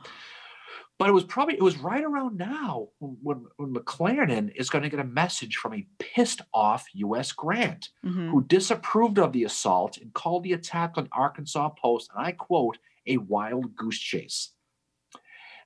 But 0.99 1.11
it 1.11 1.13
was 1.13 1.25
probably 1.25 1.55
it 1.57 1.63
was 1.63 1.77
right 1.77 2.03
around 2.03 2.39
now 2.39 2.89
when, 3.01 3.45
when 3.59 3.75
McClernand 3.75 4.53
is 4.57 4.71
going 4.71 4.83
to 4.83 4.89
get 4.89 4.99
a 4.99 5.05
message 5.05 5.57
from 5.57 5.75
a 5.75 5.87
pissed 5.99 6.41
off 6.55 6.87
U.S. 6.95 7.33
Grant 7.33 7.91
Mhm. 8.05 8.31
who 8.31 8.43
disapproved 8.45 9.19
of 9.19 9.33
the 9.33 9.45
assault 9.45 9.99
and 9.99 10.15
called 10.15 10.43
the 10.43 10.55
attack 10.55 10.93
on 10.97 11.09
Arkansas 11.13 11.69
Post, 11.81 12.11
and 12.15 12.25
I 12.27 12.33
quote, 12.33 12.79
a 13.07 13.19
wild 13.19 13.77
goose 13.77 13.99
chase. 14.01 14.53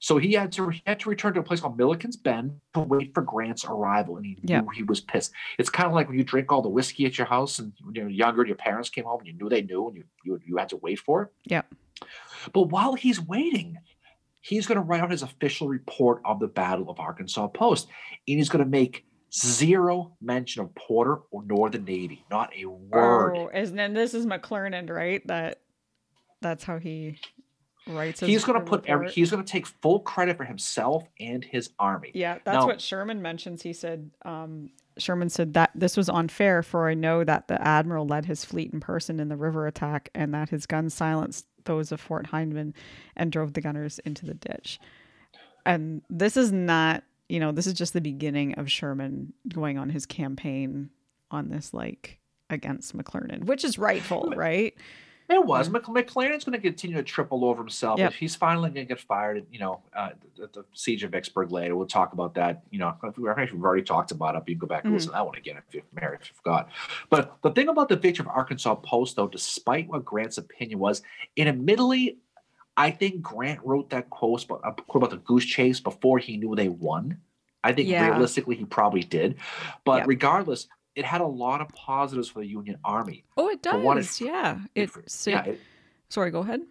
So 0.00 0.16
he 0.16 0.32
had 0.32 0.50
to 0.52 0.70
he 0.70 0.82
had 0.86 0.98
to 1.00 1.10
return 1.10 1.34
to 1.34 1.40
a 1.40 1.42
place 1.42 1.60
called 1.60 1.76
Milliken's 1.76 2.16
Bend 2.16 2.58
to 2.74 2.80
wait 2.80 3.12
for 3.14 3.22
Grant's 3.22 3.64
arrival, 3.66 4.16
and 4.16 4.24
he 4.26 4.38
Yeah. 4.42 4.62
knew 4.62 4.68
he 4.70 4.82
was 4.82 5.00
pissed. 5.00 5.32
It's 5.58 5.68
kind 5.68 5.86
of 5.86 5.92
like 5.92 6.08
when 6.08 6.16
you 6.18 6.24
drink 6.24 6.50
all 6.50 6.62
the 6.62 6.68
whiskey 6.70 7.04
at 7.06 7.18
your 7.18 7.26
house, 7.26 7.58
and 7.58 7.72
when 7.84 7.94
you 7.94 8.02
were 8.04 8.08
younger, 8.08 8.40
and 8.40 8.48
your 8.48 8.56
parents 8.56 8.88
came 8.88 9.04
home, 9.04 9.20
and 9.20 9.26
you 9.28 9.34
knew 9.34 9.48
they 9.50 9.62
knew, 9.62 9.86
and 9.88 9.96
you 9.98 10.04
you, 10.24 10.40
you 10.46 10.56
had 10.56 10.70
to 10.70 10.76
wait 10.78 10.98
for 10.98 11.22
it. 11.24 11.28
Yeah. 11.44 11.62
But 12.54 12.70
while 12.70 12.94
he's 12.94 13.20
waiting, 13.20 13.76
he's 14.40 14.66
going 14.66 14.76
to 14.76 14.82
write 14.82 15.02
out 15.02 15.10
his 15.10 15.22
official 15.22 15.68
report 15.68 16.22
of 16.24 16.40
the 16.40 16.48
Battle 16.48 16.88
of 16.88 16.98
Arkansas 16.98 17.48
Post, 17.48 17.86
and 18.26 18.38
he's 18.38 18.48
going 18.48 18.64
to 18.64 18.70
make 18.70 19.04
zero 19.32 20.16
mention 20.22 20.62
of 20.62 20.74
Porter 20.74 21.18
or 21.30 21.42
nor 21.44 21.68
the 21.68 21.78
Navy, 21.78 22.24
not 22.30 22.50
a 22.56 22.64
word. 22.64 23.36
Oh, 23.36 23.48
and 23.52 23.78
then 23.78 23.92
this 23.92 24.14
is 24.14 24.24
McClernand, 24.24 24.88
right? 24.88 25.24
That 25.26 25.60
that's 26.40 26.64
how 26.64 26.78
he 26.78 27.18
His 27.86 28.20
he's 28.20 28.44
going 28.44 28.58
to 28.58 28.64
put 28.64 28.84
every, 28.86 29.10
he's 29.10 29.30
going 29.30 29.42
to 29.44 29.50
take 29.50 29.66
full 29.66 30.00
credit 30.00 30.36
for 30.36 30.44
himself 30.44 31.04
and 31.18 31.44
his 31.44 31.70
army. 31.78 32.10
Yeah, 32.14 32.38
that's 32.44 32.56
Now- 32.62 32.66
what 32.66 32.80
Sherman 32.80 33.22
mentions. 33.22 33.62
He 33.62 33.72
said, 33.72 34.10
um, 34.24 34.70
Sherman 34.98 35.30
said 35.30 35.54
that 35.54 35.70
this 35.74 35.96
was 35.96 36.08
unfair, 36.08 36.62
for 36.62 36.88
I 36.88 36.94
know 36.94 37.24
that 37.24 37.48
the 37.48 37.60
admiral 37.60 38.06
led 38.06 38.26
his 38.26 38.44
fleet 38.44 38.72
in 38.72 38.80
person 38.80 39.18
in 39.18 39.28
the 39.28 39.36
river 39.36 39.66
attack, 39.66 40.10
and 40.14 40.34
that 40.34 40.50
his 40.50 40.66
guns 40.66 40.94
silenced 40.94 41.46
those 41.64 41.90
of 41.92 42.00
Fort 42.00 42.26
Hindman 42.28 42.74
and 43.16 43.32
drove 43.32 43.54
the 43.54 43.60
gunners 43.60 43.98
into 44.00 44.26
the 44.26 44.34
ditch. 44.34 44.78
And 45.64 46.02
this 46.10 46.36
is 46.36 46.52
not, 46.52 47.02
you 47.28 47.40
know, 47.40 47.52
this 47.52 47.66
is 47.66 47.74
just 47.74 47.92
the 47.92 48.00
beginning 48.00 48.54
of 48.54 48.70
Sherman 48.70 49.32
going 49.48 49.78
on 49.78 49.90
his 49.90 50.06
campaign 50.06 50.90
on 51.30 51.48
this, 51.48 51.72
like 51.72 52.18
against 52.48 52.96
McClernand, 52.96 53.44
which 53.44 53.64
is 53.64 53.78
rightful, 53.78 54.32
right? 54.36 54.74
It 55.30 55.46
was. 55.46 55.70
Mc 55.70 55.84
McClernand's 55.84 56.44
going 56.44 56.58
to 56.58 56.60
continue 56.60 56.96
to 56.96 57.04
triple 57.04 57.44
over 57.44 57.62
himself. 57.62 58.00
Yep. 58.00 58.10
If 58.10 58.16
he's 58.18 58.34
finally 58.34 58.70
going 58.70 58.86
to 58.86 58.94
get 58.94 59.00
fired, 59.00 59.46
you 59.50 59.60
know, 59.60 59.80
uh, 59.96 60.10
at 60.42 60.52
the 60.52 60.64
siege 60.72 61.04
of 61.04 61.12
Vicksburg 61.12 61.52
later, 61.52 61.76
we'll 61.76 61.86
talk 61.86 62.12
about 62.12 62.34
that. 62.34 62.64
You 62.70 62.80
know, 62.80 62.94
we've 63.16 63.26
already 63.64 63.82
talked 63.82 64.10
about 64.10 64.34
it. 64.34 64.42
You 64.48 64.56
can 64.56 64.58
go 64.58 64.66
back 64.66 64.84
and 64.84 64.92
Mhm. 64.92 64.96
listen 64.96 65.10
to 65.10 65.14
that 65.14 65.24
one 65.26 65.36
again 65.36 65.56
if 65.56 65.72
you're 65.72 65.84
married, 65.92 66.18
if 66.22 66.30
you 66.30 66.34
forgot. 66.34 66.68
But 67.10 67.36
the 67.42 67.52
thing 67.52 67.68
about 67.68 67.88
the 67.88 67.96
victory 67.96 68.24
of 68.24 68.28
Arkansas 68.28 68.74
Post, 68.76 69.14
though, 69.14 69.28
despite 69.28 69.86
what 69.88 70.04
Grant's 70.04 70.38
opinion 70.38 70.80
was, 70.80 71.02
and 71.36 71.48
admittedly, 71.48 72.18
I 72.76 72.90
think 72.90 73.22
Grant 73.22 73.60
wrote 73.64 73.90
that 73.90 74.10
quote 74.10 74.44
about, 74.44 74.62
uh, 74.64 74.72
quote 74.72 75.04
about 75.04 75.10
the 75.10 75.18
goose 75.18 75.44
chase 75.44 75.78
before 75.80 76.18
he 76.18 76.36
knew 76.38 76.56
they 76.56 76.68
won. 76.68 77.20
I 77.62 77.72
think 77.72 77.88
Yeah. 77.88 78.08
realistically 78.08 78.56
he 78.56 78.64
probably 78.64 79.02
did. 79.02 79.36
But 79.84 79.98
Yep. 79.98 80.08
regardless, 80.08 80.66
it 80.94 81.04
had 81.04 81.20
a 81.20 81.26
lot 81.26 81.60
of 81.60 81.68
positives 81.68 82.28
for 82.28 82.40
the 82.40 82.46
Union 82.46 82.76
Army. 82.84 83.24
Oh, 83.36 83.48
it 83.48 83.62
For 83.62 83.78
one, 83.78 83.98
it 83.98 84.02
does. 84.02 84.20
yeah. 84.20 84.58
It, 84.74 84.90
It's 84.96 85.26
yeah, 85.26 85.44
it, 85.44 85.60
sorry, 86.08 86.30
go 86.30 86.40
ahead. 86.40 86.62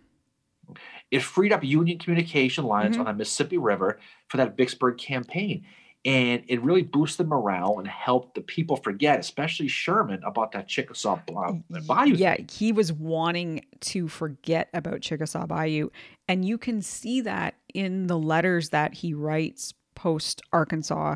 it 1.11 1.24
freed 1.24 1.51
up 1.53 1.63
Union 1.63 1.97
communication 1.97 2.65
lines 2.65 2.95
Mhm. 2.95 2.99
on 3.01 3.05
the 3.05 3.13
Mississippi 3.13 3.57
River 3.57 3.99
for 4.28 4.38
that 4.38 4.55
Vicksburg 4.57 4.97
campaign. 4.97 5.65
And 6.05 6.43
it 6.47 6.61
really 6.61 6.84
boosted 6.84 7.28
morale 7.28 7.78
and 7.80 7.88
helped 7.88 8.36
the 8.36 8.41
people 8.41 8.78
forget, 8.78 9.20
especially 9.20 9.67
Sherman, 9.67 10.24
about 10.24 10.53
that 10.53 10.67
Chickasaw 10.70 11.20
Bayou. 11.28 12.13
Yeah, 12.15 12.36
thing. 12.36 12.47
he 12.49 12.72
was 12.72 12.93
wanting 12.93 13.65
to 13.82 14.07
forget 14.07 14.70
about 14.74 15.01
Chickasaw 15.01 15.45
Bayou. 15.47 15.89
And 16.30 16.45
you 16.45 16.57
can 16.57 16.82
see 16.82 17.20
that 17.22 17.55
in 17.74 18.07
the 18.07 18.17
letters 18.17 18.70
that 18.70 18.93
he 18.93 19.13
writes 19.13 19.74
post 19.93 20.41
Arkansas 20.53 21.15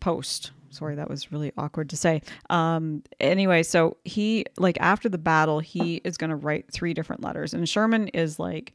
post. 0.00 0.52
Sorry, 0.74 0.96
that 0.96 1.08
was 1.08 1.32
really 1.32 1.52
awkward 1.56 1.90
to 1.90 1.96
say. 1.96 2.22
Um, 2.50 3.02
anyway, 3.20 3.62
so 3.62 3.96
he, 4.04 4.44
like, 4.58 4.76
after 4.80 5.08
the 5.08 5.18
battle, 5.18 5.60
he 5.60 5.96
is 6.04 6.16
going 6.16 6.30
to 6.30 6.36
write 6.36 6.70
three 6.70 6.94
different 6.94 7.22
letters. 7.22 7.54
And 7.54 7.68
Sherman 7.68 8.08
is 8.08 8.38
like, 8.38 8.74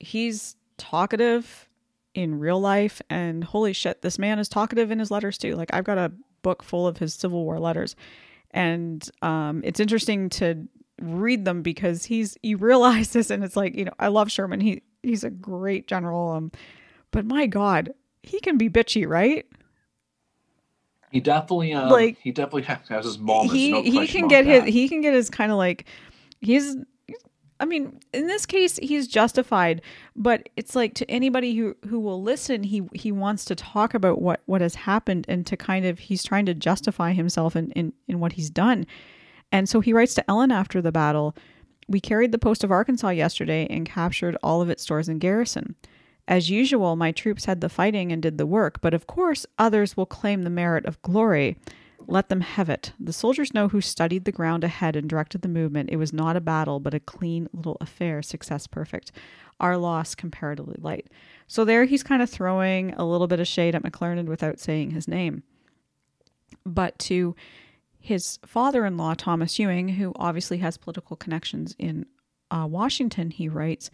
he's 0.00 0.56
talkative 0.76 1.68
in 2.14 2.38
real 2.38 2.60
life. 2.60 3.00
And 3.08 3.42
holy 3.42 3.72
shit, 3.72 4.02
this 4.02 4.18
man 4.18 4.38
is 4.38 4.48
talkative 4.48 4.90
in 4.90 4.98
his 4.98 5.10
letters 5.10 5.38
too. 5.38 5.54
Like, 5.54 5.72
I've 5.72 5.84
got 5.84 5.98
a 5.98 6.12
book 6.42 6.62
full 6.62 6.86
of 6.86 6.98
his 6.98 7.14
Civil 7.14 7.44
War 7.44 7.58
letters 7.58 7.96
and 8.54 9.10
um, 9.20 9.60
it's 9.64 9.80
interesting 9.80 10.30
to 10.30 10.66
read 11.02 11.44
them 11.44 11.60
because 11.60 12.04
he's 12.04 12.38
you 12.42 12.56
realize 12.56 13.12
this 13.12 13.28
and 13.28 13.42
it's 13.42 13.56
like 13.56 13.74
you 13.74 13.84
know 13.84 13.92
i 13.98 14.06
love 14.06 14.30
sherman 14.30 14.60
he 14.60 14.80
he's 15.02 15.24
a 15.24 15.30
great 15.30 15.88
general 15.88 16.30
um 16.30 16.52
but 17.10 17.26
my 17.26 17.48
god 17.48 17.92
he 18.22 18.38
can 18.38 18.56
be 18.56 18.70
bitchy 18.70 19.06
right 19.06 19.44
He 21.14 21.20
definitely, 21.20 21.72
um, 21.72 21.90
Like, 21.90 22.18
he 22.18 22.32
definitely 22.32 22.62
has 22.64 23.04
his 23.04 23.20
moments. 23.20 23.54
he 23.54 23.70
no 23.70 23.82
he 23.82 24.08
can 24.08 24.26
get 24.26 24.44
his 24.44 24.64
he 24.64 24.88
can 24.88 25.00
get 25.00 25.14
his 25.14 25.30
kind 25.30 25.52
of 25.52 25.58
like 25.58 25.86
he's 26.40 26.76
i 27.60 27.64
mean 27.64 28.00
in 28.12 28.26
this 28.26 28.44
case 28.46 28.80
he's 28.82 29.06
justified 29.06 29.80
but 30.16 30.48
it's 30.56 30.74
like 30.74 30.92
to 30.94 31.08
anybody 31.08 31.54
who 31.54 31.76
who 31.86 32.00
will 32.00 32.20
listen 32.20 32.64
he 32.64 32.82
he 32.94 33.12
wants 33.12 33.44
to 33.44 33.54
talk 33.54 33.94
about 33.94 34.20
what 34.20 34.40
what 34.46 34.60
has 34.60 34.74
happened 34.74 35.24
and 35.28 35.46
to 35.46 35.56
kind 35.56 35.86
of 35.86 36.00
he's 36.00 36.24
trying 36.24 36.44
to 36.46 36.52
justify 36.52 37.12
himself 37.12 37.54
in 37.54 37.70
in, 37.72 37.92
in 38.08 38.18
what 38.18 38.32
he's 38.32 38.50
done 38.50 38.84
and 39.52 39.68
so 39.68 39.80
he 39.80 39.92
writes 39.92 40.14
to 40.14 40.28
ellen 40.28 40.50
after 40.50 40.82
the 40.82 40.90
battle 40.92 41.36
we 41.86 42.00
carried 42.00 42.32
the 42.32 42.38
post 42.38 42.64
of 42.64 42.72
arkansas 42.72 43.10
yesterday 43.10 43.68
and 43.70 43.86
captured 43.86 44.36
all 44.42 44.60
of 44.60 44.68
its 44.68 44.82
stores 44.82 45.08
in 45.08 45.18
garrison 45.20 45.76
as 46.26 46.50
usual, 46.50 46.96
my 46.96 47.12
troops 47.12 47.44
had 47.44 47.60
the 47.60 47.68
fighting 47.68 48.10
and 48.10 48.22
did 48.22 48.38
the 48.38 48.46
work, 48.46 48.80
but 48.80 48.94
of 48.94 49.06
course, 49.06 49.44
others 49.58 49.96
will 49.96 50.06
claim 50.06 50.42
the 50.42 50.50
merit 50.50 50.86
of 50.86 51.00
glory. 51.02 51.56
Let 52.06 52.28
them 52.28 52.40
have 52.40 52.68
it. 52.68 52.92
The 52.98 53.12
soldiers 53.12 53.54
know 53.54 53.68
who 53.68 53.80
studied 53.80 54.24
the 54.24 54.32
ground 54.32 54.64
ahead 54.64 54.96
and 54.96 55.08
directed 55.08 55.42
the 55.42 55.48
movement. 55.48 55.90
It 55.90 55.96
was 55.96 56.12
not 56.12 56.36
a 56.36 56.40
battle, 56.40 56.80
but 56.80 56.94
a 56.94 57.00
clean 57.00 57.48
little 57.52 57.76
affair, 57.80 58.22
success 58.22 58.66
perfect. 58.66 59.12
Our 59.60 59.76
loss 59.76 60.14
comparatively 60.14 60.76
light. 60.80 61.08
So 61.46 61.64
there 61.64 61.84
he's 61.84 62.02
kind 62.02 62.22
of 62.22 62.28
throwing 62.28 62.92
a 62.94 63.04
little 63.04 63.26
bit 63.26 63.40
of 63.40 63.46
shade 63.46 63.74
at 63.74 63.82
McClernand 63.82 64.26
without 64.26 64.58
saying 64.58 64.90
his 64.90 65.08
name. 65.08 65.42
But 66.66 66.98
to 67.00 67.34
his 67.98 68.38
father 68.44 68.84
in 68.84 68.96
law, 68.96 69.14
Thomas 69.14 69.58
Ewing, 69.58 69.90
who 69.90 70.12
obviously 70.16 70.58
has 70.58 70.76
political 70.76 71.16
connections 71.16 71.74
in 71.78 72.06
uh, 72.50 72.66
Washington, 72.68 73.30
he 73.30 73.48
writes, 73.48 73.90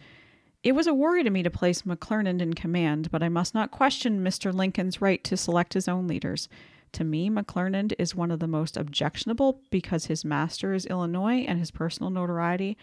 it 0.63 0.73
was 0.73 0.87
a 0.87 0.93
worry 0.93 1.23
to 1.23 1.29
me 1.29 1.41
to 1.43 1.49
place 1.49 1.81
McClernand 1.81 2.41
in 2.41 2.53
command, 2.53 3.09
but 3.09 3.23
I 3.23 3.29
must 3.29 3.53
not 3.55 3.71
question 3.71 4.23
Mr. 4.23 4.53
Lincoln's 4.53 5.01
right 5.01 5.23
to 5.23 5.35
select 5.35 5.73
his 5.73 5.87
own 5.87 6.07
leaders. 6.07 6.47
To 6.93 7.03
me, 7.03 7.29
McClernand 7.29 7.93
is 7.97 8.13
one 8.13 8.31
of 8.31 8.39
the 8.39 8.47
most 8.47 8.77
objectionable 8.77 9.61
because 9.71 10.05
his 10.05 10.25
master 10.25 10.73
is 10.73 10.85
Illinois 10.85 11.45
and 11.47 11.57
his 11.57 11.71
personal 11.71 12.11
notoriety, 12.11 12.77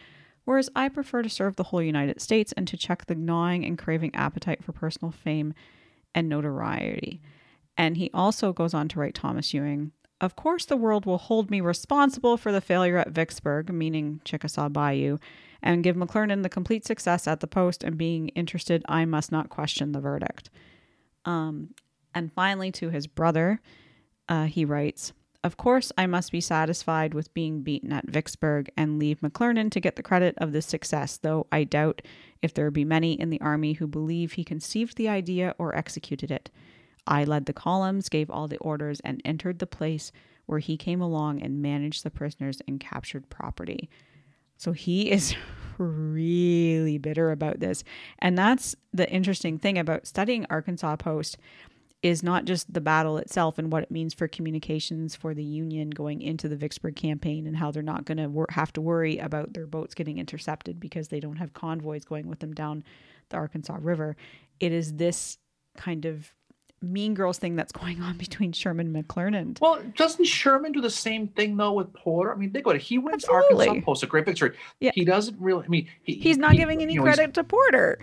whereas 0.44 0.70
I 0.74 0.88
prefer 0.88 1.22
to 1.22 1.28
serve 1.28 1.56
the 1.56 1.64
whole 1.64 1.82
United 1.82 2.20
States 2.20 2.52
and 2.56 2.66
to 2.68 2.76
check 2.76 3.06
the 3.06 3.14
gnawing 3.14 3.64
and 3.64 3.78
craving 3.78 4.14
appetite 4.14 4.64
for 4.64 4.72
personal 4.72 5.12
fame 5.12 5.54
and 6.14 6.28
notoriety. 6.28 7.20
And 7.76 7.96
he 7.96 8.10
also 8.12 8.52
goes 8.52 8.74
on 8.74 8.88
to 8.88 8.98
write 8.98 9.14
Thomas 9.14 9.54
Ewing. 9.54 9.92
Of 10.20 10.34
course, 10.34 10.64
the 10.64 10.76
world 10.76 11.06
will 11.06 11.18
hold 11.18 11.48
me 11.48 11.60
responsible 11.60 12.36
for 12.36 12.50
the 12.50 12.60
failure 12.60 12.96
at 12.96 13.10
Vicksburg, 13.10 13.72
meaning 13.72 14.20
Chickasaw 14.24 14.68
Bayou, 14.68 15.18
and 15.62 15.82
give 15.82 15.96
McClernand 15.96 16.42
the 16.42 16.48
complete 16.48 16.86
success 16.86 17.26
at 17.26 17.40
the 17.40 17.46
post 17.46 17.82
and 17.82 17.98
being 17.98 18.28
interested, 18.30 18.84
I 18.88 19.04
must 19.04 19.32
not 19.32 19.48
question 19.48 19.92
the 19.92 20.00
verdict. 20.00 20.50
Um, 21.24 21.74
and 22.14 22.32
finally, 22.32 22.72
to 22.72 22.90
his 22.90 23.06
brother, 23.06 23.61
uh, 24.28 24.44
he 24.44 24.64
writes, 24.64 25.12
Of 25.42 25.56
course, 25.56 25.92
I 25.98 26.06
must 26.06 26.32
be 26.32 26.40
satisfied 26.40 27.14
with 27.14 27.34
being 27.34 27.62
beaten 27.62 27.92
at 27.92 28.09
Vicksburg 28.09 28.70
and 28.76 28.98
leave 28.98 29.20
McClernand 29.20 29.72
to 29.72 29.80
get 29.80 29.96
the 29.96 30.02
credit 30.02 30.34
of 30.38 30.52
this 30.52 30.66
success, 30.66 31.16
though 31.16 31.46
I 31.50 31.64
doubt 31.64 32.02
if 32.40 32.54
there 32.54 32.70
be 32.70 32.84
many 32.84 33.12
in 33.12 33.30
the 33.30 33.40
army 33.40 33.74
who 33.74 33.86
believe 33.86 34.32
he 34.32 34.44
conceived 34.44 34.96
the 34.96 35.09
idea 35.09 35.54
or 35.59 35.74
executed 35.76 36.30
it. 36.30 36.50
I 37.06 37.24
led 37.24 37.46
the 37.46 37.52
columns, 37.52 38.09
gave 38.09 38.30
all 38.30 38.48
the 38.48 38.59
orders, 38.59 39.00
and 39.00 39.22
entered 39.24 39.59
the 39.59 39.66
place 39.66 40.12
where 40.46 40.59
he 40.59 40.76
came 40.76 41.00
along 41.00 41.42
and 41.42 41.62
managed 41.62 42.04
the 42.04 42.11
prisoners 42.11 42.61
and 42.68 42.78
captured 42.78 43.28
property. 43.28 43.88
So 44.59 44.72
he 44.72 45.11
is 45.11 45.34
really 45.78 46.98
bitter 46.98 47.30
about 47.30 47.61
this. 47.61 47.84
And 48.18 48.36
that's 48.36 48.76
the 48.92 49.09
interesting 49.11 49.59
thing 49.59 49.78
about 49.78 50.06
studying 50.06 50.44
Arkansas 50.50 50.96
Post 50.96 51.38
is 52.00 52.22
not 52.22 52.44
just 52.44 52.72
the 52.72 52.80
battle 52.80 53.18
itself 53.18 53.59
and 53.59 53.72
what 53.72 53.82
it 53.82 53.90
means 53.90 54.14
for 54.14 54.28
communications 54.28 55.16
for 55.16 55.34
the 55.34 55.42
Union 55.42 55.90
going 55.90 56.22
into 56.22 56.48
the 56.48 56.56
Vicksburg 56.56 56.94
campaign 56.94 57.46
and 57.46 57.56
how 57.56 57.72
they're 57.72 57.82
not 57.82 58.04
going 58.04 58.18
to 58.18 58.28
wor- 58.28 58.46
have 58.50 58.72
to 58.72 58.80
worry 58.80 59.18
about 59.18 59.52
their 59.52 59.66
boats 59.66 59.94
getting 59.94 60.18
intercepted 60.18 60.78
because 60.78 61.09
they 61.09 61.18
don't 61.18 61.36
have 61.36 61.54
convoys 61.54 62.04
going 62.04 62.28
with 62.28 62.38
them 62.38 62.54
down 62.54 62.84
the 63.30 63.36
Arkansas 63.36 63.78
River. 63.80 64.16
It 64.61 64.70
is 64.70 64.94
this 64.94 65.38
kind 65.76 66.04
of 66.04 66.32
mean 66.80 67.14
girls 67.14 67.38
thing 67.38 67.56
that's 67.56 67.72
going 67.72 68.00
on 68.02 68.16
between 68.18 68.52
Sherman 68.52 68.94
and 68.94 69.08
McClernand. 69.08 69.60
Well, 69.60 69.82
doesn't 69.96 70.24
Sherman 70.26 70.72
do 70.72 70.80
the 70.80 70.90
same 70.90 71.28
thing 71.28 71.56
though 71.56 71.72
with 71.72 71.92
Porter? 71.92 72.32
I 72.32 72.36
mean, 72.36 72.50
think 72.52 72.64
about 72.66 72.76
it. 72.76 72.82
He 72.82 72.98
wins 72.98 73.24
Absolutely. 73.24 73.68
Arkansas 73.68 73.84
Post, 73.84 74.02
a 74.02 74.06
great 74.06 74.24
victory. 74.26 74.56
Yeah. 74.80 74.92
He 74.94 75.04
doesn't 75.04 75.36
really. 75.40 75.64
I 75.64 75.68
mean, 75.68 75.88
he, 76.02 76.14
He's 76.14 76.38
not 76.38 76.52
he- 76.52 76.58
giving 76.58 76.82
any 76.82 76.94
you 76.94 77.00
know, 77.00 77.04
credit 77.04 77.34
to 77.34 77.44
Porter. 77.44 77.98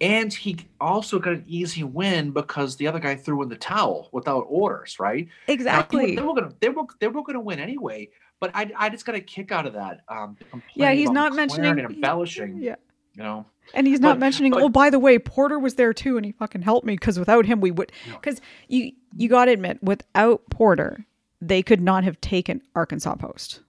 and 0.00 0.32
he 0.32 0.56
also 0.80 1.18
got 1.18 1.34
an 1.34 1.44
easy 1.46 1.82
win 1.84 2.30
because 2.30 2.76
the 2.76 2.86
other 2.86 2.98
guy 2.98 3.14
threw 3.16 3.42
in 3.42 3.48
the 3.48 3.56
towel 3.56 4.08
without 4.12 4.44
orders, 4.48 4.98
right? 5.00 5.26
Now, 5.48 5.54
Exactly. 5.54 6.16
they 6.16 6.22
were 6.22 6.34
gonna 6.34 6.52
they 6.60 6.68
were 6.68 6.84
they 7.00 7.08
were 7.08 7.22
gonna 7.22 7.40
win 7.40 7.58
anyway. 7.58 8.08
But 8.40 8.50
I 8.54 8.70
I 8.76 8.88
just 8.90 9.06
got 9.06 9.14
a 9.14 9.20
kick 9.20 9.52
out 9.52 9.66
of 9.66 9.72
that. 9.74 10.00
Um, 10.08 10.36
Yeah, 10.74 10.92
he's 10.92 11.10
not 11.10 11.34
mentioning 11.34 11.78
embellishing. 11.78 12.58
Yeah. 12.60 12.74
You 13.16 13.22
know, 13.22 13.46
And 13.72 13.86
he's 13.86 14.00
not 14.00 14.14
But- 14.14 14.20
mentioning, 14.20 14.52
but- 14.52 14.62
oh, 14.62 14.68
by 14.68 14.90
the 14.90 14.98
way, 14.98 15.18
Porter 15.18 15.58
was 15.58 15.74
there 15.76 15.92
too, 15.94 16.16
and 16.16 16.26
he 16.26 16.32
fucking 16.32 16.62
helped 16.62 16.86
me 16.86 16.94
because 16.94 17.18
without 17.18 17.46
him, 17.46 17.60
we 17.60 17.70
would. 17.70 17.92
No. 18.08 18.14
Because 18.16 18.40
you 18.68 18.92
you 19.16 19.28
got 19.28 19.44
to 19.46 19.52
admit, 19.52 19.82
without 19.82 20.42
Porter, 20.50 21.06
they 21.40 21.62
could 21.62 21.80
not 21.80 22.02
have 22.04 22.20
taken 22.20 22.60
Arkansas 22.74 23.14
Post. 23.14 23.60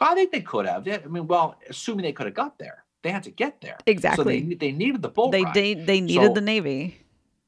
I 0.00 0.14
think 0.14 0.32
they 0.32 0.40
could 0.40 0.66
have. 0.66 0.88
I 0.88 0.98
mean, 1.08 1.26
well, 1.26 1.56
assuming 1.68 2.02
they 2.02 2.12
could 2.12 2.26
have 2.26 2.34
got 2.34 2.58
there, 2.58 2.84
they 3.02 3.10
had 3.10 3.22
to 3.24 3.30
get 3.30 3.60
there. 3.60 3.76
Exactly. 3.86 4.24
So 4.40 4.48
they 4.48 4.54
they 4.54 4.72
needed 4.72 5.02
the 5.02 5.08
boat 5.08 5.30
they 5.32 5.44
they 5.54 5.74
they 5.74 6.00
needed 6.00 6.28
So- 6.28 6.34
the 6.34 6.40
Navy. 6.40 7.00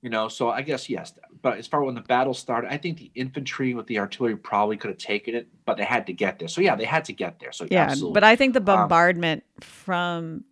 You 0.02 0.10
know, 0.10 0.28
so 0.28 0.50
I 0.50 0.62
guess 0.62 0.88
yes. 0.88 1.14
But 1.42 1.58
as 1.58 1.66
far 1.66 1.82
as 1.82 1.86
when 1.86 1.94
the 1.96 2.00
battle 2.02 2.34
started, 2.34 2.72
I 2.72 2.76
think 2.76 2.98
the 2.98 3.10
infantry 3.16 3.74
with 3.74 3.86
the 3.88 3.98
artillery 3.98 4.36
probably 4.36 4.76
could 4.76 4.90
have 4.90 4.98
taken 4.98 5.34
it, 5.34 5.48
but 5.64 5.76
they 5.78 5.84
had 5.84 6.06
to 6.06 6.12
get 6.12 6.38
there. 6.38 6.46
So 6.48 6.60
yeah, 6.60 6.76
they 6.76 6.84
had 6.84 7.04
to 7.06 7.12
get 7.12 7.40
there. 7.40 7.50
So 7.50 7.66
Yeah, 7.68 7.84
absolutely. 7.84 8.14
but 8.14 8.22
I 8.22 8.36
think 8.36 8.52
the 8.52 8.60
Um, 8.60 8.64
bombardment 8.66 9.42
from 9.60 10.44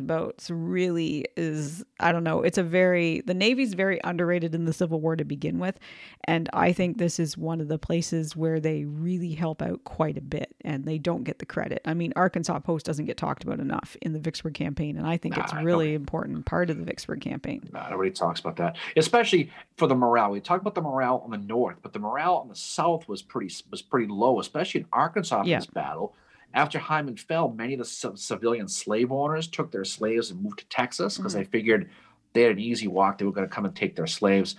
Boats 0.00 0.50
really 0.50 1.24
is 1.36 1.84
I 2.00 2.12
don't 2.12 2.24
know. 2.24 2.42
It's 2.42 2.58
a 2.58 2.62
very 2.62 3.20
the 3.22 3.34
Navy's 3.34 3.74
very 3.74 4.00
underrated 4.04 4.54
in 4.54 4.64
the 4.66 4.72
Civil 4.72 5.00
War 5.00 5.16
to 5.16 5.24
begin 5.24 5.58
with, 5.58 5.78
and 6.24 6.48
I 6.52 6.72
think 6.72 6.98
this 6.98 7.18
is 7.18 7.36
one 7.36 7.60
of 7.60 7.68
the 7.68 7.78
places 7.78 8.36
where 8.36 8.60
they 8.60 8.84
really 8.84 9.32
help 9.32 9.60
out 9.62 9.82
quite 9.84 10.16
a 10.16 10.20
bit, 10.20 10.54
and 10.62 10.84
they 10.84 10.98
don't 10.98 11.24
get 11.24 11.38
the 11.40 11.46
credit. 11.46 11.80
I 11.84 11.94
mean, 11.94 12.12
Arkansas 12.16 12.58
Post 12.60 12.86
doesn't 12.86 13.06
get 13.06 13.16
talked 13.16 13.42
about 13.44 13.58
enough 13.60 13.96
in 14.02 14.12
the 14.12 14.18
Vicksburg 14.20 14.54
campaign, 14.54 14.96
and 14.96 15.06
I 15.06 15.16
think 15.16 15.36
it's 15.36 15.52
Nah, 15.52 15.60
really 15.60 15.86
nobody- 15.92 15.94
important 15.94 16.46
part 16.46 16.70
of 16.70 16.78
the 16.78 16.84
Vicksburg 16.84 17.20
campaign. 17.20 17.68
No, 17.72 17.84
nobody 17.90 18.10
talks 18.10 18.40
about 18.40 18.56
that, 18.56 18.76
especially 18.96 19.50
for 19.76 19.86
the 19.86 19.94
morale. 19.96 20.30
We 20.30 20.40
talk 20.40 20.60
about 20.60 20.74
the 20.74 20.82
morale 20.82 21.20
on 21.24 21.30
the 21.30 21.38
north, 21.38 21.76
but 21.82 21.92
the 21.92 21.98
morale 21.98 22.36
on 22.36 22.48
the 22.48 22.54
south 22.56 23.08
was 23.08 23.22
pretty 23.22 23.52
was 23.70 23.82
pretty 23.82 24.06
low, 24.06 24.38
especially 24.40 24.82
in 24.82 24.86
Arkansas 24.92 25.42
Yeah. 25.46 25.58
this 25.58 25.66
battle. 25.66 26.14
After 26.54 26.78
Hindman 26.78 27.16
fell, 27.16 27.50
many 27.50 27.74
of 27.74 27.80
the 27.80 27.84
civ- 27.84 28.18
civilian 28.18 28.68
slave 28.68 29.10
owners 29.12 29.48
took 29.48 29.70
their 29.72 29.84
slaves 29.84 30.30
and 30.30 30.40
moved 30.42 30.60
to 30.60 30.66
Texas 30.68 31.16
because 31.18 31.32
Mhm. 31.34 31.38
they 31.38 31.44
figured 31.44 31.90
they 32.32 32.42
had 32.42 32.52
an 32.52 32.58
easy 32.60 32.86
walk. 32.88 33.18
They 33.18 33.24
were 33.24 33.32
going 33.32 33.46
to 33.48 33.52
come 33.54 33.64
and 33.64 33.74
take 33.74 33.96
their 33.96 34.06
slaves. 34.06 34.54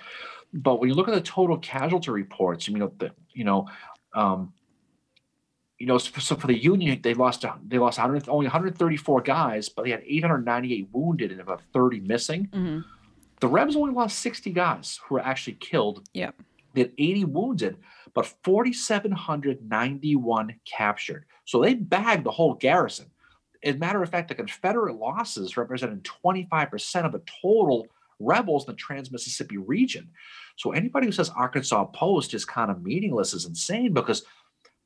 But 0.53 0.79
when 0.79 0.89
you 0.89 0.95
look 0.95 1.07
at 1.07 1.13
the 1.13 1.21
total 1.21 1.57
casualty 1.57 2.11
reports, 2.11 2.67
you 2.67 2.77
know, 2.77 2.91
the, 2.97 3.11
you 3.33 3.43
know, 3.45 3.67
um, 4.13 4.53
you 5.77 5.87
know, 5.87 5.97
so 5.97 6.35
for 6.35 6.47
the 6.47 6.57
Union, 6.57 7.01
they 7.01 7.13
lost 7.13 7.43
they 7.67 7.77
lost 7.77 7.97
100, 7.99 8.29
only 8.29 8.45
134 8.45 9.21
guys, 9.21 9.67
but 9.67 9.83
they 9.83 9.91
had 9.91 10.03
898 10.05 10.87
wounded 10.93 11.31
and 11.31 11.41
about 11.41 11.61
30 11.73 11.99
missing. 12.01 12.45
hmm 12.53 12.79
The 13.41 13.47
Rebs 13.49 13.75
only 13.75 13.93
lost 13.93 14.19
60 14.19 14.51
guys 14.51 14.99
who 15.05 15.15
were 15.15 15.21
actually 15.21 15.57
killed 15.59 16.07
Yeah, 16.13 16.31
They 16.73 16.81
had 16.83 16.93
80 16.97 17.25
wounded, 17.25 17.77
but 18.15 18.33
4,791 18.43 20.55
captured. 20.65 21.25
So 21.43 21.61
they 21.61 21.75
bagged 21.75 22.23
the 22.23 22.31
whole 22.31 22.55
garrison. 22.55 23.11
As 23.63 23.75
a 23.75 23.77
matter 23.77 24.01
of 24.01 24.09
fact, 24.09 24.29
the 24.29 24.35
Confederate 24.35 24.95
losses 24.95 25.57
represented 25.57 26.07
25% 26.23 27.05
of 27.05 27.11
the 27.11 27.21
total 27.41 27.87
rebels 28.19 28.65
in 28.65 28.71
the 28.71 28.77
Trans 28.77 29.11
Mississippi 29.11 29.57
region. 29.57 30.09
So 30.55 30.71
anybody 30.71 31.05
who 31.05 31.11
says 31.11 31.29
Arkansas 31.29 31.83
Post 31.85 32.33
is 32.33 32.45
kind 32.45 32.71
of 32.71 32.81
meaningless 32.81 33.33
is 33.33 33.45
insane 33.45 33.93
because 33.93 34.23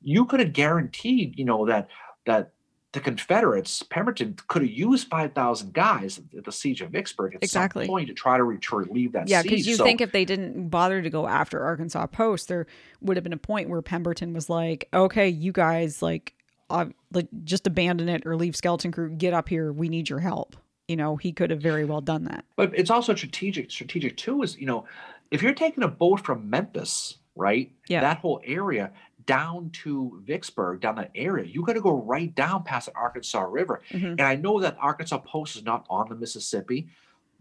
you 0.01 0.25
could 0.25 0.39
have 0.39 0.53
guaranteed, 0.53 1.37
you 1.37 1.45
know, 1.45 1.67
that 1.67 1.89
that 2.25 2.53
the 2.91 2.99
Confederates, 2.99 3.83
Pemberton 3.83 4.35
could 4.47 4.63
have 4.63 4.71
used 4.71 5.07
5,000 5.09 5.73
guys 5.73 6.19
at 6.35 6.43
the 6.43 6.51
siege 6.51 6.81
of 6.81 6.89
Vicksburg 6.89 7.35
at 7.35 7.43
Exactly. 7.43 7.85
some 7.85 7.89
point 7.89 8.07
to 8.07 8.13
try 8.15 8.35
to 8.37 8.43
re- 8.43 8.57
to 8.59 8.75
relieve 8.77 9.11
that 9.11 9.27
Yeah, 9.29 9.41
siege. 9.41 9.51
because 9.51 9.67
you 9.67 9.75
So- 9.75 9.83
think 9.83 10.01
if 10.01 10.11
they 10.11 10.25
didn't 10.25 10.69
bother 10.69 11.01
to 11.01 11.09
go 11.09 11.27
after 11.27 11.61
Arkansas 11.63 12.07
Post, 12.07 12.47
there 12.47 12.65
would 13.01 13.15
have 13.15 13.23
been 13.23 13.33
a 13.33 13.37
point 13.37 13.69
where 13.69 13.81
Pemberton 13.83 14.33
was 14.33 14.49
like, 14.49 14.87
"Okay, 14.93 15.29
you 15.29 15.51
guys 15.51 16.01
like, 16.01 16.33
uh, 16.71 16.85
like 17.13 17.27
just 17.43 17.67
abandon 17.67 18.09
it 18.09 18.25
or 18.25 18.35
leave 18.35 18.55
Skeleton 18.55 18.91
Crew. 18.91 19.09
Get 19.11 19.33
up 19.33 19.49
here. 19.49 19.71
We 19.71 19.87
need 19.87 20.09
your 20.09 20.19
help." 20.19 20.55
You 20.87 20.95
know, 20.95 21.15
he 21.15 21.31
could 21.31 21.51
have 21.51 21.61
very 21.61 21.85
well 21.85 22.01
done 22.01 22.23
that. 22.23 22.43
But 22.55 22.71
it's 22.75 22.89
also 22.89 23.13
strategic. 23.13 23.69
Strategic 23.69 24.17
too 24.17 24.41
is 24.41 24.57
you 24.57 24.65
know, 24.65 24.85
if 25.29 25.43
you're 25.43 25.53
taking 25.53 25.83
a 25.83 25.87
boat 25.87 26.21
from 26.25 26.49
Memphis, 26.49 27.19
right? 27.35 27.71
Yeah. 27.87 28.01
That 28.01 28.17
whole 28.17 28.41
area 28.43 28.91
down 29.33 29.69
to 29.83 30.19
Vicksburg, 30.25 30.81
down 30.81 30.95
that 30.95 31.11
area, 31.13 31.45
you 31.45 31.61
got 31.63 31.73
to 31.73 31.81
go 31.81 32.01
right 32.01 32.33
down 32.33 32.63
past 32.63 32.87
the 32.87 32.95
Arkansas 32.95 33.41
River. 33.41 33.81
Mhm. 33.91 34.11
And 34.13 34.21
I 34.21 34.35
know 34.35 34.59
that 34.59 34.75
Arkansas 34.81 35.19
Post 35.19 35.55
is 35.55 35.63
not 35.63 35.85
on 35.87 36.09
the 36.09 36.15
Mississippi, 36.15 36.87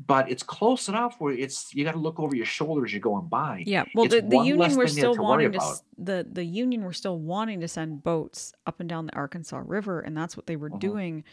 but 0.07 0.31
it's 0.31 0.43
close 0.43 0.89
enough 0.91 1.17
where 1.19 1.33
it's 1.33 1.75
you 1.75 1.85
got 1.85 1.93
to 1.93 1.99
look 1.99 2.21
over 2.21 2.37
your 2.37 2.45
shoulder 2.45 2.85
as 2.85 2.93
you're 2.93 3.01
going 3.01 3.27
by. 3.27 3.65
Yeah, 3.67 3.85
well, 3.95 4.07
the, 4.07 4.21
the 4.21 4.37
Union 4.37 4.77
were 4.77 4.87
still 4.87 5.15
to 5.15 5.23
wanting 5.23 5.53
to 5.53 5.59
about. 5.59 5.81
the 5.97 6.27
the 6.31 6.45
Union 6.45 6.85
were 6.85 6.93
still 6.93 7.19
wanting 7.19 7.61
to 7.61 7.69
send 7.69 8.03
boats 8.05 8.53
up 8.67 8.81
and 8.81 8.89
down 8.89 9.07
the 9.07 9.15
Arkansas 9.17 9.63
River, 9.65 10.01
and 10.01 10.15
that's 10.15 10.37
what 10.37 10.47
they 10.47 10.57
were 10.57 10.71
Mhm. 10.71 10.79
doing 10.79 11.25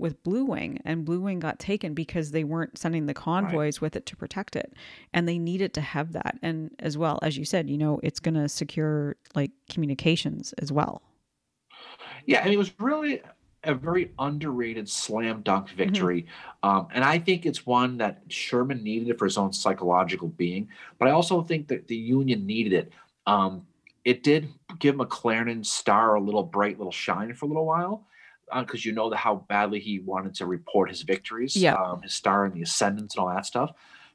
with 0.00 0.22
Blue 0.22 0.44
Wing. 0.44 0.80
And 0.84 1.04
Blue 1.04 1.20
Wing 1.20 1.38
got 1.38 1.58
taken 1.58 1.94
because 1.94 2.30
they 2.32 2.42
weren't 2.44 2.78
sending 2.78 3.06
the 3.06 3.14
convoys 3.14 3.80
with 3.80 3.94
it 3.94 4.06
to 4.06 4.16
protect 4.16 4.56
it, 4.56 4.72
and 5.12 5.28
they 5.28 5.38
needed 5.38 5.74
to 5.74 5.80
have 5.80 6.12
that. 6.12 6.38
And 6.42 6.70
as 6.78 6.98
well 6.98 7.18
as 7.22 7.36
you 7.36 7.44
said, 7.44 7.70
you 7.70 7.78
know, 7.78 8.00
it's 8.02 8.20
going 8.20 8.34
to 8.34 8.48
secure 8.48 9.16
like 9.34 9.52
communications 9.68 10.52
as 10.54 10.72
well. 10.72 11.02
Yeah, 12.26 12.40
and 12.42 12.52
it 12.52 12.56
was 12.56 12.72
really 12.80 13.22
a 13.64 13.74
very 13.74 14.10
underrated 14.18 14.88
slam 14.88 15.42
dunk 15.42 15.66
Mm-hmm. 15.68 15.76
victory. 15.76 16.26
Um, 16.62 16.88
and 16.92 17.04
I 17.04 17.18
think 17.18 17.44
it's 17.44 17.66
one 17.66 17.98
that 17.98 18.22
Sherman 18.28 18.82
needed 18.82 19.08
it 19.08 19.18
for 19.18 19.26
his 19.26 19.36
own 19.36 19.52
psychological 19.52 20.28
being, 20.28 20.68
but 20.98 21.08
I 21.08 21.10
also 21.12 21.42
think 21.42 21.68
that 21.68 21.86
the 21.86 21.96
Union 21.96 22.46
needed 22.46 22.72
it. 22.72 22.92
Um, 23.26 23.66
it 24.04 24.22
did 24.22 24.48
give 24.78 24.94
McClernand 24.94 25.66
Star 25.66 26.14
a 26.14 26.20
little 26.20 26.42
bright 26.42 26.78
little 26.78 26.92
shine 26.92 27.34
for 27.34 27.44
a 27.44 27.48
little 27.48 27.66
while. 27.66 28.06
Because 28.54 28.84
you 28.84 28.92
know 28.92 29.10
the, 29.10 29.16
how 29.16 29.44
badly 29.48 29.80
he 29.80 30.00
wanted 30.00 30.34
to 30.36 30.46
report 30.46 30.88
his 30.88 31.02
victories, 31.02 31.56
Yeah. 31.56 31.74
um, 31.74 32.02
his 32.02 32.14
star 32.14 32.44
and 32.44 32.54
the 32.54 32.62
ascendant 32.62 33.14
and 33.14 33.20
all 33.22 33.28
that 33.28 33.46
stuff. 33.46 33.72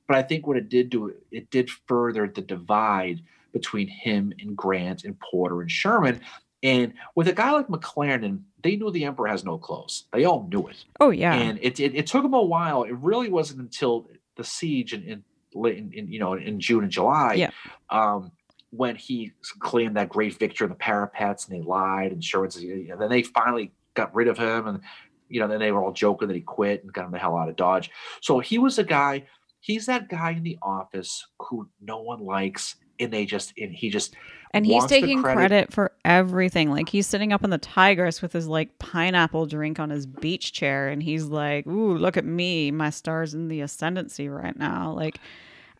But 0.07 0.17
I 0.17 0.23
think 0.23 0.45
what 0.45 0.57
it 0.57 0.69
did 0.69 0.89
do, 0.89 1.13
it 1.31 1.49
did 1.49 1.69
further 1.87 2.27
the 2.27 2.41
divide 2.41 3.21
between 3.53 3.87
him 3.87 4.33
and 4.39 4.55
Grant 4.55 5.03
and 5.03 5.17
Porter 5.19 5.61
and 5.61 5.71
Sherman. 5.71 6.19
And 6.61 6.93
with 7.15 7.27
a 7.27 7.33
guy 7.33 7.51
like 7.51 7.67
McClernand, 7.67 8.41
they 8.63 8.75
knew 8.75 8.91
the 8.91 9.05
emperor 9.05 9.27
has 9.27 9.43
no 9.43 9.57
clothes. 9.57 10.05
They 10.13 10.25
all 10.25 10.47
knew 10.51 10.67
it. 10.67 10.83
Oh 10.99 11.09
yeah, 11.11 11.33
And 11.33 11.59
it, 11.61 11.79
it, 11.79 11.95
it 11.95 12.07
took 12.07 12.23
them 12.23 12.33
a 12.33 12.41
while. 12.41 12.83
It 12.83 12.93
really 12.95 13.29
wasn't 13.29 13.59
until 13.61 14.07
the 14.35 14.43
siege 14.43 14.93
in, 14.93 15.03
in 15.03 15.23
late 15.53 15.77
in, 15.77 15.91
in 15.93 16.11
you 16.11 16.19
know 16.19 16.33
in 16.33 16.59
June 16.59 16.83
and 16.83 16.91
July, 16.91 17.35
Yeah. 17.35 17.51
um, 17.89 18.31
when 18.71 18.95
he 18.97 19.31
claimed 19.59 19.95
that 19.95 20.09
great 20.09 20.37
victory 20.37 20.65
in 20.65 20.69
the 20.69 20.75
parapets, 20.75 21.47
and 21.47 21.55
they 21.55 21.65
lied, 21.65 22.11
and 22.11 22.21
Sherman 22.23 22.51
says, 22.51 22.63
and 22.63 22.99
then 22.99 23.09
they 23.09 23.23
finally 23.23 23.71
got 23.95 24.13
rid 24.13 24.27
of 24.27 24.37
him, 24.37 24.67
and 24.67 24.81
you 25.29 25.39
know 25.39 25.47
then 25.47 25.59
they 25.59 25.71
were 25.71 25.83
all 25.83 25.93
joking 25.93 26.27
that 26.27 26.35
he 26.35 26.41
quit 26.41 26.83
and 26.83 26.93
got 26.93 27.05
him 27.05 27.11
the 27.11 27.19
hell 27.19 27.37
out 27.37 27.49
of 27.49 27.55
Dodge. 27.55 27.89
So 28.21 28.39
he 28.39 28.57
was 28.57 28.77
a 28.77 28.83
guy. 28.83 29.25
He's 29.59 29.87
that 29.87 30.09
guy 30.09 30.31
in 30.31 30.43
the 30.43 30.59
office 30.61 31.25
who 31.39 31.67
no 31.81 32.01
one 32.01 32.19
likes, 32.19 32.75
and 32.99 33.11
they 33.11 33.25
just 33.25 33.53
and 33.57 33.73
he 33.73 33.89
just 33.89 34.15
and 34.55 34.65
he's 34.65 34.85
taking 34.85 35.21
credit. 35.21 35.73
for 35.73 35.91
everything. 36.05 36.71
Like 36.71 36.87
he's 36.87 37.07
sitting 37.07 37.33
up 37.33 37.43
in 37.43 37.49
the 37.49 37.57
Tigress 37.57 38.21
with 38.21 38.31
his 38.31 38.47
like 38.47 38.79
pineapple 38.79 39.47
drink 39.47 39.79
on 39.79 39.89
his 39.89 40.05
beach 40.05 40.53
chair, 40.53 40.87
and 40.87 41.03
he's 41.03 41.25
like, 41.25 41.67
"Ooh, 41.67 41.97
look 41.97 42.15
at 42.15 42.25
me! 42.25 42.71
My 42.71 42.89
star's 42.89 43.33
in 43.33 43.49
the 43.49 43.61
ascendancy 43.61 44.29
right 44.29 44.57
now." 44.57 44.93
Like, 44.93 45.19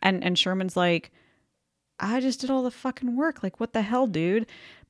and 0.02 0.22
and 0.22 0.38
Sherman's 0.38 0.76
like, 0.76 1.10
"I 1.98 2.20
just 2.20 2.40
did 2.40 2.50
all 2.50 2.62
the 2.62 2.70
fucking 2.70 3.16
work. 3.16 3.42
Like, 3.42 3.60
what 3.60 3.72
the 3.72 3.82
hell, 3.82 4.06
dude?" 4.06 4.46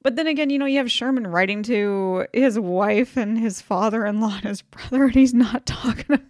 But 0.06 0.14
then 0.14 0.28
again, 0.28 0.50
you 0.50 0.58
know, 0.60 0.66
you 0.66 0.78
have 0.78 0.88
Sherman 0.88 1.26
writing 1.26 1.64
to 1.64 2.26
his 2.32 2.60
wife 2.60 3.16
and 3.16 3.36
his 3.36 3.60
father-in-law 3.60 4.36
and 4.36 4.44
his 4.44 4.62
brother, 4.62 5.02
and 5.06 5.14
he's 5.16 5.34
not 5.34 5.66
talking 5.66 6.04
about. 6.06 6.20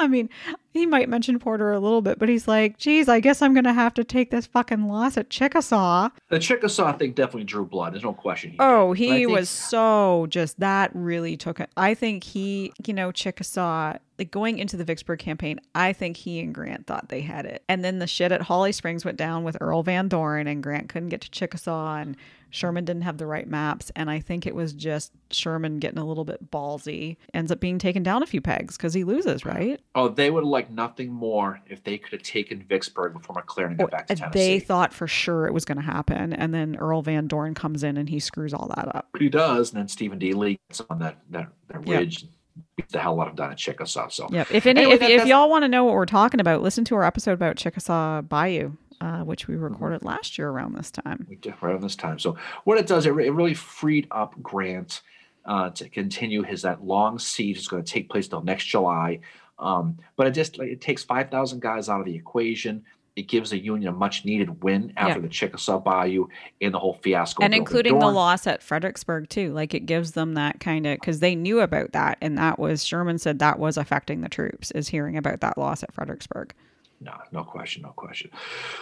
I 0.00 0.08
mean, 0.08 0.28
he 0.72 0.84
might 0.84 1.08
mention 1.08 1.38
Porter 1.38 1.72
a 1.72 1.78
little 1.78 2.02
bit, 2.02 2.18
but 2.18 2.28
he's 2.28 2.48
like, 2.48 2.76
"Geez, 2.76 3.08
I 3.08 3.20
guess 3.20 3.40
I'm 3.40 3.54
gonna 3.54 3.72
have 3.72 3.94
to 3.94 4.04
take 4.04 4.32
this 4.32 4.46
fucking 4.48 4.88
loss 4.88 5.16
at 5.16 5.30
Chickasaw." 5.30 6.08
the 6.28 6.40
Chickasaw 6.40 6.98
thing 6.98 7.12
definitely 7.12 7.44
drew 7.44 7.64
blood. 7.64 7.94
There's 7.94 8.02
no 8.02 8.12
question. 8.14 8.50
he 8.50 8.56
Oh, 8.58 8.92
did. 8.94 8.98
He 8.98 9.08
think- 9.10 9.30
was 9.30 9.48
so 9.48 10.26
just 10.28 10.58
that 10.58 10.90
really 10.92 11.36
took 11.36 11.60
it. 11.60 11.70
I 11.76 11.94
think 11.94 12.24
he, 12.24 12.72
you 12.84 12.92
know, 12.92 13.12
Chickasaw, 13.12 13.94
like 14.18 14.32
going 14.32 14.58
into 14.58 14.76
the 14.76 14.84
Vicksburg 14.84 15.20
campaign, 15.20 15.60
I 15.74 15.92
think 15.92 16.16
he 16.16 16.40
and 16.40 16.52
Grant 16.52 16.86
thought 16.88 17.08
they 17.10 17.20
had 17.20 17.46
it. 17.46 17.62
And 17.68 17.84
then 17.84 18.00
the 18.00 18.06
shit 18.08 18.32
at 18.32 18.42
Holly 18.42 18.72
Springs 18.72 19.04
went 19.04 19.16
down 19.16 19.44
with 19.44 19.56
Earl 19.60 19.84
Van 19.84 20.08
Dorn, 20.08 20.46
and 20.48 20.62
Grant 20.64 20.88
couldn't 20.88 21.08
get 21.10 21.20
to 21.22 21.30
Chickasaw, 21.30 21.96
and 21.98 22.16
Sherman 22.54 22.84
didn't 22.84 23.02
have 23.02 23.18
the 23.18 23.26
right 23.26 23.48
maps. 23.48 23.90
And 23.96 24.08
I 24.08 24.20
think 24.20 24.46
it 24.46 24.54
was 24.54 24.72
just 24.72 25.12
Sherman 25.32 25.80
getting 25.80 25.98
a 25.98 26.04
little 26.04 26.24
bit 26.24 26.52
ballsy, 26.52 27.16
ends 27.34 27.50
up 27.50 27.58
being 27.58 27.80
taken 27.80 28.04
down 28.04 28.22
a 28.22 28.26
few 28.26 28.40
pegs 28.40 28.76
because 28.76 28.94
he 28.94 29.02
loses, 29.02 29.44
right? 29.44 29.80
Oh, 29.96 30.08
they 30.08 30.30
would 30.30 30.44
have 30.44 30.48
liked 30.48 30.70
nothing 30.70 31.12
more 31.12 31.60
if 31.66 31.82
they 31.82 31.98
could 31.98 32.12
have 32.12 32.22
taken 32.22 32.62
Vicksburg 32.62 33.12
before 33.14 33.34
McClernand 33.34 33.78
got 33.78 33.90
back 33.90 34.06
to 34.06 34.14
Tennessee. 34.14 34.38
They 34.38 34.60
thought 34.60 34.94
for 34.94 35.08
sure 35.08 35.46
it 35.48 35.52
was 35.52 35.64
going 35.64 35.78
to 35.78 35.82
happen. 35.82 36.32
And 36.32 36.54
then 36.54 36.76
Earl 36.76 37.02
Van 37.02 37.26
Dorn 37.26 37.54
comes 37.54 37.82
in 37.82 37.96
and 37.96 38.08
he 38.08 38.20
screws 38.20 38.54
all 38.54 38.68
that 38.76 38.94
up. 38.94 39.08
he 39.18 39.28
does, 39.28 39.72
and 39.72 39.80
then 39.80 39.88
Stephen 39.88 40.20
D. 40.20 40.32
Lee 40.32 40.56
gets 40.68 40.80
on 40.88 41.00
that 41.00 41.18
that, 41.30 41.48
that 41.68 41.88
ridge, 41.88 42.22
and 42.22 42.30
beats 42.76 42.92
the 42.92 43.00
hell 43.00 43.20
out 43.20 43.28
of 43.28 43.34
down 43.36 43.50
at 43.50 43.58
Chickasaw. 43.58 44.08
So 44.08 44.28
Yep. 44.30 44.48
If 44.52 44.66
any, 44.66 44.82
Anyway, 44.82 44.94
if, 44.94 45.22
if 45.22 45.26
y'all 45.26 45.50
want 45.50 45.64
to 45.64 45.68
know 45.68 45.84
what 45.84 45.94
we're 45.94 46.06
talking 46.06 46.38
about, 46.40 46.62
listen 46.62 46.84
to 46.84 46.94
our 46.94 47.04
episode 47.04 47.32
about 47.32 47.56
Chickasaw 47.56 48.22
Bayou, 48.22 48.72
uh, 49.00 49.20
which 49.20 49.48
we 49.48 49.56
recorded 49.56 50.04
last 50.04 50.38
year 50.38 50.48
around 50.48 50.74
this 50.74 50.90
time. 50.90 51.26
we 51.28 51.36
did 51.36 51.54
right 51.60 51.74
on 51.74 51.80
this 51.80 51.96
time. 51.96 52.18
So 52.18 52.36
what 52.64 52.78
it 52.78 52.86
does, 52.86 53.06
it, 53.06 53.10
re- 53.10 53.26
it 53.26 53.30
really 53.32 53.54
freed 53.54 54.06
up 54.10 54.34
Grant 54.42 55.02
uh, 55.44 55.70
to 55.70 55.88
continue 55.88 56.42
his 56.42 56.62
that 56.62 56.84
long 56.84 57.18
siege. 57.18 57.58
It's 57.58 57.68
going 57.68 57.84
to 57.84 57.92
take 57.92 58.08
place 58.08 58.28
till 58.28 58.42
next 58.42 58.64
July, 58.66 59.20
um, 59.58 59.98
but 60.16 60.26
it 60.26 60.30
just 60.32 60.58
like, 60.58 60.68
it 60.68 60.80
takes 60.80 61.04
five 61.04 61.30
thousand 61.30 61.60
guys 61.60 61.88
out 61.88 62.00
of 62.00 62.06
the 62.06 62.14
equation. 62.14 62.84
It 63.16 63.28
gives 63.28 63.50
the 63.50 63.58
Union 63.58 63.90
a 63.90 63.96
much 63.96 64.24
needed 64.24 64.64
win 64.64 64.92
after 64.96 65.20
Yeah. 65.20 65.22
the 65.22 65.28
Chickasaw 65.28 65.78
Bayou 65.78 66.26
and 66.60 66.74
the 66.74 66.80
whole 66.80 66.94
fiasco. 66.94 67.44
And 67.44 67.54
including 67.54 68.00
the 68.00 68.08
loss 68.10 68.44
at 68.48 68.60
Fredericksburg 68.60 69.28
too, 69.28 69.52
like 69.52 69.72
it 69.72 69.86
gives 69.86 70.12
them 70.12 70.34
that 70.34 70.58
kind 70.58 70.84
of 70.84 70.98
because 70.98 71.20
they 71.20 71.36
knew 71.36 71.60
about 71.60 71.92
that, 71.92 72.18
and 72.20 72.36
that 72.38 72.58
was 72.58 72.84
Sherman 72.84 73.18
said 73.18 73.38
that 73.38 73.60
was 73.60 73.76
affecting 73.76 74.22
the 74.22 74.28
troops 74.28 74.72
is 74.72 74.88
hearing 74.88 75.16
about 75.16 75.40
that 75.42 75.56
loss 75.56 75.84
at 75.84 75.94
Fredericksburg. 75.94 76.54
No, 77.00 77.12
no 77.32 77.44
question, 77.44 77.82
no 77.82 77.90
question. 77.90 78.30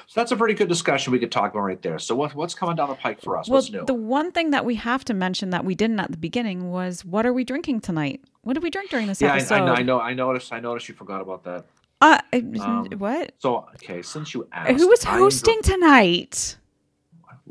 So 0.06 0.20
that's 0.20 0.32
a 0.32 0.36
pretty 0.36 0.54
good 0.54 0.68
discussion 0.68 1.12
we 1.12 1.18
could 1.18 1.32
talk 1.32 1.52
about 1.52 1.62
right 1.62 1.82
there. 1.82 1.98
So 1.98 2.14
what, 2.14 2.34
what's 2.34 2.54
coming 2.54 2.76
down 2.76 2.88
the 2.88 2.94
pike 2.94 3.20
for 3.20 3.36
us? 3.36 3.48
Well, 3.48 3.58
what's 3.58 3.70
new? 3.70 3.84
the 3.84 3.94
one 3.94 4.30
thing 4.32 4.50
that 4.50 4.64
we 4.64 4.76
have 4.76 5.04
to 5.06 5.14
mention 5.14 5.50
that 5.50 5.64
we 5.64 5.74
didn't 5.74 5.98
at 6.00 6.10
the 6.10 6.16
beginning 6.16 6.70
was 6.70 7.04
what 7.04 7.26
are 7.26 7.32
we 7.32 7.44
drinking 7.44 7.80
tonight? 7.80 8.22
What 8.42 8.54
did 8.54 8.62
we 8.62 8.70
drink 8.70 8.90
during 8.90 9.06
this 9.06 9.20
yeah, 9.20 9.32
I, 9.32 9.36
episode? 9.36 9.54
I, 9.54 9.64
know, 9.66 9.74
I 9.74 9.82
know. 9.82 10.00
I 10.00 10.14
noticed. 10.14 10.52
I 10.52 10.60
noticed 10.60 10.88
you 10.88 10.94
forgot 10.94 11.20
about 11.20 11.44
that. 11.44 11.64
Uh, 12.00 12.18
Um, 12.32 12.88
what? 12.98 13.32
So 13.38 13.68
okay, 13.76 14.02
since 14.02 14.34
you 14.34 14.48
asked, 14.52 14.80
Who 14.80 14.88
was 14.88 15.04
I 15.04 15.10
hosting 15.18 15.62
tonight? 15.62 16.56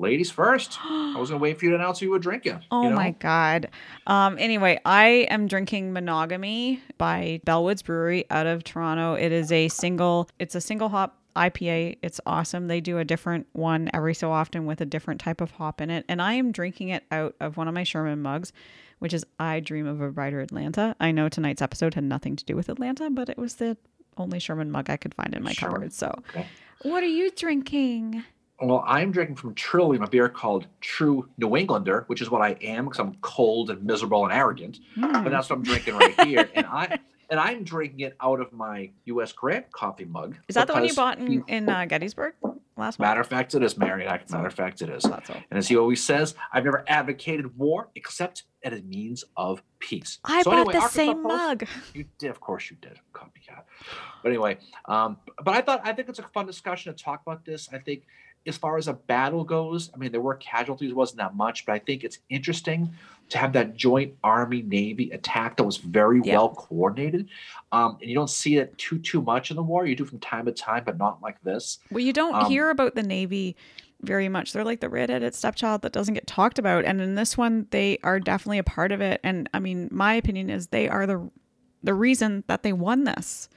Ladies 0.01 0.29
first. 0.31 0.77
I 0.83 1.15
was 1.17 1.29
gonna 1.29 1.41
wait 1.41 1.57
for 1.59 1.65
you 1.65 1.71
to 1.71 1.77
announce 1.77 1.99
who 1.99 2.07
you 2.07 2.11
were 2.11 2.19
drinking. 2.19 2.59
Oh 2.71 2.83
you 2.83 2.89
know? 2.89 2.95
my 2.95 3.11
god. 3.11 3.69
Um 4.07 4.37
anyway, 4.39 4.79
I 4.85 5.27
am 5.29 5.47
drinking 5.47 5.93
Monogamy 5.93 6.81
by 6.97 7.39
Bellwoods 7.45 7.83
Brewery 7.85 8.25
out 8.29 8.47
of 8.47 8.63
Toronto. 8.63 9.13
It 9.13 9.31
is 9.31 9.51
a 9.51 9.67
single 9.69 10.29
it's 10.39 10.55
a 10.55 10.61
single 10.61 10.89
hop 10.89 11.17
IPA. 11.35 11.97
It's 12.01 12.19
awesome. 12.25 12.67
They 12.67 12.81
do 12.81 12.97
a 12.97 13.05
different 13.05 13.47
one 13.53 13.89
every 13.93 14.13
so 14.13 14.31
often 14.33 14.65
with 14.65 14.81
a 14.81 14.85
different 14.85 15.21
type 15.21 15.39
of 15.39 15.51
hop 15.51 15.79
in 15.79 15.89
it. 15.89 16.03
And 16.09 16.21
I 16.21 16.33
am 16.33 16.51
drinking 16.51 16.89
it 16.89 17.05
out 17.09 17.35
of 17.39 17.55
one 17.55 17.69
of 17.69 17.73
my 17.73 17.83
Sherman 17.83 18.21
mugs, 18.21 18.51
which 18.99 19.13
is 19.13 19.25
I 19.39 19.61
Dream 19.61 19.87
of 19.87 20.01
a 20.01 20.09
Brighter 20.11 20.41
Atlanta. 20.41 20.93
I 20.99 21.11
know 21.11 21.29
tonight's 21.29 21.61
episode 21.61 21.93
had 21.93 22.03
nothing 22.03 22.35
to 22.35 22.43
do 22.43 22.57
with 22.57 22.67
Atlanta, 22.67 23.09
but 23.09 23.29
it 23.29 23.37
was 23.37 23.55
the 23.55 23.77
only 24.17 24.39
Sherman 24.39 24.71
mug 24.71 24.89
I 24.89 24.97
could 24.97 25.13
find 25.13 25.33
in 25.33 25.41
my 25.41 25.53
Sure. 25.53 25.69
cupboard. 25.69 25.93
So 25.93 26.13
Okay. 26.31 26.45
what 26.81 27.01
are 27.01 27.07
you 27.07 27.31
drinking? 27.31 28.25
Well, 28.61 28.83
I'm 28.85 29.11
drinking 29.11 29.37
from 29.37 29.55
Trillium 29.55 30.03
a 30.03 30.07
beer 30.07 30.29
called 30.29 30.67
True 30.81 31.27
New 31.37 31.55
Englander, 31.57 32.03
which 32.07 32.21
is 32.21 32.29
what 32.29 32.41
I 32.41 32.51
am 32.61 32.85
because 32.85 32.99
I'm 32.99 33.15
cold 33.21 33.71
and 33.71 33.83
miserable 33.83 34.23
and 34.23 34.31
arrogant. 34.33 34.79
Hmm. 34.95 35.23
But 35.23 35.29
that's 35.31 35.49
what 35.49 35.57
I'm 35.57 35.63
drinking 35.63 35.95
right 35.95 36.21
here, 36.21 36.47
and 36.53 36.65
I 36.67 36.99
and 37.29 37.39
I'm 37.39 37.63
drinking 37.63 38.01
it 38.01 38.15
out 38.21 38.39
of 38.39 38.53
my 38.53 38.91
U.S. 39.05 39.31
Grant 39.31 39.71
coffee 39.71 40.05
mug. 40.05 40.35
Is 40.47 40.55
that 40.55 40.67
the 40.67 40.73
one 40.73 40.85
you 40.85 40.93
bought 40.93 41.17
in, 41.17 41.43
in 41.47 41.69
uh, 41.69 41.85
Gettysburg 41.85 42.33
last 42.77 42.99
month. 42.99 42.99
Matter 42.99 43.21
of 43.21 43.27
fact, 43.27 43.55
it 43.55 43.63
is, 43.63 43.77
Mary. 43.77 44.05
Matter 44.05 44.45
of 44.47 44.53
fact, 44.53 44.81
it 44.81 44.89
is. 44.89 45.03
That's 45.03 45.29
all. 45.29 45.37
And 45.49 45.57
as 45.57 45.67
he 45.67 45.75
always 45.77 46.03
says, 46.03 46.35
I've 46.51 46.65
never 46.65 46.83
advocated 46.87 47.57
war 47.57 47.89
except 47.95 48.43
as 48.63 48.77
a 48.77 48.81
means 48.83 49.23
of 49.37 49.63
peace. 49.79 50.19
I 50.23 50.41
So 50.43 50.51
bought 50.51 50.57
anyway, 50.59 50.73
the 50.73 50.79
Arkansas 50.79 50.95
same 50.95 51.23
Post- 51.23 51.27
mug. 51.27 51.65
You 51.95 52.05
did, 52.19 52.29
of 52.29 52.39
course, 52.39 52.69
you 52.69 52.77
did. 52.81 52.99
Copycat. 53.13 53.63
But 54.21 54.29
anyway, 54.29 54.57
um, 54.85 55.17
but 55.43 55.55
I 55.55 55.61
thought 55.61 55.81
I 55.83 55.93
think 55.93 56.09
it's 56.09 56.19
a 56.19 56.23
fun 56.33 56.45
discussion 56.45 56.93
to 56.95 57.03
talk 57.03 57.21
about 57.25 57.43
this. 57.45 57.69
I 57.73 57.77
think 57.79 58.03
as 58.47 58.57
far 58.57 58.77
as 58.77 58.87
a 58.87 58.93
battle 58.93 59.43
goes, 59.43 59.91
I 59.93 59.97
mean, 59.97 60.11
there 60.11 60.21
were 60.21 60.35
casualties, 60.35 60.93
wasn't 60.93 61.19
that 61.19 61.35
much, 61.35 61.65
but 61.65 61.73
I 61.73 61.79
think 61.79 62.03
it's 62.03 62.19
interesting 62.29 62.91
to 63.29 63.37
have 63.37 63.53
that 63.53 63.75
joint 63.75 64.13
Army 64.23 64.61
Navy 64.63 65.11
attack 65.11 65.57
that 65.57 65.63
was 65.63 65.77
very 65.77 66.21
Yeah. 66.23 66.35
well 66.35 66.49
coordinated. 66.49 67.29
Um, 67.71 67.97
and 68.01 68.09
you 68.09 68.15
don't 68.15 68.29
see 68.29 68.57
it 68.57 68.77
too 68.77 68.97
too 68.99 69.21
much 69.21 69.51
in 69.51 69.55
the 69.57 69.63
war. 69.63 69.85
You 69.85 69.95
do 69.95 70.05
from 70.05 70.19
time 70.19 70.45
to 70.45 70.51
time, 70.51 70.83
but 70.85 70.97
not 70.97 71.21
like 71.21 71.41
this. 71.43 71.79
Well, 71.91 71.99
you 72.03 72.13
don't 72.13 72.35
Um, 72.35 72.45
hear 72.51 72.69
about 72.69 72.95
the 72.95 73.03
Navy 73.03 73.55
very 74.01 74.27
much. 74.27 74.51
They're 74.51 74.65
like 74.65 74.79
the 74.79 74.89
redheaded 74.89 75.35
stepchild 75.35 75.83
that 75.83 75.93
doesn't 75.93 76.15
get 76.15 76.25
talked 76.25 76.57
about. 76.57 76.83
And 76.85 76.99
in 76.99 77.13
this 77.15 77.37
one, 77.37 77.67
they 77.69 77.99
are 78.03 78.19
definitely 78.19 78.57
a 78.57 78.63
part 78.63 78.91
of 78.91 78.99
it. 78.99 79.21
And 79.23 79.47
I 79.53 79.59
mean, 79.59 79.87
my 79.91 80.13
opinion 80.15 80.49
is 80.49 80.67
they 80.67 80.89
are 80.89 81.05
the 81.05 81.29
the 81.83 81.93
reason 81.93 82.43
that 82.47 82.63
they 82.63 82.73
won 82.73 83.03
this. 83.05 83.47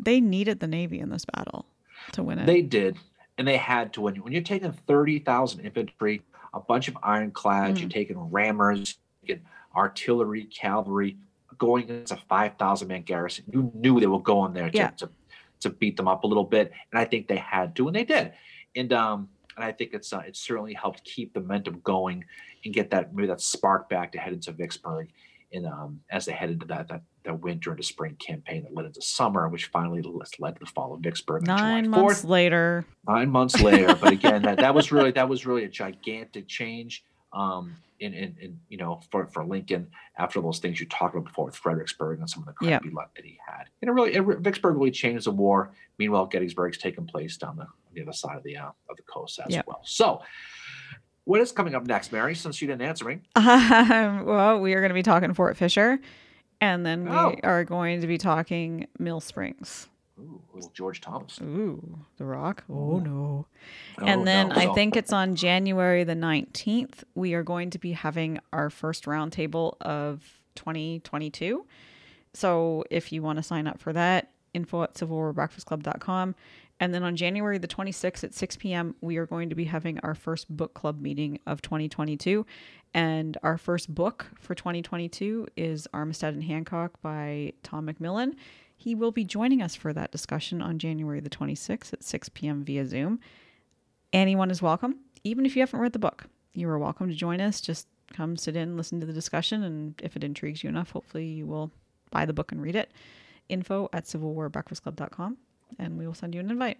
They 0.00 0.20
needed 0.20 0.60
the 0.60 0.66
Navy 0.66 0.98
in 0.98 1.10
this 1.10 1.24
battle 1.24 1.66
to 2.12 2.22
win 2.22 2.38
it. 2.38 2.46
They 2.46 2.62
did, 2.62 2.96
and 3.40 3.48
they 3.48 3.56
had 3.56 3.94
to 3.94 4.02
win. 4.02 4.16
When 4.16 4.34
you're 4.34 4.42
taking 4.42 4.70
thirty 4.70 5.18
thousand 5.18 5.60
infantry, 5.60 6.20
a 6.52 6.60
bunch 6.60 6.88
of 6.88 6.98
ironclads, 7.02 7.78
Mm. 7.78 7.80
you're 7.80 7.88
taking 7.88 8.18
rammers, 8.30 8.98
you're 9.22 9.36
taking 9.38 9.48
artillery, 9.74 10.44
cavalry, 10.44 11.16
going 11.56 11.84
against 11.84 12.12
a 12.12 12.18
five 12.28 12.58
thousand 12.58 12.88
man 12.88 13.00
garrison. 13.00 13.46
You 13.50 13.72
knew 13.74 13.98
they 13.98 14.06
were 14.06 14.20
going 14.20 14.52
there 14.52 14.68
to, 14.68 14.76
Yeah. 14.76 14.90
to 14.90 15.08
to 15.60 15.70
beat 15.70 15.96
them 15.96 16.06
up 16.06 16.24
a 16.24 16.26
little 16.26 16.44
bit, 16.44 16.70
and 16.92 17.00
I 17.00 17.06
think 17.06 17.28
they 17.28 17.36
had 17.36 17.74
to, 17.76 17.86
and 17.86 17.96
they 17.96 18.04
did. 18.04 18.34
And 18.76 18.92
um, 18.92 19.30
and 19.56 19.64
I 19.64 19.72
think 19.72 19.94
it's 19.94 20.12
uh, 20.12 20.18
it 20.26 20.36
certainly 20.36 20.74
helped 20.74 21.02
keep 21.04 21.32
the 21.32 21.40
momentum 21.40 21.80
going 21.82 22.22
and 22.66 22.74
get 22.74 22.90
that 22.90 23.14
maybe 23.14 23.28
that 23.28 23.40
spark 23.40 23.88
back 23.88 24.12
to 24.12 24.18
head 24.18 24.34
into 24.34 24.52
Vicksburg. 24.52 25.08
And 25.52 25.66
um, 25.66 26.00
as 26.10 26.26
they 26.26 26.32
headed 26.32 26.60
to 26.60 26.66
that 26.66 26.88
that 26.88 27.02
that 27.24 27.40
winter 27.40 27.72
into 27.72 27.82
spring 27.82 28.16
campaign 28.24 28.62
that 28.62 28.74
led 28.74 28.86
into 28.86 29.02
summer, 29.02 29.48
which 29.48 29.66
finally 29.66 30.00
led 30.38 30.54
to 30.54 30.60
the 30.60 30.66
fall 30.66 30.94
of 30.94 31.00
Vicksburg 31.00 31.46
Nine 31.46 31.84
July 31.84 31.98
4th 31.98 32.02
months 32.06 32.24
later. 32.24 32.86
nine 33.06 33.30
months 33.30 33.60
later. 33.60 33.94
but 34.00 34.12
again, 34.12 34.42
that, 34.42 34.58
that 34.58 34.74
was 34.74 34.92
really 34.92 35.10
that 35.12 35.28
was 35.28 35.44
really 35.46 35.64
a 35.64 35.68
gigantic 35.68 36.46
change. 36.48 37.04
Um, 37.32 37.76
in, 38.00 38.14
in, 38.14 38.34
in 38.40 38.58
you 38.70 38.78
know 38.78 39.00
for, 39.10 39.26
for 39.26 39.44
Lincoln 39.44 39.88
after 40.18 40.40
those 40.40 40.58
things 40.58 40.80
you 40.80 40.86
talked 40.86 41.14
about 41.14 41.26
before 41.26 41.44
with 41.44 41.54
Fredericksburg 41.56 42.18
and 42.20 42.30
some 42.30 42.42
of 42.42 42.46
the 42.46 42.54
crappy 42.54 42.88
luck 42.90 43.14
that 43.14 43.24
he 43.26 43.38
had. 43.46 43.66
And 43.82 43.90
it 43.90 43.92
really 43.92 44.14
it, 44.14 44.22
Vicksburg 44.40 44.74
really 44.76 44.90
changed 44.90 45.26
the 45.26 45.30
war. 45.32 45.72
Meanwhile, 45.98 46.26
Gettysburg's 46.26 46.78
taking 46.78 47.06
place 47.06 47.36
down 47.36 47.56
the, 47.56 47.66
the 47.92 48.00
other 48.02 48.12
side 48.14 48.36
of 48.38 48.42
the 48.42 48.56
uh, 48.56 48.70
of 48.88 48.96
the 48.96 49.02
coast 49.02 49.38
as 49.46 49.52
Yeah. 49.54 49.62
well. 49.66 49.82
So, 49.84 50.22
what 51.30 51.40
is 51.40 51.52
coming 51.52 51.74
up 51.74 51.86
next, 51.86 52.10
Mary? 52.12 52.34
Since 52.34 52.60
you 52.60 52.66
didn't 52.68 52.82
answer 52.82 53.04
me, 53.04 53.20
Um, 53.36 54.24
well, 54.26 54.60
we 54.60 54.74
are 54.74 54.80
going 54.80 54.90
to 54.90 54.94
be 54.94 55.02
talking 55.02 55.32
Fort 55.34 55.56
Fisher, 55.56 55.98
and 56.60 56.84
then 56.84 57.04
we 57.04 57.10
Oh. 57.16 57.34
are 57.44 57.64
going 57.64 58.00
to 58.00 58.06
be 58.06 58.18
talking 58.18 58.86
Mill 58.98 59.20
Springs. 59.20 59.88
Ooh, 60.18 60.42
little 60.52 60.70
George 60.74 61.00
Thomas. 61.00 61.40
Ooh, 61.40 61.98
The 62.18 62.24
Rock. 62.26 62.64
Oh 62.68 62.98
no. 62.98 63.46
Oh, 63.98 64.04
and 64.04 64.26
then 64.26 64.48
no. 64.50 64.54
I 64.56 64.74
think 64.74 64.94
it's 64.96 65.12
on 65.12 65.34
January 65.34 66.04
the 66.04 66.14
19th, 66.14 67.04
we 67.14 67.32
are 67.34 67.42
going 67.42 67.70
to 67.70 67.78
be 67.78 67.92
having 67.92 68.38
our 68.52 68.68
first 68.68 69.04
roundtable 69.06 69.76
of 69.80 70.40
2022. 70.56 71.64
So 72.34 72.84
if 72.90 73.12
you 73.12 73.22
want 73.22 73.38
to 73.38 73.42
sign 73.42 73.66
up 73.66 73.80
for 73.80 73.92
that, 73.94 74.30
info 74.52 74.82
at 74.82 74.94
civilwarbreakfastclub.com. 74.94 76.34
And 76.80 76.94
then 76.94 77.02
on 77.02 77.14
January 77.14 77.58
the 77.58 77.68
26th 77.68 78.24
at 78.24 78.34
6 78.34 78.56
p.m., 78.56 78.96
we 79.02 79.18
are 79.18 79.26
going 79.26 79.50
to 79.50 79.54
be 79.54 79.66
having 79.66 80.00
our 80.00 80.14
first 80.14 80.48
book 80.48 80.72
club 80.74 81.00
meeting 81.00 81.38
of 81.46 81.60
2022. 81.60 82.46
And 82.94 83.36
our 83.42 83.58
first 83.58 83.94
book 83.94 84.26
for 84.40 84.54
2022 84.54 85.46
is 85.56 85.86
Armistead 85.92 86.30
and 86.30 86.42
Hancock 86.42 87.00
by 87.02 87.52
Tom 87.62 87.86
McMillan. 87.86 88.34
He 88.74 88.94
will 88.94 89.12
be 89.12 89.24
joining 89.24 89.60
us 89.60 89.74
for 89.74 89.92
that 89.92 90.10
discussion 90.10 90.62
on 90.62 90.78
January 90.78 91.20
the 91.20 91.28
26th 91.28 91.92
at 91.92 92.02
6 92.02 92.30
p.m. 92.30 92.64
via 92.64 92.86
Zoom. 92.86 93.20
Anyone 94.12 94.50
is 94.50 94.62
welcome, 94.62 95.00
even 95.22 95.44
if 95.44 95.54
you 95.54 95.60
haven't 95.60 95.80
read 95.80 95.92
the 95.92 95.98
book. 95.98 96.24
You 96.54 96.68
are 96.70 96.78
welcome 96.78 97.08
to 97.08 97.14
join 97.14 97.42
us. 97.42 97.60
Just 97.60 97.86
come 98.12 98.36
sit 98.38 98.56
in, 98.56 98.78
listen 98.78 98.98
to 99.00 99.06
the 99.06 99.12
discussion, 99.12 99.62
and 99.62 100.00
if 100.02 100.16
it 100.16 100.24
intrigues 100.24 100.64
you 100.64 100.70
enough, 100.70 100.90
hopefully 100.90 101.26
you 101.26 101.46
will 101.46 101.70
buy 102.10 102.24
the 102.24 102.32
book 102.32 102.52
and 102.52 102.60
read 102.62 102.74
it. 102.74 102.90
Info 103.50 103.88
at 103.92 104.04
civilwarbreakfastclub.com, 104.04 105.36
and 105.78 105.98
we 105.98 106.06
will 106.06 106.14
send 106.14 106.34
you 106.34 106.40
an 106.40 106.50
invite. 106.50 106.78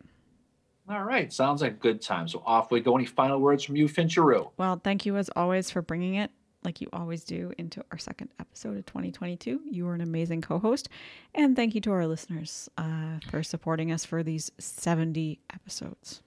all 0.88 1.05
right. 1.05 1.32
Sounds 1.32 1.62
like 1.62 1.72
a 1.72 1.76
good 1.76 2.01
time. 2.01 2.28
So 2.28 2.43
off 2.45 2.70
we 2.70 2.80
go. 2.80 2.97
Any 2.97 3.07
final 3.07 3.38
words 3.41 3.64
from 3.64 3.76
you, 3.76 3.86
Fincheroo? 3.86 4.51
Well, 4.57 4.80
thank 4.82 5.07
you 5.07 5.16
as 5.16 5.30
always 5.36 5.70
for 5.70 5.82
bringing 5.82 6.16
it, 6.16 6.30
like 6.64 6.80
you 6.80 6.88
always 6.93 7.24
do, 7.24 7.53
into 7.59 7.84
our 7.93 7.99
second 7.99 8.30
episode 8.41 8.76
of 8.76 8.86
2022. 8.86 9.61
You 9.70 9.86
are 9.88 9.95
an 9.95 10.01
amazing 10.01 10.41
co 10.43 10.59
host. 10.59 10.88
And 11.34 11.55
thank 11.55 11.74
you 11.74 11.80
to 11.82 11.93
our 11.93 12.07
listeners 12.07 12.68
uh, 12.76 13.18
for 13.30 13.43
supporting 13.43 13.93
us 13.93 14.05
for 14.05 14.22
these 14.22 14.51
70 14.59 15.41
episodes. 15.55 16.22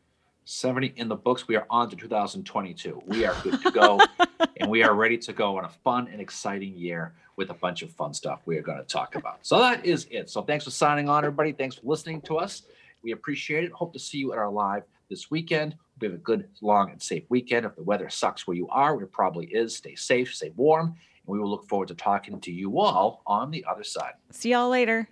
70 0.46 0.94
in 0.96 1.08
the 1.08 1.16
books. 1.16 1.48
We 1.48 1.56
are 1.56 1.66
on 1.70 1.90
to 1.90 1.96
2022. 1.96 3.04
We 3.06 3.26
are 3.26 3.36
good 3.44 3.62
to 3.62 3.72
go, 3.72 4.00
and 4.58 4.70
we 4.70 4.84
are 4.84 4.94
ready 4.94 5.18
to 5.20 5.34
go 5.34 5.58
on 5.58 5.66
a 5.66 5.70
fun 5.70 6.08
and 6.12 6.20
exciting 6.20 6.76
year 6.76 7.14
with 7.36 7.50
a 7.50 7.54
bunch 7.54 7.82
of 7.82 7.92
fun 7.92 8.14
stuff 8.14 8.42
we 8.46 8.58
are 8.58 8.62
going 8.62 8.78
to 8.78 8.84
talk 8.84 9.16
about. 9.16 9.40
So 9.42 9.60
that 9.60 9.86
is 9.86 10.08
it. 10.12 10.30
So 10.30 10.42
thanks 10.42 10.66
for 10.66 10.72
signing 10.72 11.10
on, 11.10 11.24
everybody. 11.24 11.52
Thanks 11.52 11.76
for 11.78 11.86
listening 11.86 12.22
to 12.22 12.38
us. 12.38 12.64
We 13.02 13.12
appreciate 13.12 13.64
it. 13.64 13.72
Hope 13.72 13.94
to 13.94 14.00
see 14.00 14.18
you 14.18 14.34
at 14.34 14.38
our 14.38 14.52
live 14.52 14.84
this 15.10 15.32
weekend. 15.32 15.76
We 16.00 16.08
have 16.08 16.16
a 16.16 16.20
good, 16.20 16.48
long, 16.62 16.92
and 16.92 17.02
safe 17.02 17.24
weekend. 17.30 17.66
If 17.66 17.76
the 17.76 17.84
weather 17.84 18.10
sucks 18.10 18.48
where 18.48 18.58
you 18.58 18.68
are, 18.70 19.02
it 19.02 19.12
probably 19.12 19.46
is. 19.48 19.76
Stay 19.76 19.96
safe, 19.96 20.34
stay 20.34 20.52
warm, 20.56 20.88
and 20.88 20.96
we 21.26 21.40
will 21.40 21.50
look 21.50 21.68
forward 21.68 21.88
to 21.90 21.96
talking 21.96 22.40
to 22.42 22.52
you 22.52 22.80
all 22.80 23.22
on 23.26 23.52
the 23.52 23.66
other 23.70 23.84
side. 23.84 24.14
See 24.32 24.52
y'all 24.52 24.70
later. 24.70 25.08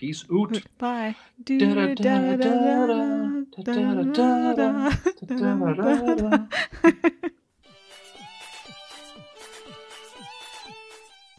Peace 0.00 0.24
out. 0.32 0.62
Bye. 0.78 1.14